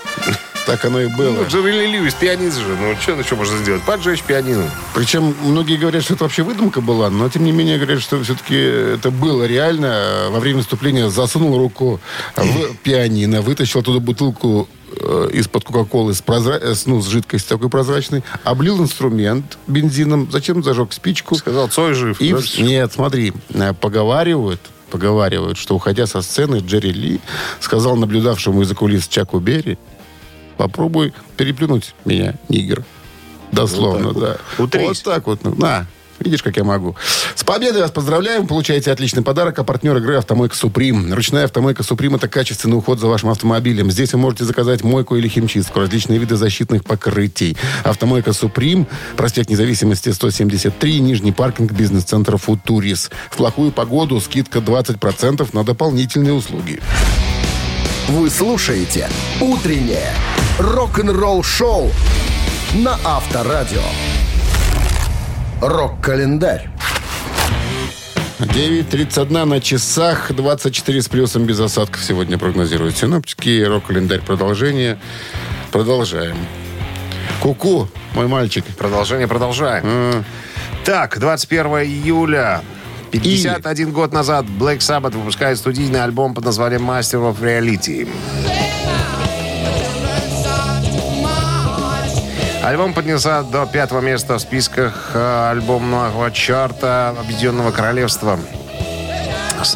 так 0.74 0.86
оно 0.86 1.01
и 1.01 1.07
было. 1.07 1.32
Ну, 1.32 1.45
Джерри 1.47 1.86
Льюис, 1.86 2.15
пианист 2.15 2.57
же. 2.57 2.76
Ну, 2.76 2.95
что 2.99 3.11
еще 3.11 3.36
можно 3.36 3.55
сделать? 3.59 3.84
Поджечь 3.84 4.24
пианино. 4.24 4.71
Причем 4.95 5.36
многие 5.43 5.78
говорят, 5.78 6.03
что 6.03 6.15
это 6.15 6.24
вообще 6.24 6.41
выдумка 6.41 6.82
была, 6.82 7.11
но 7.11 7.30
тем 7.30 7.43
не 7.43 7.51
менее 7.51 7.78
говорят, 7.78 8.01
что 8.01 8.19
все-таки 8.24 8.55
это 8.55 9.11
было 9.11 9.43
реально. 9.43 10.30
Во 10.32 10.39
время 10.39 10.57
выступления 10.57 11.11
засунул 11.11 11.59
руку 11.59 11.99
в 12.36 12.76
пианино, 12.78 13.41
вытащил 13.41 13.82
оттуда 13.82 13.99
бутылку 13.99 14.67
э, 14.99 15.30
из-под 15.34 15.63
Кока-Колы 15.63 16.15
с, 16.15 16.24
прозра... 16.24 16.55
э, 16.55 16.74
ну, 16.88 16.99
с 17.03 17.07
жидкостью 17.07 17.55
такой 17.55 17.69
прозрачной, 17.69 18.24
облил 18.43 18.82
инструмент 18.82 19.59
бензином, 19.67 20.30
зачем 20.32 20.63
зажег 20.63 20.91
спичку. 20.91 21.36
Сказал, 21.36 21.67
Цой 21.67 21.93
жив. 21.93 22.19
И 22.19 22.36
Нет, 22.57 22.93
смотри, 22.93 23.32
э, 23.53 23.74
поговаривают, 23.74 24.59
поговаривают, 24.89 25.59
что, 25.59 25.76
уходя 25.76 26.07
со 26.07 26.24
сцены, 26.24 26.63
Джерри 26.65 26.93
Ли 26.93 27.19
сказал 27.59 27.95
наблюдавшему 27.95 28.63
из-за 28.63 28.74
кулис 28.74 29.07
Чаку 29.07 29.39
Берри, 29.39 29.78
попробуй 30.58 31.14
переплюнуть 31.38 31.93
меня, 32.06 32.36
нигер. 32.49 32.84
Дословно, 33.51 34.10
Вот 34.10 34.20
да. 34.20 34.38
вот. 34.58 34.68
Утрись. 34.68 34.88
Вот 34.88 35.04
так 35.04 35.28
вот. 35.28 35.43
ну, 35.43 35.54
На, 35.56 35.86
видишь, 36.20 36.41
как 36.41 36.58
я 36.58 36.64
могу. 36.64 36.95
С 37.36 37.43
победой 37.43 37.82
вас 37.82 37.91
поздравляем. 37.91 38.47
Получаете 38.47 38.91
отличный 38.91 39.22
подарок. 39.22 39.60
А 39.60 39.64
партнер 39.64 39.95
игры 39.97 40.16
«Автомойка 40.18 40.56
Суприм». 40.56 41.14
Ручная 41.14 41.45
«Автомойка 41.45 41.84
Суприм»— 41.84 42.16
это 42.16 42.28
качественный 42.28 42.78
уход 42.78 42.99
за 42.99 43.08
вашим 43.08 43.30
автомобилем. 43.30 43.91
Здесь 43.91 44.14
вы 44.14 44.20
можете 44.20 44.45
заказать 44.45 44.84
мойку 44.84 45.16
или 45.16 45.28
химчистку, 45.28 45.82
различные 45.82 46.18
виды 46.18 46.36
защитных 46.36 46.84
покрытий. 46.84 47.58
«Автомойка 47.84 48.34
Суприм», 48.34 48.88
проспект 49.18 49.49
Независимости 49.49 50.10
173, 50.10 50.99
Нижний 50.99 51.32
паркинг 51.32 51.74
бизнес-центра 51.74 52.38
«Футурис». 52.38 53.12
В 53.30 53.38
плохую 53.38 53.72
погоду 53.72 54.20
скидка 54.20 54.60
20% 54.60 55.47
на 55.54 55.64
дополнительные 55.64 56.34
услуги. 56.34 56.82
Вы 58.08 58.30
слушаете 58.30 59.10
«Утреннее 59.39 60.14
рок-н-ролл-шоу» 60.60 61.91
на 62.76 62.97
Авторадио. 63.04 63.82
Рок-календарь. 65.62 66.70
9.31 68.39 69.45
на 69.45 69.62
часах, 69.62 70.32
24 70.34 71.01
с 71.01 71.08
плюсом 71.08 71.45
без 71.45 71.60
осадков 71.60 72.04
сегодня 72.04 72.38
прогнозируют 72.38 72.97
синоптики. 72.97 73.64
Рок-календарь 73.64 74.22
продолжение. 74.22 74.99
Продолжаем. 75.72 76.36
Ку-ку, 77.41 77.88
мой 78.16 78.28
мальчик. 78.28 78.66
Продолжение 78.78 79.28
продолжаем. 79.28 80.26
Так, 80.84 81.20
21 81.20 81.66
июля. 81.84 82.62
51 83.12 83.91
год 83.91 84.12
назад 84.12 84.45
Black 84.45 84.80
Sabbath 84.80 85.18
выпускает 85.18 85.58
студийный 85.58 86.04
альбом 86.04 86.34
под 86.34 86.45
названием 86.45 86.89
Master 86.89 87.32
of 87.32 87.39
Reality. 87.39 88.10
Альбом 92.64 92.93
поднялся 92.93 93.43
до 93.43 93.66
пятого 93.66 93.99
места 93.99 94.36
в 94.36 94.39
списках 94.39 95.11
э, 95.14 95.49
альбомного 95.51 96.32
чарта 96.32 97.09
Объединенного 97.09 97.72
Королевства. 97.72 98.39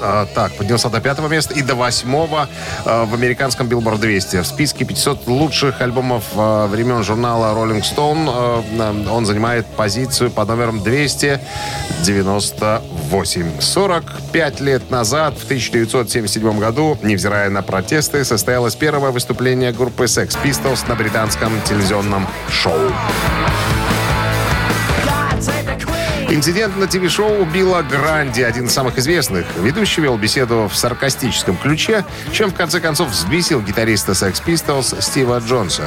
А, 0.02 0.26
Так, 0.34 0.54
поднялся 0.54 0.90
до 0.90 1.00
пятого 1.00 1.28
места 1.28 1.54
и 1.54 1.62
до 1.62 1.76
восьмого 1.76 2.50
э, 2.86 3.06
в 3.06 3.14
американском 3.14 3.68
Billboard 3.68 4.00
200. 4.00 4.42
В 4.42 4.46
списке 4.46 4.86
500 4.86 5.28
лучших 5.28 5.82
альбомов 5.82 6.24
э, 6.36 6.66
времен 6.68 7.04
журнала 7.04 7.54
Rolling 7.56 7.82
Stone 7.82 9.08
он 9.10 9.26
занимает 9.26 9.66
позицию 9.66 10.32
под 10.32 10.50
номером 10.50 10.84
298. 10.84 13.62
45 13.62 14.60
лет 14.60 14.92
назад, 14.92 15.38
в 15.38 15.46
1977 15.46 16.60
году, 16.60 16.98
невзирая 17.04 17.50
на 17.50 17.62
протесты, 17.62 18.26
состоялось 18.26 18.76
первое 18.76 19.12
выступление 19.12 19.72
группы 19.72 20.04
Sex 20.06 20.38
Pistols 20.44 20.88
на 20.88 20.96
британском 20.96 21.62
телевизионном 21.64 22.28
шоу. 22.50 22.92
Инцидент 26.30 26.76
на 26.76 26.88
ТВ-шоу 26.88 27.46
Билла 27.46 27.84
Гранди, 27.84 28.42
один 28.42 28.66
из 28.66 28.74
самых 28.74 28.98
известных. 28.98 29.46
Ведущий 29.62 30.02
вел 30.02 30.18
беседу 30.18 30.70
в 30.70 30.76
саркастическом 30.76 31.56
ключе, 31.56 32.04
чем 32.34 32.50
в 32.50 32.54
конце 32.54 32.82
концов 32.82 33.12
взбесил 33.12 33.62
гитариста 33.62 34.12
Sex 34.12 34.44
Pistols 34.46 35.02
Стива 35.02 35.40
Джонса. 35.40 35.86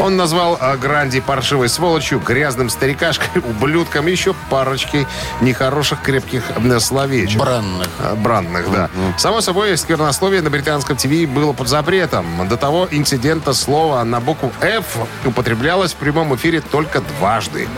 Он 0.00 0.16
назвал 0.16 0.58
а, 0.60 0.76
Гранди 0.76 1.20
паршивой 1.20 1.68
сволочью, 1.68 2.20
грязным 2.20 2.68
старикашкой, 2.68 3.42
ублюдком 3.48 4.08
и 4.08 4.10
еще 4.10 4.34
парочкой 4.50 5.06
нехороших 5.40 6.02
крепких 6.02 6.42
словечек. 6.80 7.38
Бранных. 7.38 7.88
А, 8.00 8.14
Брандных, 8.14 8.70
да. 8.70 8.90
Само 9.18 9.40
собой, 9.40 9.76
сквернословие 9.76 10.42
на 10.42 10.50
британском 10.50 10.96
ТВ 10.96 11.28
было 11.28 11.52
под 11.52 11.68
запретом. 11.68 12.48
До 12.48 12.56
того 12.56 12.88
инцидента 12.90 13.54
слово 13.54 14.02
на 14.04 14.20
букву 14.20 14.52
F 14.60 14.98
употреблялось 15.24 15.92
в 15.92 15.96
прямом 15.96 16.34
эфире 16.34 16.60
только 16.60 17.00
дважды. 17.00 17.68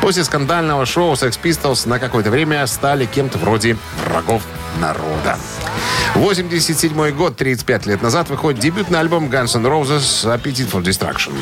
После 0.00 0.24
скандального 0.24 0.86
шоу 0.86 1.14
Sex 1.14 1.38
Pistols 1.42 1.88
на 1.88 1.98
какое-то 1.98 2.30
время 2.30 2.66
стали 2.66 3.06
кем-то 3.06 3.38
вроде 3.38 3.76
врагов 4.08 4.42
народа. 4.80 5.38
87 6.14 7.10
год, 7.12 7.36
35 7.36 7.86
лет 7.86 8.02
назад, 8.02 8.28
выходит 8.28 8.60
дебютный 8.60 9.00
альбом 9.00 9.28
Guns 9.28 9.56
N' 9.56 9.66
Roses 9.66 10.24
«Appetite 10.24 10.70
for 10.70 10.82
Destruction». 10.82 11.32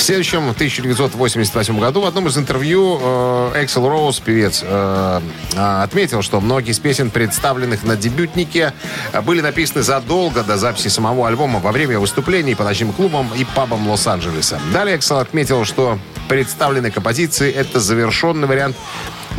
В 0.00 0.02
следующем, 0.02 0.48
1988 0.48 1.78
году, 1.78 2.00
в 2.00 2.06
одном 2.06 2.26
из 2.26 2.38
интервью 2.38 2.98
э, 3.00 3.62
Эксел 3.62 3.86
Роуз, 3.86 4.18
певец, 4.18 4.64
э, 4.66 5.20
э, 5.54 5.82
отметил, 5.82 6.22
что 6.22 6.40
многие 6.40 6.70
из 6.70 6.78
песен, 6.78 7.10
представленных 7.10 7.82
на 7.82 7.96
дебютнике, 7.96 8.72
были 9.24 9.42
написаны 9.42 9.82
задолго 9.82 10.42
до 10.42 10.56
записи 10.56 10.88
самого 10.88 11.28
альбома 11.28 11.60
во 11.60 11.70
время 11.70 11.98
выступлений 11.98 12.54
по 12.54 12.64
ночным 12.64 12.94
клубам 12.94 13.30
и 13.36 13.44
пабам 13.44 13.86
Лос-Анджелеса. 13.88 14.58
Далее 14.72 14.96
Эксел 14.96 15.18
отметил, 15.18 15.66
что 15.66 15.98
представленные 16.30 16.90
композиции— 16.90 17.52
это 17.52 17.78
завершенный 17.78 18.48
вариант 18.48 18.76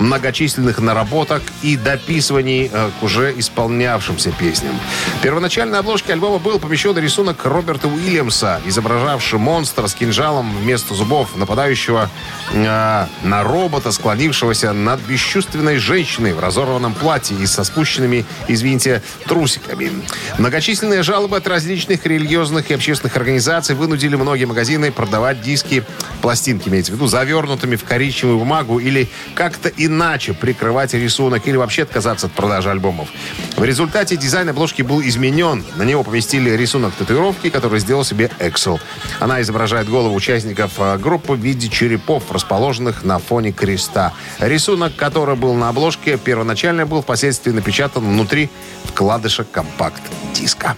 многочисленных 0.02 0.80
наработок 0.80 1.42
и 1.62 1.78
дописываний 1.78 2.70
э, 2.72 2.90
к 3.00 3.04
уже 3.04 3.34
исполнявшимся 3.38 4.32
песням. 4.32 4.78
Первоначальной 5.22 5.80
обложке 5.80 6.14
альбома 6.14 6.40
был 6.40 6.60
помещен 6.60 6.98
рисунок 6.98 7.46
Роберта 7.46 7.88
Уильямса, 7.88 8.60
изображавший 8.66 9.40
монстра 9.40 9.88
с 9.88 9.94
кинжалом 9.94 10.52
вместо 10.58 10.94
зубов, 10.96 11.36
нападающего 11.36 12.10
э, 12.52 13.06
на 13.24 13.44
робота, 13.44 13.92
склонившегося 13.92 14.74
над 14.74 15.00
бесчувственной 15.02 15.78
женщиной 15.78 16.34
в 16.34 16.40
разорванном 16.40 16.94
платье 16.94 17.38
и 17.38 17.46
со 17.46 17.64
спущенными, 17.64 18.26
извините, 18.48 19.02
трусиками. 19.28 19.92
Многочисленные 20.38 21.04
жалобы 21.04 21.38
от 21.38 21.48
различных 21.48 22.06
религиозных 22.06 22.72
и 22.72 22.74
общественных 22.74 23.16
организаций 23.16 23.76
вынудили 23.76 24.16
многие 24.16 24.46
магазины 24.46 24.92
продавать 24.92 25.42
диски, 25.42 25.84
пластинки, 26.22 26.70
имеется 26.70 26.92
в 26.92 26.96
виду, 26.96 27.08
завернутыми 27.08 27.76
в 27.76 27.84
коричневую 27.84 28.40
бумагу 28.40 28.80
или 28.80 29.10
как-то 29.36 29.70
иначе 29.70 29.91
прикрывать 30.34 30.94
рисунок 30.94 31.48
или 31.48 31.58
вообще 31.58 31.84
отказаться 31.84 32.28
от 32.28 32.34
продажи 32.34 32.70
альбомов. 32.70 33.10
В 33.58 33.64
результате 33.64 34.18
дизайн 34.18 34.50
обложки 34.50 34.82
был 34.82 35.02
изменен. 35.02 35.64
На 35.76 35.84
него 35.84 36.04
поместили 36.04 36.50
рисунок 36.52 36.94
татуировки, 36.94 37.50
который 37.50 37.80
сделал 37.80 38.04
себе 38.04 38.30
Excel. 38.40 38.80
Она 39.20 39.42
изображает 39.42 39.90
голову 39.90 40.16
участников 40.16 40.74
э, 40.78 40.98
группы 40.98 41.34
в 41.34 41.40
виде 41.40 41.70
черепов, 41.70 42.32
расположенных 42.32 43.04
на 43.04 43.20
фоне 43.20 43.52
креста. 43.52 44.14
Рисунок, 44.40 44.96
который 44.96 45.36
был 45.36 45.54
на 45.54 45.70
обложке, 45.70 46.18
первоначально 46.18 46.86
был 46.86 47.02
впоследствии 47.02 47.52
напечатан 47.52 48.04
внутри 48.04 48.50
вкладыша 48.86 49.44
компакт-диска. 49.44 50.76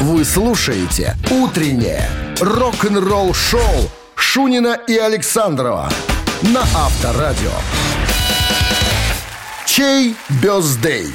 Вы 0.00 0.24
слушаете 0.24 1.16
«Утреннее 1.30 2.08
рок-н-ролл-шоу» 2.40 3.90
Шунина 4.16 4.78
и 4.86 4.96
Александрова 4.96 5.88
на 6.42 6.62
Авторадио. 6.74 7.52
Чей 9.66 10.14
бездей? 10.42 11.08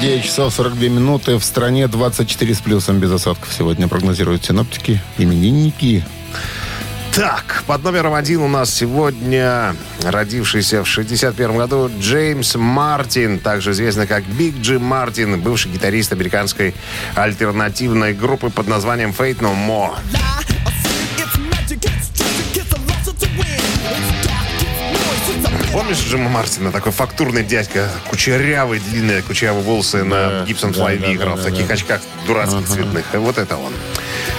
9 0.00 0.24
часов 0.24 0.54
42 0.54 0.88
минуты. 0.88 1.38
В 1.38 1.44
стране 1.44 1.88
24 1.88 2.54
с 2.54 2.60
плюсом 2.60 2.98
без 2.98 3.10
осадков 3.12 3.52
сегодня 3.52 3.88
прогнозируют 3.88 4.44
синоптики. 4.44 5.00
Именинники. 5.18 6.04
Так, 7.14 7.62
под 7.66 7.84
номером 7.84 8.14
один 8.14 8.40
у 8.40 8.48
нас 8.48 8.72
сегодня 8.72 9.76
родившийся 10.02 10.82
в 10.82 10.88
61 10.88 11.56
году 11.58 11.90
Джеймс 12.00 12.54
Мартин, 12.54 13.38
также 13.38 13.72
известный 13.72 14.06
как 14.06 14.24
Биг 14.24 14.56
Джим 14.60 14.82
Мартин, 14.82 15.38
бывший 15.38 15.70
гитарист 15.70 16.12
американской 16.12 16.74
альтернативной 17.14 18.14
группы 18.14 18.48
под 18.48 18.66
названием 18.66 19.10
Fate 19.10 19.40
No 19.40 19.54
More. 19.54 19.98
Помнишь 25.72 26.04
Джима 26.04 26.28
Мартина? 26.28 26.70
Такой 26.70 26.92
фактурный 26.92 27.42
дядька, 27.42 27.88
кучерявый, 28.10 28.78
длинные 28.78 29.22
кучерявые 29.22 29.64
волосы 29.64 30.04
на 30.04 30.44
Гибсон 30.44 30.72
да, 30.72 30.94
играл, 30.94 31.36
в 31.36 31.42
таких 31.42 31.70
очках 31.70 32.02
дурацких 32.26 32.66
цветных. 32.66 33.06
Вот 33.14 33.38
это 33.38 33.56
он. 33.56 33.72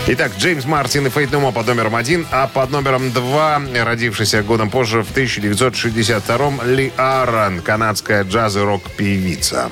Итак, 0.05 0.33
Джеймс 0.37 0.65
Мартин 0.65 1.07
и 1.07 1.09
Фейт 1.09 1.31
Нумо 1.31 1.51
под 1.51 1.65
номером 1.65 1.95
один, 1.95 2.27
а 2.29 2.47
под 2.47 2.69
номером 2.69 3.11
два, 3.11 3.59
родившийся 3.73 4.43
годом 4.43 4.69
позже, 4.69 5.01
в 5.01 5.11
1962-м, 5.11 6.61
Ли 6.65 6.93
Аарон, 6.97 7.61
канадская 7.61 8.23
джаз 8.23 8.55
и 8.55 8.59
рок-певица. 8.59 9.71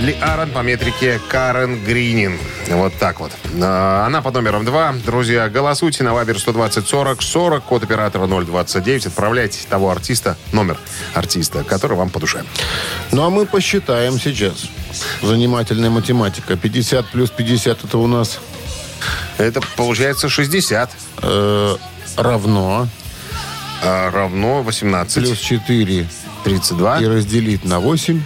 Ли 0.00 0.16
Аарон 0.22 0.50
по 0.50 0.60
метрике 0.60 1.20
Карен 1.28 1.84
Гринин. 1.84 2.38
Вот 2.68 2.94
так 2.94 3.20
вот. 3.20 3.32
А, 3.60 4.06
Она 4.06 4.22
под 4.22 4.32
номером 4.34 4.64
два. 4.64 4.94
Друзья, 5.04 5.50
голосуйте 5.50 6.04
на 6.04 6.14
Вайбер 6.14 6.38
120 6.38 6.88
40 6.88 7.20
40, 7.20 7.64
код 7.64 7.82
оператора 7.82 8.26
029. 8.26 9.06
Отправляйте 9.06 9.58
того 9.68 9.90
артиста, 9.90 10.38
номер 10.52 10.78
артиста, 11.12 11.64
который 11.64 11.98
вам 11.98 12.08
по 12.08 12.18
душе. 12.18 12.44
Ну, 13.12 13.24
а 13.24 13.30
мы 13.30 13.44
посчитаем 13.44 14.18
сейчас. 14.18 14.68
Занимательная 15.20 15.90
математика. 15.90 16.56
50 16.56 17.06
плюс 17.08 17.28
50 17.28 17.84
это 17.84 17.98
у 17.98 18.06
нас 18.06 18.40
Это 19.36 19.60
получается 19.76 20.30
60. 20.30 20.90
э, 21.22 21.76
равно 22.16 22.88
а, 23.82 24.10
равно 24.10 24.62
18. 24.62 25.14
плюс 25.24 25.38
4 25.38 26.06
32. 26.44 27.00
и 27.00 27.06
разделить 27.06 27.64
на 27.66 27.80
8. 27.80 28.22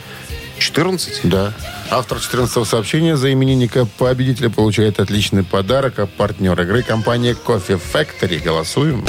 14. 0.59 1.21
Да. 1.25 1.53
Автор 1.91 2.21
14 2.21 2.67
сообщения 2.67 3.17
за 3.17 3.33
именинника 3.33 3.87
победителя 3.87 4.51
получает 4.51 5.01
отличный 5.01 5.45
подарок, 5.45 5.99
а 5.99 6.07
партнер 6.07 6.61
игры 6.61 6.83
компания 6.83 7.37
Coffee 7.47 7.81
Factory. 7.93 8.43
Голосуем. 8.43 9.05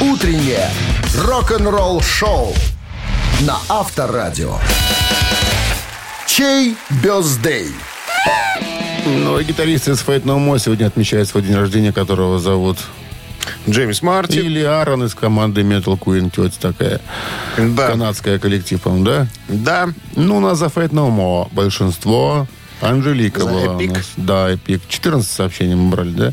Утреннее 0.00 0.70
рок-н-ролл-шоу 1.16 2.54
на 3.40 3.58
Авторадио. 3.68 4.56
Чей 6.26 6.76
бездей? 7.02 7.68
Ну, 9.04 9.38
и 9.38 9.44
гитарист 9.44 9.88
из 9.88 10.00
Fate 10.00 10.22
No 10.22 10.38
More 10.38 10.58
сегодня 10.58 10.86
отмечает 10.86 11.28
свой 11.28 11.42
день 11.42 11.56
рождения, 11.56 11.92
которого 11.92 12.38
зовут 12.38 12.78
Джеймс 13.68 14.02
Мартин. 14.02 14.44
Или 14.44 14.60
Аарон 14.60 15.04
из 15.04 15.14
команды 15.14 15.62
Metal 15.62 15.98
Queen, 15.98 16.30
тетя 16.30 16.72
такая. 16.72 17.00
Да. 17.56 17.88
Канадская 17.88 18.38
коллектив, 18.38 18.80
по-моему, 18.80 19.04
да? 19.04 19.26
Да. 19.48 19.88
Ну, 20.16 20.40
нас 20.40 20.58
за 20.58 20.66
Fate 20.66 20.90
No 20.90 21.10
More 21.10 21.48
большинство. 21.52 22.46
Анжелика 22.80 23.40
За 23.40 23.46
была 23.46 23.60
Epic? 23.76 23.90
у 23.90 23.94
нас. 23.94 24.10
Да, 24.16 24.50
Эпик. 24.50 24.82
14 24.88 25.30
сообщений 25.30 25.74
мы 25.74 25.90
брали, 25.90 26.10
да? 26.10 26.32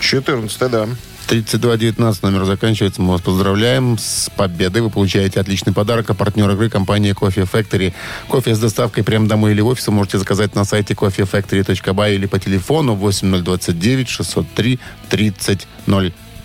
14, 0.00 0.70
да. 0.70 0.86
3219 1.28 2.22
номер 2.22 2.44
заканчивается. 2.46 3.02
Мы 3.02 3.12
вас 3.12 3.20
поздравляем 3.20 3.98
с 3.98 4.30
победой. 4.34 4.80
Вы 4.82 4.90
получаете 4.90 5.40
отличный 5.40 5.74
подарок. 5.74 6.08
А 6.10 6.14
партнер 6.14 6.50
игры 6.50 6.70
компания 6.70 7.12
Coffee 7.12 7.48
Factory. 7.50 7.92
Кофе 8.28 8.54
с 8.54 8.58
доставкой 8.58 9.04
прямо 9.04 9.28
домой 9.28 9.52
или 9.52 9.60
в 9.60 9.66
офис 9.66 9.86
вы 9.88 9.92
можете 9.92 10.18
заказать 10.18 10.54
на 10.54 10.64
сайте 10.64 10.94
coffeefactory.by 10.94 12.14
или 12.14 12.26
по 12.26 12.38
телефону 12.38 12.94
8029 12.94 14.08
603 14.08 14.80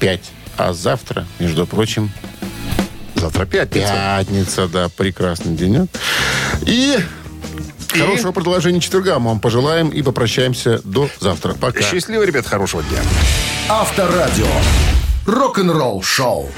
3005. 0.03 0.19
А 0.57 0.73
завтра, 0.73 1.25
между 1.39 1.65
прочим, 1.65 2.11
Завтра 3.15 3.45
пятница. 3.45 3.87
пятница, 3.93 4.67
да, 4.67 4.89
прекрасный 4.89 5.55
день. 5.55 5.87
И, 6.65 6.97
хорошего 7.89 8.31
продолжения 8.33 8.81
четверга 8.81 9.17
мы 9.19 9.29
вам 9.29 9.39
пожелаем 9.39 9.89
и 9.89 10.01
попрощаемся 10.01 10.81
до 10.83 11.09
завтра. 11.19 11.53
Пока. 11.53 11.81
Счастливо, 11.81 12.23
ребят, 12.23 12.45
хорошего 12.45 12.83
дня. 12.83 12.99
Авторадио. 13.69 14.47
Рок-н-ролл 15.25 16.03
шоу. 16.03 16.51